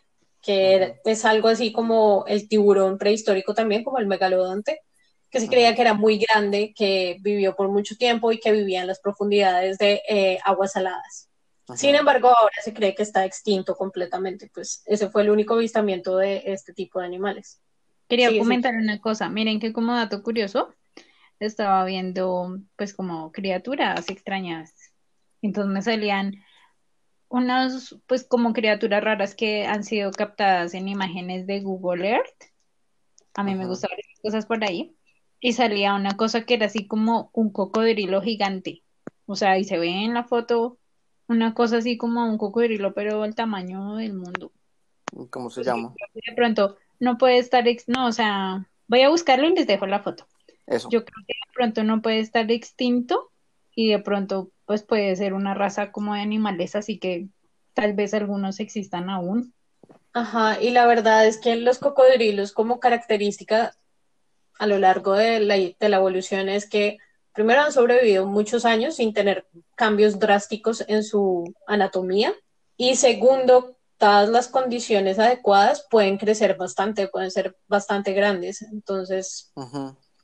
que 0.43 0.97
es 1.05 1.25
algo 1.25 1.49
así 1.49 1.73
como 1.73 2.25
el 2.27 2.49
tiburón 2.49 2.99
prehistórico 2.99 3.55
también, 3.55 3.85
como 3.85 3.99
el 3.99 4.07
megalodonte, 4.07 4.81
que 5.31 5.41
se 5.41 5.49
creía 5.49 5.75
que 5.75 5.81
era 5.81 5.95
muy 5.95 6.19
grande, 6.19 6.75
que 6.77 7.17
vivió 7.21 7.57
por 7.57 7.69
mucho 7.69 7.97
tiempo 7.97 8.33
y 8.33 8.39
que 8.39 8.53
vivía 8.53 8.83
en 8.83 8.87
las 8.87 9.01
profundidades 9.01 9.79
de 9.79 10.03
eh, 10.07 10.39
aguas 10.45 10.73
saladas. 10.73 11.31
Sin 11.75 11.95
embargo, 11.95 12.29
ahora 12.29 12.57
se 12.63 12.75
cree 12.75 12.95
que 12.95 13.03
está 13.03 13.25
extinto 13.25 13.75
completamente, 13.75 14.51
pues 14.53 14.83
ese 14.85 15.09
fue 15.09 15.23
el 15.23 15.31
único 15.31 15.55
avistamiento 15.55 16.19
de 16.19 16.43
este 16.45 16.75
tipo 16.75 17.01
de 17.01 17.07
animales. 17.07 17.63
Quería 18.09 18.37
comentar 18.37 18.75
una 18.75 19.01
cosa, 19.01 19.31
miren 19.31 19.59
que 19.59 19.73
como 19.73 19.95
dato 19.95 20.23
curioso, 20.23 20.75
estaba 21.39 21.85
viendo 21.87 22.59
pues 22.77 22.93
como 22.93 23.33
criaturas 23.33 24.11
extrañas, 24.11 24.75
entonces 25.41 25.73
me 25.73 25.81
salían 25.81 26.35
unas, 27.33 27.97
pues 28.07 28.25
como 28.25 28.53
criaturas 28.53 29.03
raras 29.03 29.35
que 29.35 29.65
han 29.65 29.85
sido 29.85 30.11
captadas 30.11 30.75
en 30.75 30.87
imágenes 30.87 31.47
de 31.47 31.61
Google 31.61 32.07
Earth. 32.07 32.53
A 33.35 33.43
mí 33.43 33.55
me 33.55 33.67
gusta 33.67 33.89
ver 33.89 34.05
cosas 34.23 34.45
por 34.45 34.63
ahí. 34.63 34.95
Y 35.41 35.55
salía 35.55 35.95
una 35.95 36.17
cosa 36.17 36.45
que 36.45 36.55
era 36.55 36.67
así 36.67 36.87
como 36.87 37.31
un 37.33 37.51
cocodrilo 37.51 38.21
gigante. 38.21 38.83
O 39.25 39.35
sea, 39.35 39.59
y 39.59 39.65
se 39.65 39.79
ve 39.79 39.89
en 39.89 40.13
la 40.13 40.25
foto 40.25 40.79
una 41.27 41.55
cosa 41.55 41.79
así 41.79 41.97
como 41.97 42.23
un 42.27 42.37
cocodrilo, 42.37 42.93
pero 42.93 43.25
el 43.25 43.35
tamaño 43.35 43.97
del 43.97 44.13
mundo. 44.13 44.53
¿Cómo 45.31 45.49
se 45.49 45.65
llama? 45.65 45.95
De 46.13 46.35
pronto, 46.37 46.77
no 47.01 47.17
puede 47.17 47.39
estar, 47.39 47.67
ex 47.67 47.89
no, 47.89 48.07
o 48.07 48.13
sea, 48.13 48.69
voy 48.89 49.01
a 49.01 49.09
buscarlo 49.09 49.49
y 49.49 49.55
les 49.55 49.67
dejo 49.67 49.87
la 49.87 50.01
foto. 50.01 50.27
Eso. 50.67 50.91
Yo 50.91 51.03
creo 51.03 51.25
que 51.27 51.33
de 51.33 51.53
pronto 51.55 51.83
no 51.83 52.03
puede 52.03 52.21
estar 52.21 52.51
extinto 52.51 53.31
y 53.75 53.89
de 53.89 54.01
pronto 54.01 54.51
pues 54.73 54.85
puede 54.85 55.15
ser 55.17 55.35
una 55.35 55.53
raza 55.53 55.93
como 55.93 56.15
de 56.15 56.23
animales, 56.23 56.75
así 56.77 56.99
que 56.99 57.29
tal 57.75 57.93
vez 57.93 58.15
algunos 58.15 58.59
existan 58.59 59.11
aún. 59.11 59.53
Ajá, 60.15 60.63
y 60.63 60.71
la 60.71 60.87
verdad 60.87 61.27
es 61.27 61.37
que 61.37 61.57
los 61.57 61.79
cocodrilos 61.79 62.53
como 62.53 62.81
característica 62.81 63.75
a 64.59 64.67
lo 64.67 64.79
largo 64.79 65.13
de 65.13 65.41
la, 65.41 65.57
de 65.57 65.89
la 65.91 65.99
evolución 65.99 66.49
es 66.49 66.67
que 66.67 66.97
primero 67.35 67.61
han 67.61 67.73
sobrevivido 67.73 68.25
muchos 68.25 68.65
años 68.65 68.97
sin 68.97 69.13
tener 69.13 69.47
cambios 69.75 70.19
drásticos 70.19 70.83
en 70.89 71.05
su 71.05 71.53
anatomía 71.67 72.33
y 72.79 72.97
segundo, 72.97 73.77
dadas 74.01 74.31
las 74.31 74.49
condiciones 74.49 75.19
adecuadas, 75.19 75.87
pueden 75.91 76.17
crecer 76.17 76.57
bastante, 76.57 77.09
pueden 77.09 77.31
ser 77.31 77.59
bastante 77.69 78.15
grandes. 78.15 78.63
Entonces, 78.63 79.53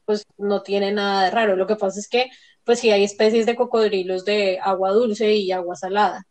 pues 0.07 0.25
no 0.39 0.63
tiene 0.63 0.91
nada 0.91 1.25
de 1.25 1.31
raro. 1.33 1.55
Lo 1.55 1.67
que 1.67 1.77
pasa 1.77 2.01
es 2.01 2.09
que 2.09 2.31
pues 2.69 2.81
sí 2.81 2.91
hay 2.91 3.03
especies 3.03 3.47
de 3.47 3.57
cocodrilos 3.57 4.27
de 4.27 4.59
agua 4.63 4.91
dulce 4.91 5.33
y 5.33 5.53
agua 5.53 5.75
salada. 5.75 6.27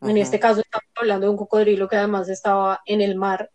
En 0.00 0.16
este 0.16 0.40
caso 0.40 0.62
estamos 0.62 0.88
hablando 0.96 1.26
de 1.26 1.30
un 1.30 1.36
cocodrilo 1.36 1.86
que 1.86 1.96
además 1.96 2.30
estaba 2.30 2.80
en 2.86 3.02
el 3.02 3.14
mar, 3.14 3.50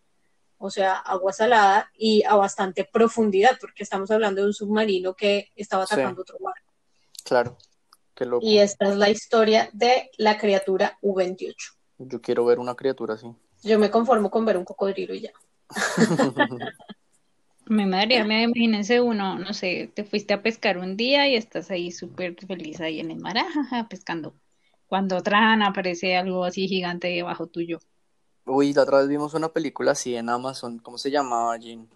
o 0.56 0.70
sea, 0.70 0.98
agua 0.98 1.32
salada 1.32 1.90
y 1.98 2.22
a 2.22 2.36
bastante 2.36 2.84
profundidad, 2.84 3.58
porque 3.60 3.82
estamos 3.82 4.12
hablando 4.12 4.40
de 4.40 4.46
un 4.46 4.54
submarino 4.54 5.14
que 5.14 5.50
estaba 5.56 5.82
atacando 5.82 6.22
otro 6.22 6.38
mar. 6.38 6.54
Claro, 7.24 7.58
qué 8.14 8.24
loco. 8.24 8.46
Y 8.46 8.58
esta 8.58 8.88
es 8.88 8.96
la 8.96 9.10
historia 9.10 9.68
de 9.72 10.08
la 10.16 10.38
criatura 10.38 10.96
U-28. 11.02 11.56
Yo 11.98 12.22
quiero 12.22 12.44
ver 12.44 12.60
una 12.60 12.76
criatura 12.76 13.14
así. 13.14 13.34
Yo 13.64 13.80
me 13.80 13.90
conformo 13.90 14.30
con 14.30 14.44
ver 14.44 14.58
un 14.58 14.64
cocodrilo 14.64 15.12
y 15.12 15.22
ya. 15.22 15.32
Me 17.68 17.88
daría, 17.88 18.24
me 18.24 18.42
imagínense 18.44 19.00
uno, 19.00 19.38
no 19.38 19.52
sé, 19.52 19.90
te 19.94 20.04
fuiste 20.04 20.32
a 20.32 20.42
pescar 20.42 20.78
un 20.78 20.96
día 20.96 21.28
y 21.28 21.36
estás 21.36 21.70
ahí 21.70 21.90
súper 21.90 22.34
feliz 22.46 22.80
ahí 22.80 22.98
en 22.98 23.10
el 23.10 23.18
mar, 23.20 23.36
pescando. 23.90 24.32
Cuando 24.88 25.16
otra 25.18 25.52
aparece 25.66 26.16
algo 26.16 26.44
así 26.44 26.66
gigante 26.66 27.08
debajo 27.08 27.46
tuyo. 27.46 27.78
Uy, 28.46 28.72
la 28.72 28.82
otra 28.82 28.98
vez 28.98 29.08
vimos 29.08 29.34
una 29.34 29.50
película 29.50 29.92
así 29.92 30.16
en 30.16 30.30
Amazon, 30.30 30.78
¿cómo 30.78 30.96
se 30.96 31.10
llamaba, 31.10 31.56
Jean? 31.58 31.86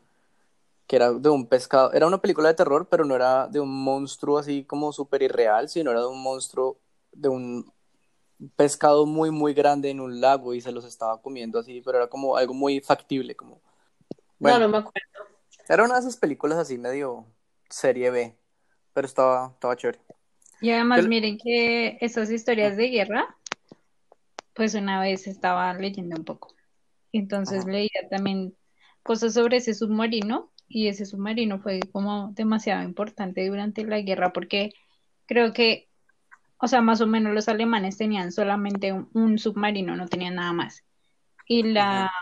Que 0.86 0.96
era 0.96 1.10
de 1.10 1.28
un 1.30 1.46
pescado, 1.46 1.92
era 1.94 2.06
una 2.06 2.20
película 2.20 2.48
de 2.48 2.54
terror, 2.54 2.86
pero 2.90 3.06
no 3.06 3.16
era 3.16 3.48
de 3.48 3.58
un 3.58 3.70
monstruo 3.82 4.36
así 4.36 4.64
como 4.64 4.92
súper 4.92 5.22
irreal, 5.22 5.70
sino 5.70 5.90
era 5.90 6.00
de 6.00 6.06
un 6.06 6.22
monstruo, 6.22 6.76
de 7.12 7.28
un 7.30 7.72
pescado 8.56 9.06
muy, 9.06 9.30
muy 9.30 9.54
grande 9.54 9.88
en 9.88 10.00
un 10.00 10.20
lago 10.20 10.52
y 10.52 10.60
se 10.60 10.72
los 10.72 10.84
estaba 10.84 11.22
comiendo 11.22 11.58
así, 11.58 11.80
pero 11.80 11.98
era 11.98 12.08
como 12.08 12.36
algo 12.36 12.52
muy 12.52 12.80
factible, 12.80 13.34
como... 13.34 13.60
no, 14.40 14.58
no 14.58 14.68
me 14.68 14.78
acuerdo. 14.78 15.31
Era 15.68 15.84
una 15.84 15.94
de 15.94 16.00
esas 16.00 16.16
películas 16.16 16.58
así 16.58 16.78
medio 16.78 17.26
serie 17.68 18.10
B, 18.10 18.36
pero 18.92 19.06
estaba, 19.06 19.50
estaba 19.54 19.76
chévere. 19.76 20.00
Y 20.60 20.70
además, 20.70 21.06
miren 21.06 21.38
que 21.38 21.98
esas 22.00 22.30
historias 22.30 22.76
de 22.76 22.88
guerra, 22.88 23.36
pues 24.54 24.74
una 24.74 25.00
vez 25.00 25.26
estaba 25.26 25.72
leyendo 25.74 26.16
un 26.16 26.24
poco. 26.24 26.54
Entonces 27.12 27.64
leía 27.66 28.08
también 28.10 28.54
cosas 29.02 29.34
sobre 29.34 29.58
ese 29.58 29.74
submarino 29.74 30.50
y 30.68 30.88
ese 30.88 31.04
submarino 31.04 31.58
fue 31.58 31.80
como 31.92 32.30
demasiado 32.32 32.82
importante 32.82 33.46
durante 33.46 33.84
la 33.84 34.00
guerra 34.00 34.32
porque 34.32 34.72
creo 35.26 35.52
que, 35.52 35.88
o 36.58 36.68
sea, 36.68 36.80
más 36.80 37.00
o 37.00 37.06
menos 37.06 37.34
los 37.34 37.48
alemanes 37.48 37.96
tenían 37.96 38.32
solamente 38.32 38.92
un 38.92 39.38
submarino, 39.38 39.96
no 39.96 40.06
tenían 40.06 40.36
nada 40.36 40.52
más 40.52 40.84
y 41.46 41.62
la, 41.64 42.12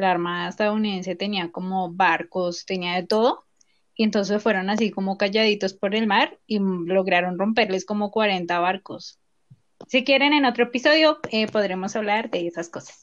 Armada 0.00 0.48
estadounidense 0.48 1.14
tenía 1.14 1.50
como 1.50 1.92
barcos, 1.92 2.64
tenía 2.66 2.94
de 2.94 3.06
todo, 3.06 3.44
y 3.94 4.04
entonces 4.04 4.42
fueron 4.42 4.70
así 4.70 4.90
como 4.90 5.18
calladitos 5.18 5.74
por 5.74 5.94
el 5.94 6.06
mar 6.06 6.38
y 6.46 6.58
lograron 6.58 7.38
romperles 7.38 7.84
como 7.84 8.10
40 8.10 8.58
barcos. 8.58 9.18
Si 9.88 10.04
quieren, 10.04 10.32
en 10.32 10.44
otro 10.44 10.64
episodio 10.64 11.18
eh, 11.30 11.46
podremos 11.48 11.94
hablar 11.96 12.30
de 12.30 12.46
esas 12.46 12.68
cosas. 12.68 13.02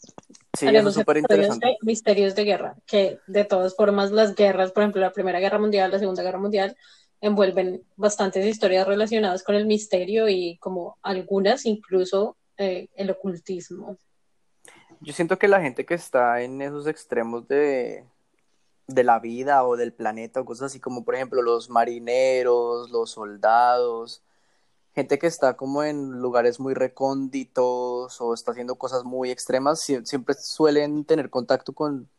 Sí, 0.57 0.65
eso 0.65 0.69
Haremos 0.69 0.93
es 0.93 1.01
súper 1.01 1.17
interesante. 1.17 1.67
de 1.67 1.77
misterios 1.81 2.35
de 2.35 2.43
guerra, 2.43 2.75
que 2.87 3.19
de 3.27 3.45
todas 3.45 3.75
formas 3.75 4.11
las 4.11 4.35
guerras, 4.35 4.71
por 4.71 4.83
ejemplo, 4.83 5.01
la 5.01 5.11
Primera 5.11 5.39
Guerra 5.39 5.59
Mundial, 5.59 5.91
la 5.91 5.99
Segunda 5.99 6.23
Guerra 6.23 6.39
Mundial, 6.39 6.75
envuelven 7.21 7.83
bastantes 7.95 8.45
historias 8.45 8.87
relacionadas 8.87 9.43
con 9.43 9.55
el 9.55 9.65
misterio 9.65 10.27
y 10.29 10.57
como 10.57 10.97
algunas 11.03 11.65
incluso 11.65 12.37
eh, 12.57 12.87
el 12.95 13.11
ocultismo. 13.11 13.97
Yo 15.01 15.13
siento 15.13 15.37
que 15.39 15.47
la 15.47 15.61
gente 15.61 15.85
que 15.85 15.93
está 15.93 16.41
en 16.41 16.61
esos 16.61 16.85
extremos 16.87 17.47
de, 17.47 18.05
de 18.87 19.03
la 19.03 19.19
vida 19.19 19.63
o 19.65 19.77
del 19.77 19.93
planeta 19.93 20.41
o 20.41 20.45
cosas 20.45 20.67
así 20.67 20.79
como 20.81 21.05
por 21.05 21.15
ejemplo 21.15 21.41
los 21.41 21.69
marineros, 21.69 22.89
los 22.91 23.11
soldados, 23.11 24.21
gente 24.95 25.19
que 25.19 25.27
está 25.27 25.57
como 25.57 25.83
en 25.83 26.21
lugares 26.21 26.59
muy 26.59 26.73
recónditos 26.75 28.21
o 28.21 28.33
está 28.33 28.51
haciendo 28.51 28.75
cosas 28.77 29.03
muy 29.05 29.31
extremas, 29.31 29.81
sie- 29.81 30.05
siempre 30.05 30.35
suelen 30.35 31.05
tener 31.05 31.29
contacto 31.29 31.73
con 31.73 32.09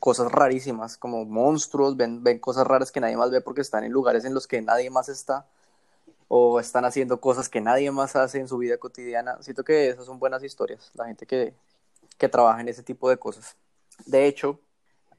cosas 0.00 0.32
rarísimas, 0.32 0.98
como 0.98 1.24
monstruos, 1.26 1.96
ven, 1.96 2.22
ven 2.24 2.38
cosas 2.40 2.66
raras 2.66 2.92
que 2.92 3.00
nadie 3.00 3.16
más 3.16 3.30
ve 3.30 3.40
porque 3.42 3.62
están 3.62 3.84
en 3.84 3.92
lugares 3.92 4.24
en 4.26 4.34
los 4.34 4.46
que 4.48 4.62
nadie 4.62 4.90
más 4.90 5.08
está 5.10 5.46
o 6.28 6.60
están 6.60 6.84
haciendo 6.84 7.20
cosas 7.20 7.48
que 7.48 7.60
nadie 7.60 7.90
más 7.92 8.16
hace 8.16 8.38
en 8.40 8.48
su 8.48 8.58
vida 8.58 8.78
cotidiana. 8.78 9.38
Siento 9.42 9.64
que 9.64 9.88
esas 9.90 10.06
son 10.06 10.18
buenas 10.18 10.42
historias, 10.44 10.90
la 10.94 11.06
gente 11.06 11.26
que, 11.26 11.54
que 12.18 12.28
trabaja 12.28 12.60
en 12.60 12.68
ese 12.68 12.82
tipo 12.82 13.08
de 13.10 13.16
cosas. 13.16 13.56
De 14.06 14.26
hecho, 14.26 14.60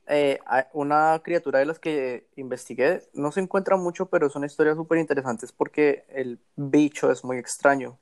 eh, 0.08 0.40
una 0.74 1.20
criatura 1.24 1.60
de 1.60 1.66
las 1.66 1.80
que 1.80 2.28
investigué 2.36 3.04
no 3.14 3.32
se 3.32 3.40
encuentra 3.40 3.76
mucho, 3.78 4.06
pero 4.08 4.30
son 4.30 4.44
historias 4.44 4.76
súper 4.76 5.00
interesantes 5.00 5.52
porque 5.52 6.06
el 6.10 6.40
bicho 6.56 7.12
es 7.12 7.24
muy 7.24 7.38
extraño. 7.38 7.98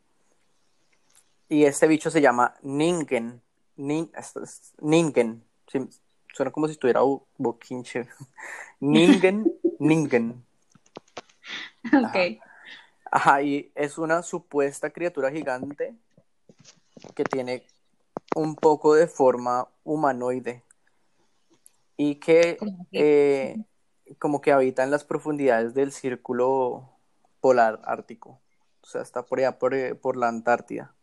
Y 1.50 1.66
este 1.66 1.88
bicho 1.88 2.10
se 2.10 2.22
llama 2.22 2.56
Ningen. 2.62 3.42
Nin, 3.76 4.12
es- 4.18 4.74
Ningen. 4.82 5.44
Sí, 5.68 5.80
suena 6.34 6.52
como 6.52 6.68
si 6.68 6.74
estuviera 6.74 7.02
boquinche. 7.38 8.08
Ningen, 8.80 9.52
Ningen. 9.80 10.44
Ok. 11.94 12.42
Ajá, 13.12 13.42
y 13.44 13.72
es 13.76 13.98
una 14.00 14.24
supuesta 14.24 14.90
criatura 14.90 15.30
gigante 15.30 15.94
que 17.14 17.24
tiene 17.24 17.68
un 18.36 18.56
poco 18.56 18.96
de 18.96 19.08
forma 19.08 19.68
humanoide 19.84 20.64
y 21.98 22.16
que 22.16 22.58
Como 22.58 22.88
que- 22.92 23.52
eh, 23.56 24.16
como 24.20 24.42
que 24.42 24.52
habita 24.52 24.84
en 24.84 24.92
las 24.92 25.04
profundidades 25.04 25.74
del 25.74 25.92
círculo 25.92 26.90
polar 27.40 27.82
ártico. 27.86 28.40
O 28.82 28.86
sea, 28.88 29.02
está 29.02 29.24
por 29.24 29.40
allá, 29.40 29.58
por, 29.60 29.74
eh, 29.74 29.96
por 29.96 30.18
la 30.18 30.28
Antártida. 30.28 30.94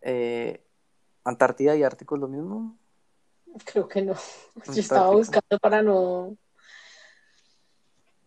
Eh, 0.00 0.64
¿Antártida 1.24 1.76
y 1.76 1.82
Ártico 1.82 2.14
es 2.14 2.20
lo 2.20 2.28
mismo? 2.28 2.76
Creo 3.64 3.88
que 3.88 4.02
no. 4.02 4.14
Yo 4.66 4.80
estaba 4.80 5.10
buscando 5.10 5.58
para 5.60 5.82
no. 5.82 6.36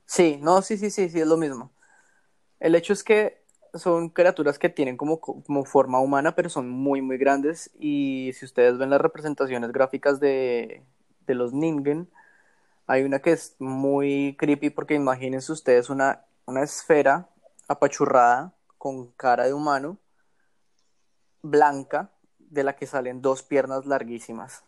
Sí, 0.05 0.37
no, 0.41 0.61
sí, 0.61 0.77
sí, 0.77 0.91
sí, 0.91 1.09
sí, 1.09 1.19
es 1.21 1.27
lo 1.27 1.37
mismo. 1.37 1.71
El 2.59 2.75
hecho 2.75 2.93
es 2.93 3.03
que 3.03 3.42
son 3.73 4.09
criaturas 4.09 4.59
que 4.59 4.69
tienen 4.69 4.97
como, 4.97 5.19
como 5.19 5.65
forma 5.65 5.99
humana, 5.99 6.35
pero 6.35 6.49
son 6.49 6.69
muy, 6.69 7.01
muy 7.01 7.17
grandes. 7.17 7.71
Y 7.79 8.31
si 8.33 8.45
ustedes 8.45 8.77
ven 8.77 8.89
las 8.89 9.01
representaciones 9.01 9.71
gráficas 9.71 10.19
de, 10.19 10.83
de 11.27 11.35
los 11.35 11.53
Ningen, 11.53 12.09
hay 12.87 13.03
una 13.03 13.19
que 13.19 13.31
es 13.31 13.55
muy 13.59 14.35
creepy 14.39 14.69
porque 14.69 14.95
imagínense 14.95 15.51
ustedes 15.51 15.89
una, 15.89 16.25
una 16.45 16.63
esfera 16.63 17.29
apachurrada 17.67 18.53
con 18.77 19.11
cara 19.13 19.45
de 19.45 19.53
humano, 19.53 19.97
blanca, 21.41 22.09
de 22.39 22.63
la 22.63 22.75
que 22.75 22.87
salen 22.87 23.21
dos 23.21 23.43
piernas 23.43 23.85
larguísimas. 23.85 24.63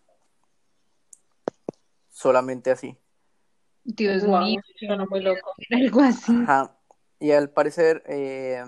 Solamente 2.10 2.72
así. 2.72 2.98
Dios 3.84 4.24
Wow, 4.24 4.42
mío, 4.46 4.62
suena 4.80 5.06
muy 5.06 5.22
loco. 5.22 5.54
algo 5.72 6.02
así. 6.02 6.34
Ajá. 6.34 6.76
Y 7.20 7.32
al 7.32 7.50
parecer 7.50 8.04
eh, 8.08 8.64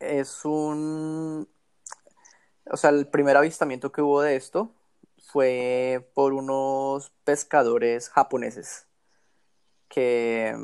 es 0.00 0.44
un... 0.44 1.48
O 2.70 2.76
sea, 2.76 2.90
el 2.90 3.06
primer 3.08 3.36
avistamiento 3.36 3.92
que 3.92 4.02
hubo 4.02 4.22
de 4.22 4.36
esto 4.36 4.70
fue 5.18 6.08
por 6.14 6.32
unos 6.32 7.10
pescadores 7.24 8.08
japoneses 8.08 8.86
que 9.88 10.56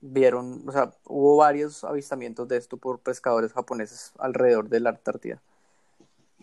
vieron, 0.00 0.68
o 0.68 0.72
sea, 0.72 0.94
hubo 1.04 1.36
varios 1.36 1.84
avistamientos 1.84 2.48
de 2.48 2.58
esto 2.58 2.76
por 2.76 3.00
pescadores 3.00 3.52
japoneses 3.52 4.12
alrededor 4.18 4.68
de 4.68 4.80
la 4.80 4.90
Antártida. 4.90 5.42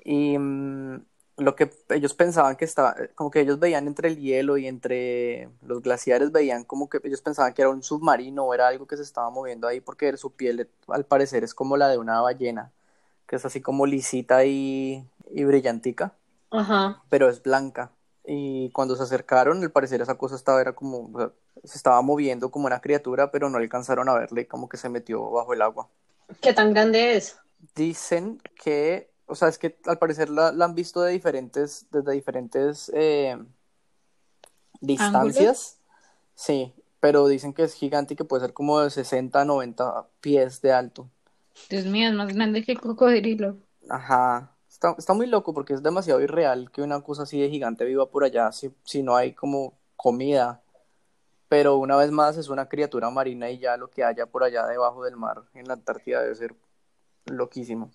Y 0.03 0.38
mm, 0.38 1.05
lo 1.38 1.55
que 1.55 1.71
ellos 1.89 2.13
pensaban 2.13 2.55
que 2.55 2.65
estaba, 2.65 2.95
como 3.15 3.32
que 3.32 3.41
ellos 3.41 3.59
veían 3.59 3.88
entre 3.88 4.09
el 4.09 4.17
hielo 4.19 4.57
y 4.57 4.67
entre 4.67 5.49
los 5.63 5.82
glaciares, 5.82 6.32
veían 6.32 6.63
como 6.63 6.89
que 6.89 6.99
ellos 7.03 7.21
pensaban 7.21 7.53
que 7.53 7.61
era 7.61 7.71
un 7.71 7.84
submarino 7.84 8.45
o 8.45 8.53
era 8.53 8.67
algo 8.67 8.88
que 8.88 8.97
se 8.97 9.03
estaba 9.03 9.29
moviendo 9.29 9.67
ahí 9.67 9.82
porque 9.82 10.15
su 10.17 10.32
piel 10.34 10.69
al 10.88 11.05
parecer 11.05 11.43
es 11.43 11.53
como 11.53 11.77
la 11.77 11.89
de 11.89 11.97
una 11.97 12.21
ballena, 12.21 12.71
que 13.27 13.38
es 13.38 13.45
así 13.45 13.61
como 13.61 13.86
lisita 13.86 14.45
y, 14.45 15.05
y 15.32 15.43
brillantica, 15.45 16.13
Ajá. 16.51 17.01
pero 17.09 17.29
es 17.29 17.41
blanca. 17.43 17.91
Y 18.25 18.69
cuando 18.71 18.95
se 18.95 19.03
acercaron, 19.03 19.63
al 19.63 19.71
parecer 19.71 20.01
esa 20.01 20.15
cosa 20.17 20.36
estaba, 20.36 20.61
era 20.61 20.73
como, 20.73 21.09
o 21.13 21.19
sea, 21.19 21.32
se 21.63 21.77
estaba 21.77 22.01
moviendo 22.01 22.51
como 22.51 22.67
una 22.67 22.82
criatura, 22.82 23.32
pero 23.32 23.49
no 23.49 23.57
alcanzaron 23.57 24.09
a 24.09 24.13
verle, 24.15 24.47
como 24.47 24.69
que 24.69 24.77
se 24.77 24.89
metió 24.89 25.29
bajo 25.32 25.53
el 25.53 25.61
agua. 25.61 25.89
¿Qué 26.41 26.53
tan 26.53 26.73
grande 26.73 27.15
es? 27.15 27.38
Dicen 27.75 28.41
que, 28.55 29.11
o 29.32 29.36
sea, 29.36 29.47
es 29.47 29.57
que 29.57 29.79
al 29.86 29.97
parecer 29.97 30.29
la, 30.29 30.51
la 30.51 30.65
han 30.65 30.75
visto 30.75 31.01
de 31.01 31.13
diferentes, 31.13 31.86
desde 31.89 32.11
diferentes 32.11 32.91
eh, 32.93 33.38
distancias. 34.82 35.79
Sí, 36.36 36.73
pero 36.99 37.27
dicen 37.27 37.53
que 37.53 37.63
es 37.63 37.73
gigante 37.73 38.13
y 38.13 38.17
que 38.17 38.25
puede 38.25 38.41
ser 38.41 38.53
como 38.53 38.82
de 38.82 38.89
60 38.89 39.45
90 39.45 40.05
pies 40.19 40.61
de 40.61 40.73
alto. 40.73 41.09
Dios 41.69 41.86
mío, 41.86 42.09
es 42.09 42.13
más 42.13 42.34
grande 42.34 42.61
que 42.61 42.73
el 42.73 42.82
cocodrilo. 42.82 43.55
Ajá. 43.89 44.53
Está, 44.69 44.95
está 44.97 45.13
muy 45.13 45.27
loco 45.27 45.53
porque 45.53 45.73
es 45.73 45.84
demasiado 45.84 46.19
irreal 46.19 46.69
que 46.71 46.82
una 46.82 46.99
cosa 47.01 47.23
así 47.23 47.39
de 47.39 47.49
gigante 47.49 47.86
viva 47.86 48.09
por 48.09 48.25
allá 48.25 48.51
si, 48.51 48.73
si 48.84 49.01
no 49.01 49.15
hay 49.15 49.34
como 49.34 49.77
comida. 49.95 50.61
Pero 51.47 51.77
una 51.77 51.95
vez 51.95 52.11
más 52.11 52.38
es 52.38 52.49
una 52.49 52.67
criatura 52.67 53.09
marina 53.09 53.49
y 53.49 53.59
ya 53.59 53.77
lo 53.77 53.89
que 53.89 54.03
haya 54.03 54.25
por 54.25 54.43
allá 54.43 54.67
debajo 54.67 55.05
del 55.05 55.15
mar 55.15 55.43
en 55.53 55.67
la 55.67 55.73
Antártida 55.75 56.21
debe 56.21 56.36
ser 56.36 56.55
loquísimo. 57.27 57.91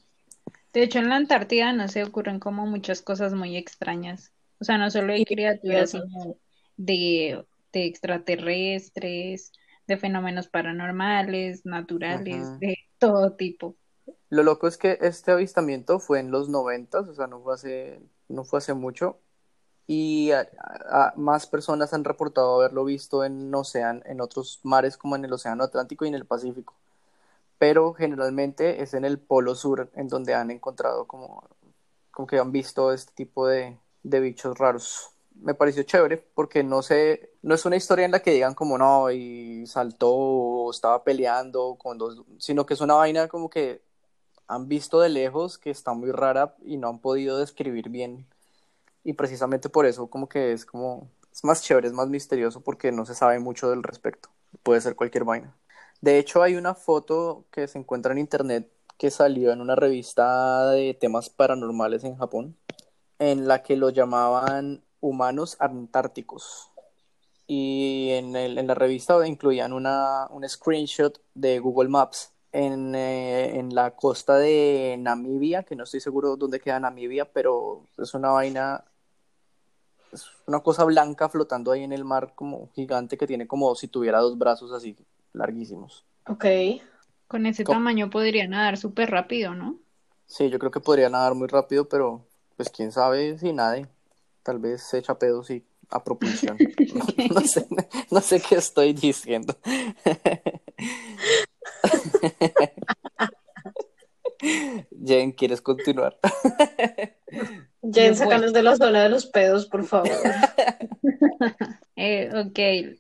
De 0.77 0.83
hecho, 0.85 0.99
en 0.99 1.09
la 1.09 1.17
Antártida 1.17 1.73
no 1.73 1.89
se 1.89 2.05
ocurren 2.05 2.39
como 2.39 2.67
muchas 2.67 3.01
cosas 3.03 3.33
muy 3.35 3.57
extrañas. 3.57 4.33
O 4.61 4.65
sea, 4.65 4.77
no 4.79 4.91
solo 4.91 5.13
de 5.15 5.21
Y 5.21 5.25
criaturas, 5.25 5.91
sino 5.91 6.37
de, 6.77 7.45
de 7.73 7.87
extraterrestres, 7.87 9.53
de 9.87 9.97
fenómenos 9.97 10.49
paranormales, 10.49 11.65
naturales, 11.65 12.59
de 12.59 12.77
todo 12.99 13.35
tipo. 13.37 13.77
Lo 14.29 14.43
loco 14.43 14.67
es 14.69 14.77
que 14.77 14.99
este 15.01 15.33
avistamiento 15.33 15.99
fue 16.01 16.21
en 16.21 16.31
los 16.31 16.49
noventas, 16.49 17.09
o 17.09 17.15
sea, 17.15 17.27
no 17.27 17.41
fue 17.43 17.55
hace, 17.55 18.01
no 18.29 18.45
fue 18.45 18.59
hace 18.59 18.75
mucho, 18.75 19.21
y 19.87 20.33
a- 20.33 20.49
a- 20.91 21.15
más 21.17 21.47
personas 21.49 21.95
han 21.95 22.05
reportado 22.05 22.57
haberlo 22.57 22.85
visto 22.85 23.25
en 23.25 23.53
en 24.07 24.21
otros 24.23 24.61
mares 24.65 24.97
como 24.99 25.17
en 25.17 25.25
el 25.27 25.33
Océano 25.35 25.65
Atlántico 25.65 26.05
y 26.05 26.09
en 26.09 26.15
el 26.17 26.27
Pacífico. 26.27 26.75
Pero 27.59 27.95
generalmente 27.95 28.83
es 28.83 28.95
en 28.95 29.05
el 29.05 29.19
Polo 29.19 29.55
Sur 29.55 29.91
en 29.95 30.09
donde 30.09 30.35
han 30.35 30.51
encontrado 30.51 31.07
como, 31.07 31.49
como 32.11 32.27
que 32.27 32.39
han 32.39 32.53
visto 32.53 32.93
este 32.93 33.13
tipo 33.15 33.47
de, 33.47 33.79
de 34.03 34.21
bichos 34.21 34.59
raros. 34.59 35.11
Me 35.35 35.55
pareció 35.55 35.83
chévere 35.83 36.19
porque 36.35 36.63
no 36.63 36.83
sé, 36.83 37.33
no 37.43 37.55
es 37.55 37.65
una 37.67 37.77
historia 37.77 38.05
en 38.05 38.13
la 38.13 38.21
que 38.21 38.33
digan 38.33 38.55
como 38.55 38.79
no, 38.79 39.11
y 39.11 39.67
saltó 39.67 40.13
o 40.15 40.71
estaba 40.71 41.05
peleando 41.05 41.77
con 41.77 41.99
dos, 41.99 42.23
sino 42.39 42.65
que 42.67 42.75
es 42.75 42.81
una 42.81 42.95
vaina 42.95 43.29
como 43.29 43.51
que 43.51 43.83
han 44.49 44.69
visto 44.69 45.01
de 45.01 45.09
lejos 45.09 45.59
que 45.59 45.71
está 45.71 45.93
muy 45.93 46.11
rara 46.13 46.55
y 46.65 46.77
no 46.77 46.89
han 46.89 47.01
podido 47.01 47.39
describir 47.39 47.89
bien. 47.91 48.27
Y 49.05 49.15
precisamente 49.15 49.69
por 49.69 49.87
eso 49.87 50.09
como 50.09 50.29
que 50.29 50.53
es 50.53 50.65
como, 50.67 51.11
es 51.33 51.45
más 51.45 51.63
chévere, 51.63 51.89
es 51.89 51.93
más 51.95 52.09
misterioso 52.09 52.61
porque 52.63 52.93
no 52.93 53.05
se 53.07 53.15
sabe 53.15 53.39
mucho 53.39 53.71
del 53.71 53.83
respecto. 53.83 54.31
Puede 54.63 54.81
ser 54.81 54.97
cualquier 54.97 55.25
vaina. 55.25 55.55
De 56.01 56.19
hecho, 56.19 56.43
hay 56.43 56.57
una 56.57 56.75
foto 56.75 57.47
que 57.51 57.67
se 57.69 57.79
encuentra 57.79 58.13
en 58.13 58.19
internet 58.19 58.71
que 58.99 59.11
salió 59.11 59.53
en 59.53 59.61
una 59.61 59.77
revista 59.77 60.71
de 60.71 60.95
temas 60.95 61.31
paranormales 61.31 62.05
en 62.05 62.17
Japón, 62.17 62.57
en 63.19 63.47
la 63.49 63.63
que 63.63 63.77
lo 63.77 63.91
llamaban 63.91 64.83
humanos 65.01 65.57
antárticos. 65.61 66.71
Y 67.47 68.11
en, 68.13 68.33
la 68.67 68.75
revista 68.75 69.27
incluían 69.27 69.73
una, 69.73 70.27
un 70.31 70.49
screenshot 70.49 71.21
de 71.35 71.59
Google 71.61 71.89
Maps 71.89 72.33
en, 72.53 72.95
eh, 72.95 73.59
en 73.59 73.75
la 73.75 73.93
costa 73.93 74.37
de 74.37 74.97
Namibia, 74.99 75.63
que 75.63 75.77
no 75.77 75.85
estoy 75.85 76.01
seguro 76.01 76.37
dónde 76.37 76.61
queda 76.61 76.81
Namibia, 76.81 77.31
pero 77.33 77.87
es 77.99 78.15
una 78.15 78.31
vaina, 78.31 78.85
es 80.13 80.27
una 80.47 80.61
cosa 80.61 80.85
blanca 80.85 81.29
flotando 81.29 81.71
ahí 81.73 81.85
en 81.85 81.93
el 81.93 82.05
mar 82.05 82.33
como 82.35 82.71
gigante 82.75 83.17
que 83.17 83.27
tiene 83.27 83.47
como 83.47 83.75
si 83.77 83.89
tuviera 83.89 84.21
dos 84.21 84.37
brazos 84.39 84.73
así 84.73 84.97
larguísimos. 85.37 86.05
Ok. 86.27 86.45
Con 87.29 87.47
ese 87.47 87.65
Co- 87.65 87.73
tamaño 87.73 88.11
podría 88.11 88.47
nadar 88.49 88.77
súper 88.77 89.11
rápido, 89.11 89.55
¿no? 89.55 89.79
Sí, 90.27 90.51
yo 90.51 90.59
creo 90.59 90.71
que 90.71 90.81
podría 90.81 91.09
nadar 91.09 91.35
muy 91.35 91.47
rápido, 91.49 91.89
pero 91.89 92.25
pues 92.57 92.69
quién 92.71 92.91
sabe 92.91 93.39
si 93.39 93.53
nade. 93.53 93.87
Tal 94.43 94.59
vez 94.59 94.83
se 94.83 94.99
echa 94.99 95.19
pedos 95.19 95.51
y 95.51 95.65
a 95.91 96.03
propulsión. 96.03 96.57
No 97.31 97.41
sé, 97.41 97.67
no 98.11 98.21
sé 98.21 98.41
qué 98.41 98.57
estoy 98.57 98.93
diciendo. 98.93 99.57
Jen, 105.05 105.33
¿quieres 105.33 105.61
continuar? 105.61 106.19
Jen, 107.93 108.15
sácanos 108.17 108.53
de 108.53 108.63
la 108.63 108.77
zona 108.77 109.03
de 109.03 109.09
los 109.09 109.27
pedos, 109.27 109.67
por 109.67 109.85
favor. 109.85 110.11
Eh, 111.99 112.29
ok, 112.35 112.99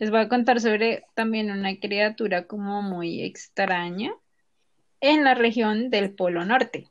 les 0.00 0.10
voy 0.10 0.20
a 0.20 0.28
contar 0.28 0.60
sobre 0.60 1.04
también 1.14 1.50
una 1.50 1.78
criatura 1.78 2.46
como 2.46 2.80
muy 2.80 3.22
extraña 3.22 4.14
en 5.00 5.24
la 5.24 5.34
región 5.34 5.90
del 5.90 6.14
Polo 6.14 6.42
Norte, 6.46 6.88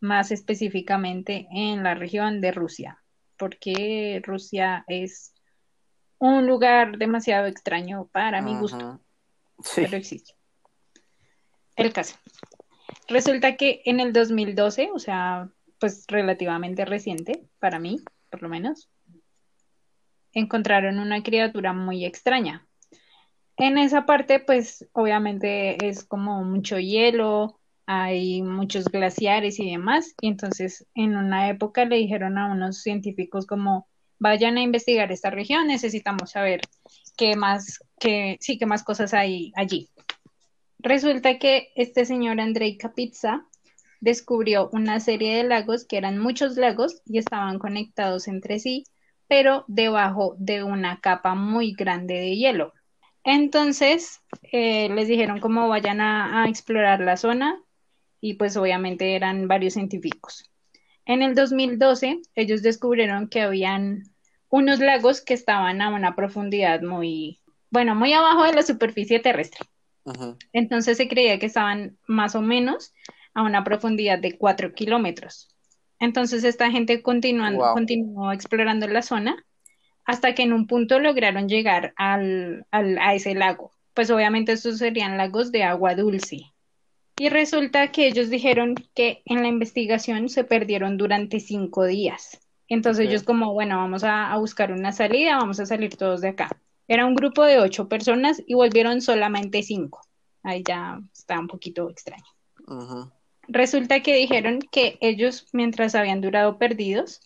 más 0.00 0.32
específicamente 0.32 1.46
en 1.52 1.84
la 1.84 1.94
región 1.94 2.40
de 2.40 2.50
Rusia, 2.50 2.98
porque 3.38 4.20
Rusia 4.24 4.84
es 4.88 5.32
un 6.18 6.48
lugar 6.48 6.98
demasiado 6.98 7.46
extraño 7.46 8.08
para 8.10 8.42
mi 8.42 8.56
gusto. 8.56 9.00
Sí. 9.62 9.82
pero 9.82 9.96
existe. 9.96 10.34
El 11.76 11.92
caso. 11.92 12.16
Resulta 13.06 13.56
que 13.56 13.80
en 13.84 14.00
el 14.00 14.12
2012, 14.12 14.90
o 14.92 14.98
sea, 14.98 15.48
pues 15.78 16.04
relativamente 16.08 16.84
reciente, 16.84 17.44
para 17.60 17.78
mí, 17.78 18.00
por 18.28 18.42
lo 18.42 18.48
menos, 18.48 18.88
encontraron 20.34 20.98
una 20.98 21.22
criatura 21.22 21.72
muy 21.72 22.04
extraña. 22.04 22.66
En 23.56 23.78
esa 23.78 24.04
parte, 24.04 24.40
pues 24.40 24.88
obviamente 24.92 25.88
es 25.88 26.04
como 26.04 26.42
mucho 26.44 26.78
hielo, 26.78 27.60
hay 27.86 28.42
muchos 28.42 28.86
glaciares 28.86 29.60
y 29.60 29.70
demás, 29.70 30.14
y 30.20 30.28
entonces 30.28 30.86
en 30.94 31.16
una 31.16 31.48
época 31.48 31.84
le 31.84 31.96
dijeron 31.96 32.38
a 32.38 32.50
unos 32.50 32.82
científicos 32.82 33.46
como 33.46 33.86
vayan 34.18 34.56
a 34.56 34.62
investigar 34.62 35.12
esta 35.12 35.30
región, 35.30 35.66
necesitamos 35.66 36.32
saber 36.32 36.62
qué 37.16 37.36
más, 37.36 37.84
qué, 38.00 38.38
sí, 38.40 38.58
qué 38.58 38.66
más 38.66 38.82
cosas 38.82 39.14
hay 39.14 39.52
allí. 39.54 39.90
Resulta 40.78 41.38
que 41.38 41.72
este 41.76 42.04
señor 42.04 42.40
Andrei 42.40 42.76
Kapitsa 42.76 43.46
descubrió 44.00 44.68
una 44.72 45.00
serie 45.00 45.36
de 45.36 45.44
lagos 45.44 45.86
que 45.86 45.96
eran 45.96 46.18
muchos 46.18 46.56
lagos 46.56 47.02
y 47.06 47.18
estaban 47.18 47.58
conectados 47.58 48.28
entre 48.28 48.58
sí, 48.58 48.84
pero 49.28 49.64
debajo 49.68 50.34
de 50.38 50.62
una 50.62 51.00
capa 51.00 51.34
muy 51.34 51.72
grande 51.72 52.14
de 52.14 52.36
hielo. 52.36 52.72
Entonces 53.24 54.22
eh, 54.52 54.88
les 54.90 55.08
dijeron 55.08 55.40
cómo 55.40 55.68
vayan 55.68 56.00
a, 56.00 56.42
a 56.42 56.48
explorar 56.48 57.00
la 57.00 57.16
zona 57.16 57.60
y 58.20 58.34
pues 58.34 58.56
obviamente 58.56 59.16
eran 59.16 59.48
varios 59.48 59.74
científicos. 59.74 60.50
En 61.06 61.22
el 61.22 61.34
2012 61.34 62.20
ellos 62.34 62.62
descubrieron 62.62 63.28
que 63.28 63.42
habían 63.42 64.04
unos 64.48 64.78
lagos 64.78 65.20
que 65.20 65.34
estaban 65.34 65.82
a 65.82 65.88
una 65.88 66.14
profundidad 66.14 66.80
muy, 66.80 67.40
bueno, 67.70 67.94
muy 67.94 68.12
abajo 68.12 68.44
de 68.44 68.52
la 68.52 68.62
superficie 68.62 69.20
terrestre. 69.20 69.66
Entonces 70.52 70.96
se 70.96 71.08
creía 71.08 71.38
que 71.38 71.46
estaban 71.46 71.98
más 72.06 72.34
o 72.34 72.42
menos 72.42 72.92
a 73.34 73.42
una 73.42 73.64
profundidad 73.64 74.18
de 74.18 74.36
4 74.38 74.72
kilómetros. 74.72 75.53
Entonces 76.00 76.44
esta 76.44 76.70
gente 76.70 77.02
continuando, 77.02 77.64
Wow. 77.64 77.74
continuó 77.74 78.32
explorando 78.32 78.86
la 78.88 79.02
zona 79.02 79.44
hasta 80.04 80.34
que 80.34 80.42
en 80.42 80.52
un 80.52 80.66
punto 80.66 80.98
lograron 80.98 81.48
llegar 81.48 81.94
al, 81.96 82.66
al- 82.70 82.98
a 82.98 83.14
ese 83.14 83.34
lago. 83.34 83.72
Pues 83.94 84.10
obviamente 84.10 84.52
estos 84.52 84.78
serían 84.78 85.16
lagos 85.16 85.50
de 85.52 85.62
agua 85.62 85.94
dulce. 85.94 86.52
Y 87.16 87.28
resulta 87.28 87.92
que 87.92 88.08
ellos 88.08 88.28
dijeron 88.28 88.74
que 88.94 89.22
en 89.24 89.40
la 89.42 89.48
investigación 89.48 90.28
se 90.28 90.42
perdieron 90.44 90.96
durante 90.96 91.38
cinco 91.40 91.84
días. 91.86 92.40
Entonces 92.68 93.06
ellos 93.06 93.22
como, 93.22 93.52
bueno, 93.52 93.76
vamos 93.76 94.02
a, 94.04 94.32
a 94.32 94.38
buscar 94.38 94.72
una 94.72 94.90
salida, 94.92 95.36
vamos 95.36 95.60
a 95.60 95.66
salir 95.66 95.96
todos 95.96 96.20
de 96.22 96.28
acá. 96.30 96.50
Era 96.88 97.06
un 97.06 97.14
grupo 97.14 97.44
de 97.44 97.60
ocho 97.60 97.88
personas 97.88 98.42
y 98.46 98.54
volvieron 98.54 99.00
solamente 99.00 99.62
cinco. 99.62 100.00
Ahí 100.42 100.62
ya 100.66 101.00
está 101.14 101.38
un 101.38 101.46
poquito 101.46 101.88
extraño. 101.88 102.24
Resulta 103.48 104.00
que 104.00 104.14
dijeron 104.14 104.60
que 104.72 104.98
ellos, 105.00 105.48
mientras 105.52 105.94
habían 105.94 106.20
durado 106.20 106.58
perdidos, 106.58 107.20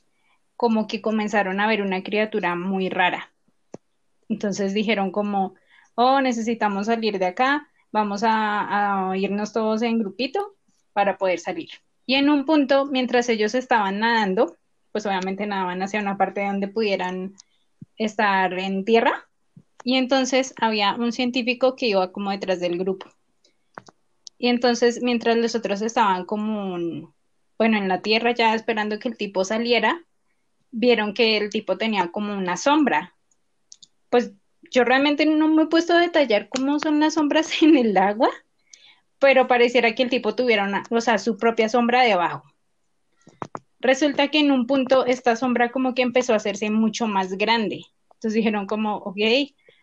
como 0.57 0.87
que 0.87 1.01
comenzaron 1.01 1.61
a 1.61 1.67
ver 1.67 1.83
una 1.83 2.03
criatura 2.03 2.55
muy 2.57 2.89
rara. 2.89 3.33
Entonces 4.29 4.75
dijeron 4.75 5.11
como, 5.11 5.55
oh, 5.95 6.21
necesitamos 6.21 6.87
salir 6.87 7.19
de 7.19 7.27
acá, 7.27 7.69
vamos 7.93 8.23
a, 8.25 9.11
a 9.11 9.17
irnos 9.17 9.53
todos 9.53 9.83
en 9.83 9.99
grupito 9.99 10.57
para 10.93 11.17
poder 11.17 11.39
salir. 11.39 11.71
Y 12.07 12.15
en 12.15 12.31
un 12.31 12.45
punto, 12.45 12.87
mientras 12.87 13.29
ellos 13.29 13.55
estaban 13.55 14.01
nadando, 14.01 14.57
pues 14.93 15.07
obviamente 15.07 15.47
nadaban 15.47 15.83
hacia 15.83 16.01
una 16.01 16.17
parte 16.17 16.45
donde 16.45 16.69
pudieran 16.69 17.35
estar 17.97 18.53
en 18.59 18.85
tierra. 18.85 19.29
Y 19.85 19.97
entonces 19.97 20.55
había 20.61 20.95
un 20.95 21.13
científico 21.13 21.77
que 21.77 21.87
iba 21.87 22.11
como 22.13 22.31
detrás 22.31 22.61
del 22.61 22.79
grupo. 22.79 23.07
Y 24.39 24.49
entonces, 24.49 25.03
mientras 25.03 25.37
los 25.37 25.55
otros 25.55 25.83
estaban 25.83 26.25
como, 26.25 27.13
bueno, 27.59 27.77
en 27.77 27.89
la 27.89 28.01
tierra 28.03 28.33
ya 28.33 28.55
esperando 28.55 28.99
que 28.99 29.09
el 29.09 29.17
tipo 29.17 29.45
saliera, 29.45 30.05
vieron 30.71 31.13
que 31.13 31.37
el 31.37 31.51
tipo 31.51 31.77
tenía 31.77 32.09
como 32.13 32.33
una 32.37 32.57
sombra. 32.57 33.15
Pues 34.11 34.33
yo 34.71 34.85
realmente 34.85 35.27
no 35.27 35.49
me 35.49 35.65
he 35.65 35.67
puesto 35.67 35.95
a 35.95 36.01
detallar 36.01 36.49
cómo 36.49 36.79
son 36.79 37.01
las 37.01 37.15
sombras 37.15 37.51
en 37.63 37.77
el 37.77 37.97
agua, 37.97 38.31
pero 39.19 39.49
pareciera 39.49 39.95
que 39.95 40.05
el 40.05 40.11
tipo 40.11 40.35
tuviera 40.35 40.85
o 40.91 41.01
sea, 41.01 41.19
su 41.19 41.37
propia 41.37 41.69
sombra 41.69 42.03
debajo. 42.03 42.45
Resulta 43.81 44.29
que 44.29 44.41
en 44.41 44.51
un 44.51 44.67
punto 44.67 45.07
esta 45.07 45.37
sombra 45.37 45.71
como 45.71 45.95
que 45.95 46.03
empezó 46.03 46.33
a 46.33 46.37
hacerse 46.37 46.71
mucho 46.71 47.07
más 47.07 47.35
grande. 47.35 47.85
Entonces 48.15 48.35
dijeron 48.35 48.67
como, 48.67 48.97
ok, 48.97 49.19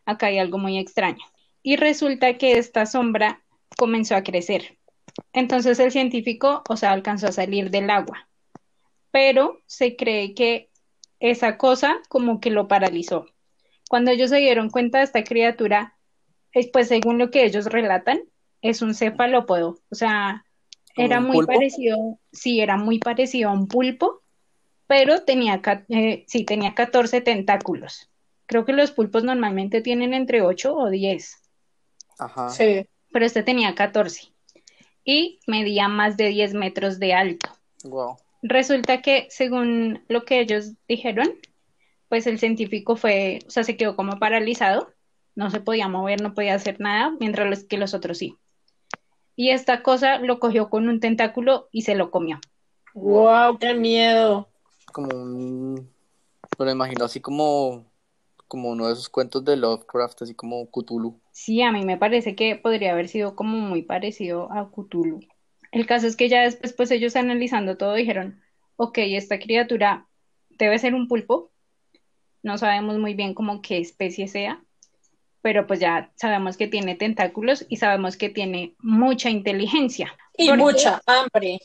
acá 0.05 0.27
hay 0.27 0.39
algo 0.39 0.57
muy 0.57 0.77
extraño. 0.77 1.23
Y 1.63 1.77
resulta 1.77 2.37
que 2.37 2.57
esta 2.57 2.85
sombra 2.85 3.44
comenzó 3.77 4.15
a 4.15 4.23
crecer. 4.23 4.77
Entonces 5.33 5.79
el 5.79 5.91
científico, 5.91 6.63
o 6.69 6.77
sea, 6.77 6.91
alcanzó 6.91 7.27
a 7.27 7.31
salir 7.31 7.69
del 7.69 7.89
agua. 7.89 8.27
Pero 9.11 9.61
se 9.65 9.95
cree 9.95 10.33
que 10.33 10.69
esa 11.19 11.57
cosa 11.57 12.01
como 12.09 12.39
que 12.39 12.51
lo 12.51 12.67
paralizó. 12.67 13.27
Cuando 13.89 14.11
ellos 14.11 14.29
se 14.29 14.37
dieron 14.37 14.69
cuenta 14.69 14.99
de 14.99 15.05
esta 15.05 15.23
criatura, 15.23 15.95
es, 16.51 16.67
pues 16.67 16.87
según 16.87 17.17
lo 17.17 17.31
que 17.31 17.45
ellos 17.45 17.65
relatan, 17.65 18.21
es 18.61 18.81
un 18.81 18.93
cefalópodo. 18.93 19.79
O 19.89 19.95
sea, 19.95 20.45
¿Como 20.95 21.05
era 21.05 21.19
muy 21.19 21.37
pulpo? 21.37 21.53
parecido, 21.53 22.19
sí, 22.31 22.61
era 22.61 22.77
muy 22.77 22.99
parecido 22.99 23.49
a 23.49 23.53
un 23.53 23.67
pulpo, 23.67 24.21
pero 24.87 25.23
tenía, 25.23 25.61
eh, 25.89 26.23
sí, 26.27 26.45
tenía 26.45 26.73
14 26.73 27.21
tentáculos. 27.21 28.09
Creo 28.45 28.65
que 28.65 28.73
los 28.73 28.91
pulpos 28.91 29.23
normalmente 29.23 29.81
tienen 29.81 30.13
entre 30.13 30.41
8 30.41 30.75
o 30.75 30.89
10, 30.89 31.41
Ajá. 32.17 32.49
Sí. 32.49 32.87
Pero 33.15 33.27
este 33.27 33.43
tenía 33.43 33.75
14 33.75 34.23
y 35.05 35.39
medía 35.47 35.87
más 35.87 36.17
de 36.17 36.27
10 36.27 36.53
metros 36.53 36.99
de 36.99 37.13
alto. 37.13 37.49
Wow. 37.85 38.17
Resulta 38.41 39.01
que, 39.01 39.27
según 39.29 40.03
lo 40.09 40.25
que 40.25 40.41
ellos 40.41 40.73
dijeron, 40.89 41.29
pues 42.09 42.27
el 42.27 42.39
científico 42.39 42.97
fue, 42.97 43.39
o 43.47 43.49
sea, 43.49 43.63
se 43.63 43.77
quedó 43.77 43.95
como 43.95 44.19
paralizado, 44.19 44.89
no 45.33 45.49
se 45.49 45.61
podía 45.61 45.87
mover, 45.87 46.21
no 46.21 46.33
podía 46.33 46.55
hacer 46.55 46.81
nada, 46.81 47.15
mientras 47.17 47.49
los, 47.49 47.63
que 47.63 47.77
los 47.77 47.93
otros 47.93 48.17
sí. 48.17 48.35
Y 49.37 49.51
esta 49.51 49.81
cosa 49.81 50.19
lo 50.19 50.41
cogió 50.41 50.69
con 50.69 50.89
un 50.89 50.99
tentáculo 50.99 51.69
y 51.71 51.83
se 51.83 51.95
lo 51.95 52.11
comió. 52.11 52.41
Wow, 52.95 53.57
qué 53.59 53.75
miedo. 53.75 54.49
Como 54.91 55.15
un... 55.15 55.75
Me 56.59 56.65
lo 56.65 56.71
imagino 56.71 57.05
así 57.05 57.21
como... 57.21 57.85
Como 58.55 58.69
uno 58.69 58.87
de 58.87 58.93
esos 58.93 59.09
cuentos 59.09 59.43
de 59.43 59.57
Lovecraft, 59.57 60.21
así 60.21 60.33
como 60.33 60.65
Cthulhu. 60.71 61.19
Sí, 61.33 61.61
a 61.61 61.73
mí 61.73 61.83
me 61.83 61.97
parece 61.97 62.37
que 62.37 62.55
podría 62.55 62.93
haber 62.93 63.09
sido 63.09 63.35
como 63.35 63.57
muy 63.57 63.81
parecido 63.81 64.49
a 64.49 64.71
Cthulhu. 64.71 65.19
El 65.73 65.85
caso 65.85 66.07
es 66.07 66.15
que 66.15 66.29
ya 66.29 66.43
después, 66.43 66.71
pues 66.71 66.89
ellos 66.91 67.17
analizando 67.17 67.75
todo 67.75 67.95
dijeron, 67.95 68.39
ok, 68.77 68.97
esta 68.99 69.39
criatura 69.39 70.07
debe 70.51 70.79
ser 70.79 70.95
un 70.95 71.09
pulpo, 71.09 71.51
no 72.43 72.57
sabemos 72.57 72.97
muy 72.97 73.13
bien 73.13 73.33
como 73.33 73.61
qué 73.61 73.77
especie 73.79 74.29
sea, 74.29 74.63
pero 75.41 75.67
pues 75.67 75.81
ya 75.81 76.13
sabemos 76.15 76.55
que 76.55 76.67
tiene 76.67 76.95
tentáculos 76.95 77.65
y 77.67 77.75
sabemos 77.75 78.15
que 78.15 78.29
tiene 78.29 78.73
mucha 78.79 79.29
inteligencia. 79.29 80.15
Y 80.37 80.47
Porque- 80.47 80.63
mucha 80.63 81.01
hambre. 81.07 81.59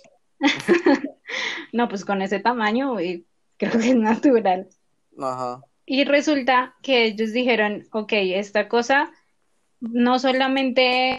No, 1.72 1.88
pues 1.88 2.04
con 2.04 2.20
ese 2.20 2.40
tamaño 2.40 2.98
eh, 2.98 3.22
creo 3.58 3.70
que 3.78 3.90
es 3.90 3.94
natural. 3.96 4.68
Ajá. 5.20 5.62
Y 5.92 6.04
resulta 6.04 6.76
que 6.84 7.02
ellos 7.02 7.32
dijeron, 7.32 7.88
ok, 7.90 8.12
esta 8.12 8.68
cosa 8.68 9.10
no 9.80 10.20
solamente 10.20 11.14
es 11.14 11.18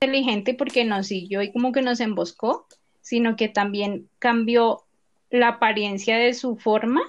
inteligente 0.00 0.52
porque 0.54 0.84
nos 0.84 1.06
siguió 1.06 1.42
y 1.42 1.52
como 1.52 1.70
que 1.70 1.80
nos 1.80 2.00
emboscó, 2.00 2.66
sino 3.02 3.36
que 3.36 3.48
también 3.48 4.10
cambió 4.18 4.82
la 5.30 5.46
apariencia 5.46 6.16
de 6.16 6.34
su 6.34 6.56
forma 6.56 7.02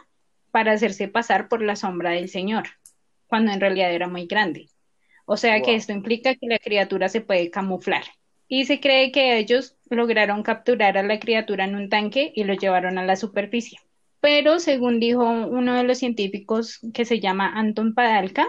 para 0.52 0.74
hacerse 0.74 1.08
pasar 1.08 1.50
por 1.50 1.64
la 1.64 1.76
sombra 1.76 2.12
del 2.12 2.30
Señor, 2.30 2.68
cuando 3.26 3.52
en 3.52 3.62
realidad 3.62 3.92
era 3.92 4.08
muy 4.08 4.28
grande. 4.28 4.70
O 5.26 5.38
sea 5.38 5.64
que 5.64 5.74
esto 5.74 5.92
implica 5.92 6.36
que 6.36 6.46
la 6.46 6.60
criatura 6.60 7.10
se 7.10 7.20
puede 7.20 7.50
camuflar. 7.50 8.04
Y 8.48 8.66
se 8.66 8.80
cree 8.80 9.12
que 9.12 9.40
ellos 9.40 9.76
lograron 9.90 10.44
capturar 10.44 11.00
a 11.00 11.04
la 11.04 11.20
criatura 11.20 11.66
en 11.66 11.78
un 11.78 11.90
tanque 11.90 12.32
y 12.36 12.44
lo 12.44 12.54
llevaron 12.54 13.00
a 13.00 13.06
la 13.06 13.16
superficie. 13.16 13.80
Pero 14.26 14.58
según 14.58 15.00
dijo 15.00 15.24
uno 15.24 15.76
de 15.76 15.84
los 15.84 16.00
científicos 16.00 16.80
que 16.96 17.06
se 17.06 17.20
llama 17.20 17.48
Anton 17.54 17.94
Padalka, 17.94 18.48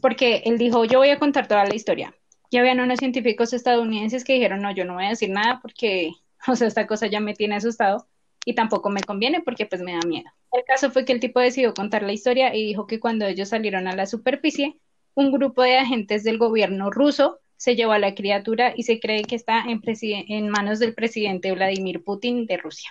porque 0.00 0.42
él 0.44 0.58
dijo, 0.58 0.84
yo 0.84 1.00
voy 1.00 1.08
a 1.08 1.18
contar 1.18 1.48
toda 1.48 1.64
la 1.64 1.74
historia. 1.74 2.14
Y 2.50 2.58
habían 2.58 2.78
unos 2.78 3.00
científicos 3.00 3.52
estadounidenses 3.52 4.22
que 4.22 4.34
dijeron, 4.34 4.62
no, 4.62 4.70
yo 4.70 4.84
no 4.84 4.94
voy 4.94 5.06
a 5.06 5.08
decir 5.08 5.30
nada 5.30 5.58
porque, 5.60 6.12
o 6.46 6.54
sea, 6.54 6.68
esta 6.68 6.86
cosa 6.86 7.08
ya 7.08 7.18
me 7.18 7.34
tiene 7.34 7.56
asustado 7.56 8.06
y 8.44 8.54
tampoco 8.54 8.88
me 8.88 9.02
conviene 9.02 9.42
porque 9.42 9.66
pues 9.66 9.82
me 9.82 9.94
da 9.94 10.06
miedo. 10.06 10.30
El 10.52 10.62
caso 10.62 10.92
fue 10.92 11.04
que 11.04 11.12
el 11.12 11.18
tipo 11.18 11.40
decidió 11.40 11.74
contar 11.74 12.04
la 12.04 12.12
historia 12.12 12.54
y 12.54 12.64
dijo 12.64 12.86
que 12.86 13.00
cuando 13.00 13.26
ellos 13.26 13.48
salieron 13.48 13.88
a 13.88 13.96
la 13.96 14.06
superficie, 14.06 14.78
un 15.14 15.32
grupo 15.32 15.62
de 15.62 15.78
agentes 15.78 16.22
del 16.22 16.38
gobierno 16.38 16.92
ruso 16.92 17.40
se 17.56 17.74
llevó 17.74 17.90
a 17.90 17.98
la 17.98 18.14
criatura 18.14 18.72
y 18.76 18.84
se 18.84 19.00
cree 19.00 19.24
que 19.24 19.34
está 19.34 19.64
en, 19.66 19.82
en 19.82 20.48
manos 20.48 20.78
del 20.78 20.94
presidente 20.94 21.50
Vladimir 21.50 22.04
Putin 22.04 22.46
de 22.46 22.56
Rusia. 22.56 22.90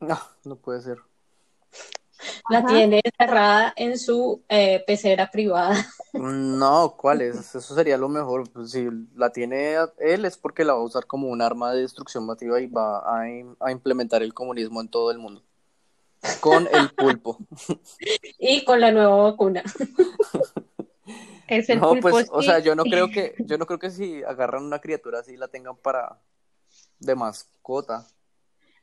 No, 0.00 0.18
no 0.44 0.56
puede 0.56 0.80
ser. 0.80 0.98
La 2.48 2.58
Ajá. 2.58 2.68
tiene 2.68 3.00
encerrada 3.04 3.72
en 3.76 3.98
su 3.98 4.42
eh, 4.48 4.82
pecera 4.86 5.30
privada. 5.30 5.86
No, 6.12 6.94
¿cuál 6.96 7.20
es? 7.20 7.54
Eso 7.54 7.74
sería 7.74 7.98
lo 7.98 8.08
mejor. 8.08 8.50
Pues, 8.50 8.70
si 8.70 8.88
la 9.14 9.30
tiene 9.30 9.76
él 9.98 10.24
es 10.24 10.36
porque 10.38 10.64
la 10.64 10.72
va 10.74 10.80
a 10.80 10.84
usar 10.84 11.06
como 11.06 11.28
un 11.28 11.42
arma 11.42 11.72
de 11.72 11.82
destrucción 11.82 12.24
masiva 12.24 12.60
y 12.60 12.66
va 12.66 12.98
a, 13.00 13.26
im- 13.26 13.56
a 13.60 13.70
implementar 13.70 14.22
el 14.22 14.32
comunismo 14.32 14.80
en 14.80 14.88
todo 14.88 15.10
el 15.10 15.18
mundo. 15.18 15.42
Con 16.40 16.66
el 16.72 16.90
pulpo. 16.90 17.38
Y 18.38 18.64
con 18.64 18.80
la 18.80 18.90
nueva 18.90 19.16
vacuna. 19.16 19.62
Es 21.48 21.68
el 21.68 21.80
No, 21.80 21.90
pulpo, 21.90 22.08
pues, 22.10 22.28
o 22.32 22.42
sea, 22.42 22.58
yo 22.60 22.74
no 22.74 22.84
creo 22.84 23.08
que, 23.10 23.34
yo 23.46 23.58
no 23.58 23.66
creo 23.66 23.78
que 23.78 23.90
si 23.90 24.22
agarran 24.24 24.64
una 24.64 24.80
criatura 24.80 25.20
así 25.20 25.36
la 25.36 25.48
tengan 25.48 25.76
para 25.76 26.18
de 26.98 27.14
mascota. 27.14 28.06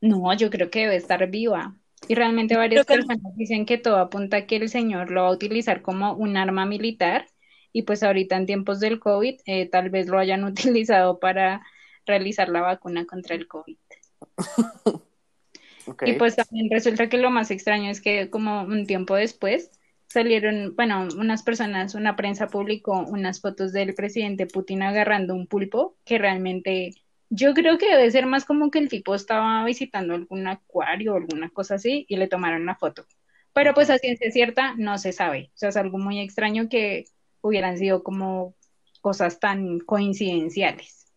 No, 0.02 0.34
yo 0.34 0.50
creo 0.50 0.70
que 0.70 0.82
debe 0.82 0.96
estar 0.98 1.26
viva. 1.30 1.76
Y 2.08 2.16
realmente 2.16 2.58
varias 2.58 2.86
que- 2.86 2.96
personas 2.96 3.36
dicen 3.36 3.66
que 3.66 3.78
todo 3.78 3.98
apunta 3.98 4.38
a 4.38 4.46
que 4.46 4.58
el 4.58 4.70
señor 4.70 5.12
lo 5.12 5.24
va 5.24 5.30
a 5.30 5.34
utilizar 5.34 5.82
como 5.82 6.14
un 6.14 6.38
arma 6.38 6.66
militar 6.66 7.28
y 7.72 7.84
pues 7.84 8.04
ahorita 8.04 8.38
en 8.38 8.46
tiempos 8.46 8.80
del 8.80 9.00
COVID 9.00 9.40
eh, 9.46 9.70
tal 9.70 9.90
vez 9.90 10.08
lo 10.08 10.20
hayan 10.20 10.44
utilizado 10.78 11.20
para 11.20 11.62
realizar 12.06 12.50
la 12.50 12.62
vacuna 12.62 13.06
contra 13.06 13.36
el 13.36 13.48
COVID. 13.48 13.78
Y 16.06 16.14
pues 16.14 16.36
también 16.38 16.70
resulta 16.72 17.10
que 17.10 17.18
lo 17.18 17.30
más 17.30 17.52
extraño 17.52 17.92
es 17.92 18.00
que 18.02 18.30
como 18.30 18.62
un 18.64 18.86
tiempo 18.86 19.16
después 19.16 19.72
salieron, 20.08 20.76
bueno, 20.76 21.08
unas 21.18 21.44
personas, 21.44 21.96
una 21.96 22.16
prensa 22.16 22.48
publicó 22.48 23.00
unas 23.00 23.42
fotos 23.42 23.74
del 23.74 23.94
presidente 23.94 24.48
Putin 24.48 24.82
agarrando 24.84 25.36
un 25.36 25.48
pulpo 25.48 25.98
que 26.06 26.18
realmente 26.18 26.94
yo 27.36 27.54
creo 27.54 27.78
que 27.78 27.88
debe 27.90 28.12
ser 28.12 28.26
más 28.28 28.46
como 28.46 28.72
que 28.72 28.80
el 28.80 28.90
tipo 28.90 29.16
estaba 29.16 29.64
visitando 29.66 30.14
algún 30.16 30.48
acuario 30.48 31.14
o 31.14 31.18
alguna 31.18 31.50
cosa 31.50 31.76
así 31.76 32.06
y 32.10 32.18
le 32.18 32.28
tomaron 32.28 32.66
la 32.66 32.76
foto. 32.76 33.06
Pero 33.54 33.74
pues 33.74 33.90
a 33.90 33.98
ciencia 33.98 34.32
cierta 34.32 34.76
no 34.78 34.98
se 34.98 35.12
sabe. 35.14 35.52
O 35.56 35.58
sea, 35.58 35.70
es 35.70 35.78
algo 35.78 35.98
muy 35.98 36.20
extraño 36.20 36.70
que 36.70 37.06
hubieran 37.42 37.78
sido 37.78 38.04
como 38.04 38.56
cosas 39.02 39.40
tan 39.40 39.80
coincidenciales. 39.80 41.08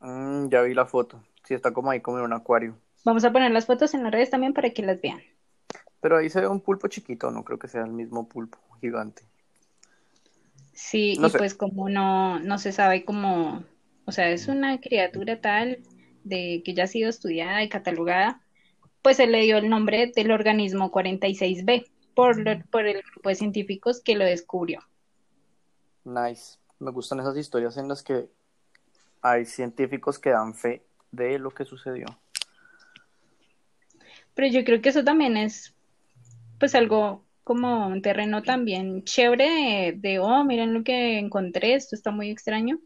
Mm, 0.00 0.48
ya 0.48 0.62
vi 0.62 0.74
la 0.74 0.86
foto. 0.86 1.22
Sí, 1.44 1.54
está 1.54 1.72
como 1.72 1.90
ahí 1.90 2.00
como 2.00 2.18
en 2.18 2.24
un 2.24 2.32
acuario. 2.32 2.76
Vamos 3.04 3.24
a 3.24 3.32
poner 3.32 3.52
las 3.52 3.64
fotos 3.64 3.94
en 3.94 4.02
las 4.02 4.12
redes 4.12 4.28
también 4.28 4.52
para 4.52 4.68
que 4.68 4.82
las 4.82 5.00
vean. 5.00 5.22
Pero 6.00 6.16
ahí 6.16 6.30
se 6.30 6.40
ve 6.40 6.48
un 6.48 6.60
pulpo 6.62 6.88
chiquito, 6.88 7.30
no 7.30 7.44
creo 7.44 7.58
que 7.58 7.68
sea 7.68 7.82
el 7.82 7.92
mismo 7.92 8.28
pulpo 8.28 8.58
gigante. 8.80 9.24
Sí, 10.72 11.16
No 11.18 11.28
y 11.28 11.30
sé. 11.30 11.38
pues 11.38 11.54
como 11.54 11.88
no, 11.88 12.38
no 12.40 12.58
se 12.58 12.72
sabe 12.72 13.04
cómo, 13.04 13.64
o 14.06 14.12
sea, 14.12 14.30
es 14.30 14.48
una 14.48 14.80
criatura 14.80 15.40
tal 15.40 15.78
de 16.24 16.62
que 16.64 16.74
ya 16.74 16.84
ha 16.84 16.86
sido 16.86 17.10
estudiada 17.10 17.62
y 17.62 17.68
catalogada, 17.68 18.40
pues 19.02 19.18
se 19.18 19.26
le 19.26 19.42
dio 19.42 19.58
el 19.58 19.68
nombre 19.68 20.10
del 20.14 20.30
organismo 20.30 20.90
46B 20.90 21.86
por, 22.14 22.38
lo- 22.38 22.64
por 22.70 22.86
el 22.86 23.02
grupo 23.02 23.28
de 23.28 23.34
científicos 23.34 24.00
que 24.02 24.14
lo 24.16 24.24
descubrió. 24.24 24.80
Nice. 26.04 26.58
Me 26.78 26.90
gustan 26.90 27.20
esas 27.20 27.36
historias 27.36 27.76
en 27.76 27.88
las 27.88 28.02
que 28.02 28.28
hay 29.22 29.44
científicos 29.44 30.18
que 30.18 30.30
dan 30.30 30.54
fe 30.54 30.82
de 31.10 31.38
lo 31.38 31.50
que 31.50 31.64
sucedió. 31.64 32.06
Pero 34.34 34.48
yo 34.48 34.64
creo 34.64 34.80
que 34.82 34.90
eso 34.90 35.02
también 35.04 35.36
es 35.36 35.74
pues 36.58 36.74
algo 36.74 37.24
como 37.44 37.86
un 37.86 38.02
terreno 38.02 38.42
también 38.42 39.04
chévere 39.04 39.48
de, 39.48 39.92
de, 39.96 40.18
oh, 40.18 40.44
miren 40.44 40.74
lo 40.74 40.82
que 40.84 41.18
encontré, 41.18 41.74
esto 41.74 41.94
está 41.94 42.10
muy 42.10 42.30
extraño. 42.30 42.78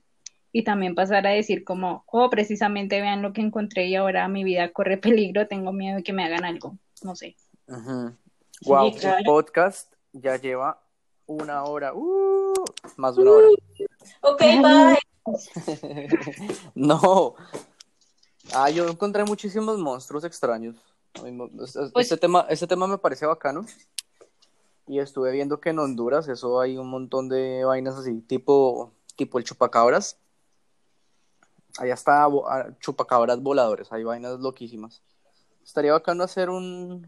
Y 0.53 0.64
también 0.64 0.94
pasar 0.94 1.26
a 1.26 1.30
decir 1.30 1.64
como, 1.64 2.05
oh, 2.07 2.28
precisamente 2.28 3.01
vean 3.01 3.22
lo 3.22 3.32
que 3.32 3.40
encontré 3.40 3.86
y 3.86 3.94
ahora 3.94 4.26
mi 4.28 4.42
vida 4.44 4.72
corre 4.72 4.96
peligro, 4.98 5.46
tengo 5.46 5.72
miedo 5.72 5.96
de 5.96 6.03
que 6.03 6.12
me 6.12 6.24
hagan 6.24 6.44
algo, 6.44 6.76
no 7.03 7.14
sé. 7.14 7.36
Wow, 7.66 8.92
claro. 8.96 9.18
el 9.18 9.24
podcast 9.24 9.92
ya 10.12 10.36
lleva 10.36 10.82
una 11.26 11.62
hora. 11.64 11.92
Uh, 11.94 12.53
más 12.96 13.14
de 13.16 13.22
una 13.22 13.30
hora. 13.30 13.48
Ok, 14.22 14.40
bye. 14.40 14.98
No. 16.74 17.34
Ah, 18.53 18.70
yo 18.70 18.88
encontré 18.88 19.24
muchísimos 19.24 19.78
monstruos 19.78 20.24
extraños. 20.24 20.76
Este, 21.14 21.80
Pues- 21.92 22.07
este 22.07 22.16
tema, 22.16 22.46
este 22.48 22.66
tema 22.66 22.86
me 22.86 22.98
parece 22.98 23.26
bacano. 23.26 23.64
Y 24.88 24.98
estuve 24.98 25.30
viendo 25.30 25.61
que 25.61 25.70
en 25.70 25.78
Honduras 25.78 26.26
eso 26.26 26.61
hay 26.61 26.76
un 26.76 26.88
montón 26.88 27.28
de 27.28 27.64
vainas 27.64 27.96
así, 27.96 28.20
tipo, 28.22 28.90
tipo 29.14 29.38
el 29.38 29.44
chupacabras. 29.44 30.18
Allá 31.79 31.95
está 31.95 32.25
ah, 32.25 32.68
chupacabras 32.81 33.41
voladores, 33.41 33.93
hay 33.93 34.05
vainas 34.05 34.41
loquísimas. 34.41 35.03
Estaría 35.62 35.93
bacano 35.93 36.25
hacer 36.25 36.51
un 36.51 37.07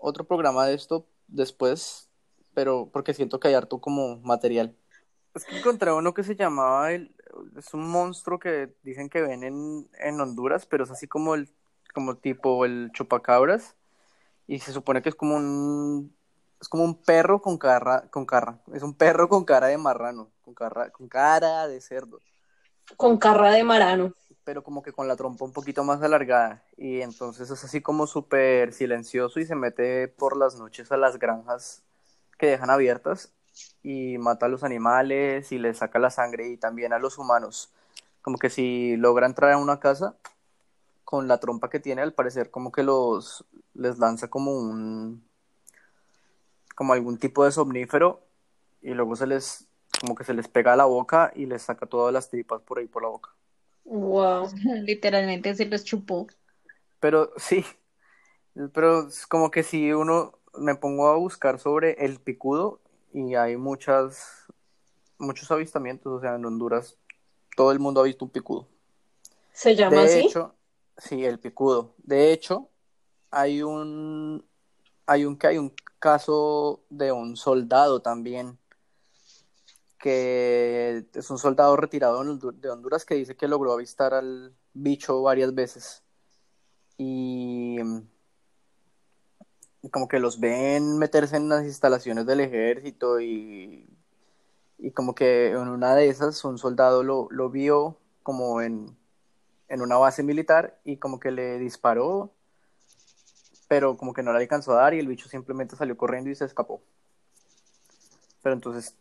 otro 0.00 0.24
programa 0.24 0.66
de 0.66 0.74
esto 0.74 1.06
después, 1.28 2.08
pero 2.54 2.90
porque 2.92 3.14
siento 3.14 3.38
que 3.40 3.48
hay 3.48 3.54
harto 3.54 3.80
como 3.80 4.16
material. 4.18 4.76
Es 5.34 5.44
que 5.44 5.58
encontré 5.58 5.92
uno 5.92 6.12
que 6.12 6.24
se 6.24 6.36
llamaba 6.36 6.92
el, 6.92 7.14
es 7.56 7.72
un 7.72 7.88
monstruo 7.88 8.38
que 8.38 8.74
dicen 8.82 9.08
que 9.08 9.22
ven 9.22 9.42
en, 9.44 9.88
en 9.98 10.20
Honduras, 10.20 10.66
pero 10.66 10.84
es 10.84 10.90
así 10.90 11.06
como 11.06 11.34
el, 11.34 11.48
como 11.94 12.16
tipo 12.16 12.64
el 12.64 12.90
chupacabras, 12.92 13.76
y 14.46 14.58
se 14.58 14.72
supone 14.72 15.02
que 15.02 15.08
es 15.08 15.14
como 15.14 15.36
un, 15.36 16.14
es 16.60 16.68
como 16.68 16.84
un 16.84 17.00
perro 17.02 17.40
con 17.40 17.58
cara, 17.58 18.08
con 18.10 18.26
cara, 18.26 18.60
es 18.74 18.82
un 18.82 18.94
perro 18.94 19.28
con 19.28 19.44
cara 19.44 19.68
de 19.68 19.78
marrano, 19.78 20.30
con 20.42 20.54
cara, 20.54 20.90
con 20.90 21.08
cara 21.08 21.66
de 21.68 21.80
cerdo, 21.80 22.18
Con 22.96 23.18
carra 23.18 23.50
de 23.52 23.64
marano. 23.64 24.14
pero 24.44 24.64
como 24.64 24.82
que 24.82 24.92
con 24.92 25.06
la 25.06 25.16
trompa 25.16 25.44
un 25.44 25.52
poquito 25.52 25.84
más 25.84 26.02
alargada, 26.02 26.64
y 26.76 27.00
entonces 27.00 27.50
es 27.50 27.64
así 27.64 27.80
como 27.80 28.06
súper 28.06 28.72
silencioso 28.72 29.38
y 29.38 29.46
se 29.46 29.54
mete 29.54 30.08
por 30.08 30.36
las 30.36 30.56
noches 30.56 30.90
a 30.90 30.96
las 30.96 31.18
granjas 31.18 31.82
que 32.38 32.48
dejan 32.48 32.70
abiertas 32.70 33.32
y 33.82 34.18
mata 34.18 34.46
a 34.46 34.48
los 34.48 34.64
animales 34.64 35.52
y 35.52 35.58
les 35.58 35.78
saca 35.78 35.98
la 35.98 36.10
sangre 36.10 36.48
y 36.48 36.56
también 36.56 36.92
a 36.92 36.98
los 36.98 37.18
humanos. 37.18 37.72
Como 38.20 38.38
que 38.38 38.50
si 38.50 38.96
logra 38.96 39.26
entrar 39.26 39.52
a 39.52 39.58
una 39.58 39.78
casa 39.78 40.16
con 41.04 41.28
la 41.28 41.38
trompa 41.38 41.70
que 41.70 41.80
tiene, 41.80 42.02
al 42.02 42.14
parecer 42.14 42.50
como 42.50 42.72
que 42.72 42.82
los 42.82 43.44
les 43.74 43.98
lanza 43.98 44.28
como 44.28 44.52
un 44.52 45.24
como 46.74 46.94
algún 46.94 47.18
tipo 47.18 47.44
de 47.44 47.52
somnífero 47.52 48.22
y 48.80 48.94
luego 48.94 49.14
se 49.14 49.26
les 49.26 49.68
como 50.02 50.16
que 50.16 50.24
se 50.24 50.34
les 50.34 50.48
pega 50.48 50.74
a 50.74 50.76
la 50.76 50.86
boca 50.86 51.32
y 51.36 51.46
les 51.46 51.62
saca 51.64 51.86
todas 51.86 52.12
las 52.14 52.30
tripas 52.30 52.62
por 52.62 52.80
ahí 52.80 52.88
por 52.88 53.04
la 53.04 53.10
boca. 53.10 53.30
Wow. 53.84 54.50
Literalmente 54.86 55.54
se 55.54 55.66
los 55.66 55.84
chupó. 55.84 56.26
Pero 57.00 57.32
sí, 57.36 57.64
pero 58.72 59.08
es 59.08 59.26
como 59.26 59.50
que 59.50 59.62
si 59.62 59.92
uno 59.92 60.38
me 60.58 60.74
pongo 60.74 61.08
a 61.08 61.16
buscar 61.16 61.58
sobre 61.58 62.04
el 62.04 62.20
picudo 62.20 62.80
y 63.12 63.34
hay 63.34 63.56
muchas, 63.56 64.46
muchos 65.18 65.50
avistamientos, 65.50 66.12
o 66.12 66.20
sea, 66.20 66.36
en 66.36 66.46
Honduras 66.46 66.98
todo 67.56 67.72
el 67.72 67.80
mundo 67.80 68.00
ha 68.00 68.04
visto 68.04 68.24
un 68.26 68.32
picudo. 68.32 68.68
¿Se 69.52 69.74
llama 69.76 70.02
De 70.02 70.04
así? 70.04 70.20
hecho, 70.20 70.54
sí, 70.96 71.24
el 71.24 71.38
picudo. 71.40 71.94
De 71.98 72.32
hecho, 72.32 72.70
hay 73.30 73.62
un, 73.62 74.44
hay 75.06 75.24
un 75.26 75.38
que 75.38 75.48
hay 75.48 75.58
un 75.58 75.74
caso 76.00 76.84
de 76.90 77.12
un 77.12 77.36
soldado 77.36 78.02
también 78.02 78.58
que 80.02 81.06
es 81.14 81.30
un 81.30 81.38
soldado 81.38 81.76
retirado 81.76 82.24
de 82.24 82.70
Honduras 82.70 83.04
que 83.04 83.14
dice 83.14 83.36
que 83.36 83.46
logró 83.46 83.72
avistar 83.72 84.14
al 84.14 84.52
bicho 84.74 85.22
varias 85.22 85.54
veces 85.54 86.02
y 86.98 87.78
como 89.92 90.08
que 90.08 90.18
los 90.18 90.40
ven 90.40 90.98
meterse 90.98 91.36
en 91.36 91.48
las 91.48 91.64
instalaciones 91.64 92.26
del 92.26 92.40
ejército 92.40 93.20
y, 93.20 93.88
y 94.76 94.90
como 94.90 95.14
que 95.14 95.50
en 95.50 95.68
una 95.68 95.94
de 95.94 96.08
esas 96.08 96.44
un 96.44 96.58
soldado 96.58 97.04
lo, 97.04 97.28
lo 97.30 97.48
vio 97.48 97.96
como 98.24 98.60
en, 98.60 98.96
en 99.68 99.82
una 99.82 99.98
base 99.98 100.24
militar 100.24 100.80
y 100.82 100.96
como 100.96 101.20
que 101.20 101.30
le 101.30 101.60
disparó, 101.60 102.32
pero 103.68 103.96
como 103.96 104.14
que 104.14 104.24
no 104.24 104.32
le 104.32 104.40
alcanzó 104.40 104.72
a 104.72 104.82
dar 104.82 104.94
y 104.94 104.98
el 104.98 105.06
bicho 105.06 105.28
simplemente 105.28 105.76
salió 105.76 105.96
corriendo 105.96 106.28
y 106.28 106.34
se 106.34 106.44
escapó. 106.44 106.82
Pero 108.42 108.56
entonces 108.56 108.96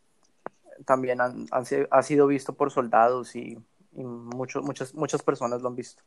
también 0.86 1.22
han, 1.22 1.46
han 1.52 1.66
ha 1.90 2.04
sido 2.04 2.28
visto 2.28 2.54
por 2.54 2.72
soldados 2.72 3.36
y, 3.36 3.58
y 3.94 4.04
mucho- 4.04 4.62
muchas, 4.62 4.94
muchas 4.94 5.22
personas 5.24 5.62
lo 5.62 5.70
han 5.70 5.76
visto. 5.76 6.02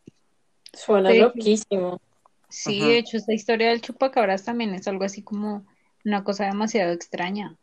Suena 0.73 1.11
Sí. 1.11 1.19
loquísimo. 1.19 2.01
Sí, 2.49 2.81
de 2.81 2.99
hecho, 2.99 3.17
esta 3.17 3.33
historia 3.33 3.69
del 3.71 3.81
chupacabras 3.81 4.45
también 4.45 4.75
es 4.75 4.87
algo 4.87 5.05
así 5.05 5.23
como 5.23 5.67
una 6.05 6.23
cosa 6.23 6.45
demasiado 6.47 6.93
extraña. 6.93 7.57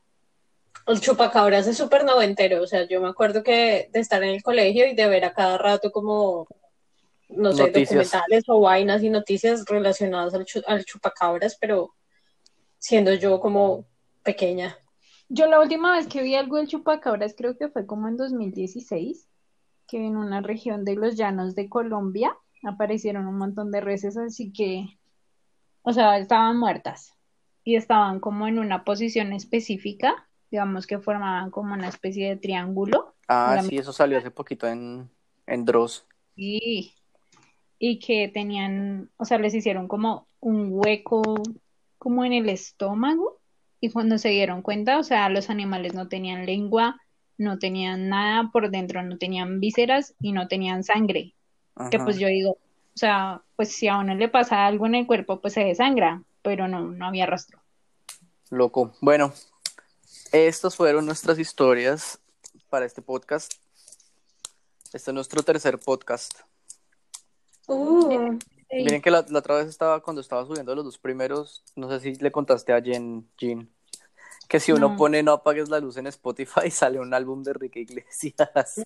El 0.87 0.99
chupacabras 0.99 1.67
es 1.67 1.77
súper 1.77 2.03
noventero, 2.03 2.61
o 2.63 2.67
sea, 2.67 2.87
yo 2.87 2.99
me 3.01 3.07
acuerdo 3.07 3.43
que 3.43 3.89
de 3.93 3.99
estar 3.99 4.21
en 4.23 4.31
el 4.31 4.43
colegio 4.43 4.87
y 4.87 4.95
de 4.95 5.07
ver 5.07 5.23
a 5.25 5.33
cada 5.33 5.57
rato 5.57 5.91
como, 5.91 6.47
no 7.29 7.53
sé, 7.53 7.61
Noticias. 7.67 7.89
documentales 7.89 8.43
o 8.47 8.59
vainas 8.59 9.03
y 9.03 9.09
noticias 9.09 9.63
relacionadas 9.65 10.33
al, 10.33 10.45
chu- 10.45 10.63
al 10.65 10.83
chupacabras, 10.83 11.55
pero 11.59 11.93
siendo 12.79 13.13
yo 13.13 13.39
como 13.39 13.85
pequeña. 14.23 14.75
Yo 15.33 15.47
la 15.47 15.61
última 15.61 15.93
vez 15.93 16.07
que 16.07 16.21
vi 16.21 16.35
algo 16.35 16.57
del 16.57 16.67
chupacabras 16.67 17.33
creo 17.37 17.57
que 17.57 17.69
fue 17.69 17.85
como 17.85 18.09
en 18.09 18.17
2016, 18.17 19.29
que 19.87 20.05
en 20.05 20.17
una 20.17 20.41
región 20.41 20.83
de 20.83 20.95
los 20.95 21.15
llanos 21.15 21.55
de 21.55 21.69
Colombia 21.69 22.35
aparecieron 22.63 23.27
un 23.27 23.37
montón 23.37 23.71
de 23.71 23.79
reses, 23.79 24.17
así 24.17 24.51
que, 24.51 24.99
o 25.83 25.93
sea, 25.93 26.17
estaban 26.17 26.57
muertas 26.57 27.13
y 27.63 27.77
estaban 27.77 28.19
como 28.19 28.45
en 28.45 28.59
una 28.59 28.83
posición 28.83 29.31
específica, 29.31 30.27
digamos 30.49 30.85
que 30.85 30.99
formaban 30.99 31.49
como 31.49 31.75
una 31.75 31.87
especie 31.87 32.27
de 32.27 32.35
triángulo 32.35 33.15
Ah, 33.29 33.61
sí, 33.63 33.77
eso 33.77 33.93
salió 33.93 34.17
hace 34.17 34.31
poquito 34.31 34.67
en, 34.67 35.09
en 35.47 35.63
Dross. 35.63 36.05
y, 36.35 36.93
y 37.79 37.99
que 37.99 38.27
tenían, 38.27 39.09
o 39.15 39.23
sea, 39.23 39.37
les 39.37 39.53
hicieron 39.53 39.87
como 39.87 40.27
un 40.41 40.71
hueco 40.71 41.41
como 41.97 42.25
en 42.25 42.33
el 42.33 42.49
estómago 42.49 43.40
y 43.81 43.89
cuando 43.89 44.19
se 44.19 44.29
dieron 44.29 44.61
cuenta, 44.61 44.99
o 44.99 45.03
sea, 45.03 45.27
los 45.29 45.49
animales 45.49 45.95
no 45.95 46.07
tenían 46.07 46.45
lengua, 46.45 47.01
no 47.37 47.57
tenían 47.57 48.09
nada 48.09 48.51
por 48.53 48.69
dentro, 48.69 49.01
no 49.01 49.17
tenían 49.17 49.59
vísceras 49.59 50.13
y 50.21 50.31
no 50.31 50.47
tenían 50.47 50.83
sangre. 50.83 51.33
Que 51.89 51.97
pues 51.97 52.19
yo 52.19 52.27
digo, 52.27 52.51
o 52.51 52.97
sea, 52.97 53.41
pues 53.55 53.73
si 53.73 53.87
a 53.87 53.97
uno 53.97 54.13
le 54.13 54.29
pasa 54.29 54.67
algo 54.67 54.85
en 54.85 54.93
el 54.93 55.07
cuerpo, 55.07 55.41
pues 55.41 55.53
se 55.53 55.63
desangra, 55.63 56.21
pero 56.43 56.67
no, 56.67 56.91
no 56.91 57.07
había 57.07 57.25
rastro. 57.25 57.59
Loco. 58.51 58.93
Bueno, 59.01 59.33
estas 60.31 60.75
fueron 60.75 61.07
nuestras 61.07 61.39
historias 61.39 62.19
para 62.69 62.85
este 62.85 63.01
podcast. 63.01 63.55
Este 64.93 65.09
es 65.09 65.13
nuestro 65.15 65.41
tercer 65.41 65.79
podcast. 65.79 66.41
Uh, 67.67 68.37
Miren 68.71 69.01
que 69.01 69.11
la, 69.11 69.25
la 69.29 69.39
otra 69.39 69.55
vez 69.55 69.67
estaba, 69.67 70.01
cuando 70.01 70.21
estaba 70.21 70.45
subiendo 70.45 70.73
los 70.75 70.85
dos 70.85 70.97
primeros, 70.97 71.63
no 71.75 71.89
sé 71.89 71.99
si 71.99 72.15
le 72.15 72.31
contaste 72.31 72.71
a 72.71 72.81
Jen, 72.81 73.29
Jean, 73.37 73.69
que 74.47 74.59
si 74.59 74.71
uno 74.71 74.89
No. 74.89 74.97
pone 74.97 75.23
No 75.23 75.33
apagues 75.33 75.69
la 75.69 75.79
luz 75.79 75.97
en 75.97 76.07
Spotify, 76.07 76.69
sale 76.71 76.99
un 76.99 77.13
álbum 77.13 77.43
de 77.43 77.51
Enrique 77.51 77.79
Iglesias. 77.81 78.83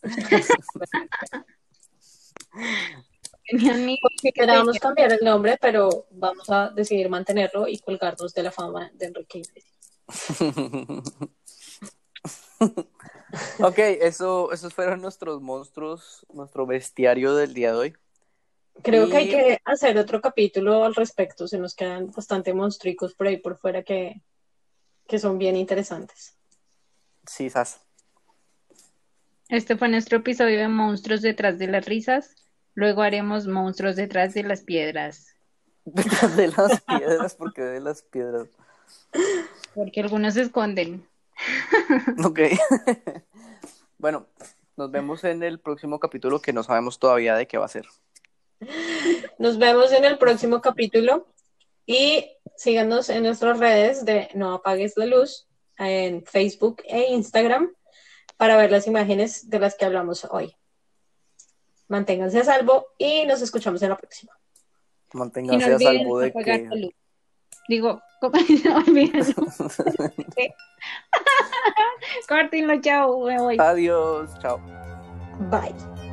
Tenía 3.47 3.73
amigos 3.73 4.11
que 4.21 4.31
queríamos 4.31 4.79
cambiar 4.79 5.13
el 5.13 5.19
nombre, 5.23 5.57
pero 5.61 6.07
vamos 6.11 6.49
a 6.49 6.69
decidir 6.69 7.09
mantenerlo 7.09 7.67
y 7.67 7.77
colgarnos 7.77 8.33
de 8.33 8.43
la 8.43 8.51
fama 8.51 8.89
de 8.93 9.05
Enrique 9.05 9.39
Iglesias. 9.39 9.75
ok, 13.59 13.77
eso, 13.77 14.51
esos 14.51 14.73
fueron 14.73 15.01
nuestros 15.01 15.41
monstruos, 15.41 16.25
nuestro 16.33 16.65
bestiario 16.65 17.35
del 17.35 17.53
día 17.53 17.71
de 17.71 17.77
hoy. 17.77 17.95
Creo 18.81 19.09
que 19.09 19.17
hay 19.17 19.29
que 19.29 19.59
hacer 19.65 19.97
otro 19.97 20.21
capítulo 20.21 20.83
al 20.83 20.95
respecto, 20.95 21.47
se 21.47 21.57
nos 21.57 21.75
quedan 21.75 22.11
bastante 22.11 22.53
monstruicos 22.53 23.13
por 23.13 23.27
ahí 23.27 23.37
por 23.37 23.57
fuera 23.57 23.83
que, 23.83 24.21
que 25.07 25.19
son 25.19 25.37
bien 25.37 25.55
interesantes. 25.55 26.35
Sí, 27.25 27.49
Sas. 27.49 27.81
Este 29.49 29.77
fue 29.77 29.89
nuestro 29.89 30.17
episodio 30.17 30.59
de 30.59 30.67
Monstruos 30.67 31.21
detrás 31.21 31.57
de 31.57 31.67
las 31.67 31.85
risas. 31.85 32.35
Luego 32.73 33.01
haremos 33.01 33.47
Monstruos 33.47 33.95
detrás 33.95 34.33
de 34.33 34.43
las 34.43 34.61
piedras, 34.61 35.35
Detrás 35.85 36.35
de 36.35 36.47
las 36.47 36.81
piedras, 36.81 37.35
porque 37.35 37.61
de 37.61 37.79
las 37.79 38.01
piedras. 38.01 38.47
porque 39.75 40.01
algunos 40.01 40.33
se 40.33 40.41
esconden. 40.41 41.07
Ok. 42.23 42.39
bueno, 43.97 44.25
nos 44.77 44.89
vemos 44.89 45.23
en 45.25 45.43
el 45.43 45.59
próximo 45.59 45.99
capítulo 45.99 46.41
que 46.41 46.53
no 46.53 46.63
sabemos 46.63 46.97
todavía 46.97 47.35
de 47.35 47.45
qué 47.45 47.57
va 47.57 47.65
a 47.65 47.69
ser. 47.69 47.85
Nos 49.37 49.57
vemos 49.57 49.91
en 49.91 50.05
el 50.05 50.17
próximo 50.17 50.61
capítulo 50.61 51.27
y 51.85 52.25
síganos 52.55 53.09
en 53.09 53.23
nuestras 53.23 53.59
redes 53.59 54.05
de 54.05 54.29
No 54.33 54.53
Apagues 54.53 54.93
la 54.97 55.05
Luz 55.05 55.47
en 55.77 56.25
Facebook 56.25 56.81
e 56.85 57.11
Instagram 57.13 57.73
para 58.37 58.57
ver 58.57 58.71
las 58.71 58.87
imágenes 58.87 59.49
de 59.49 59.59
las 59.59 59.75
que 59.75 59.85
hablamos 59.85 60.25
hoy. 60.25 60.55
Manténganse 61.87 62.39
a 62.39 62.43
salvo 62.43 62.87
y 62.97 63.25
nos 63.25 63.41
escuchamos 63.41 63.81
en 63.83 63.89
la 63.89 63.97
próxima. 63.97 64.33
Manténganse 65.13 65.69
no 65.69 65.75
a 65.75 65.79
salvo 65.79 66.19
de 66.19 66.33
que. 66.33 66.57
la 66.63 66.75
luz. 66.75 66.93
Digo, 67.67 68.01
¿cómo 68.21 68.33
no 68.65 68.77
olviden? 68.77 69.23
Chao, 72.81 73.25
me 73.25 73.39
voy. 73.39 73.57
Adiós, 73.59 74.29
chao. 74.39 74.59
Bye. 75.49 76.04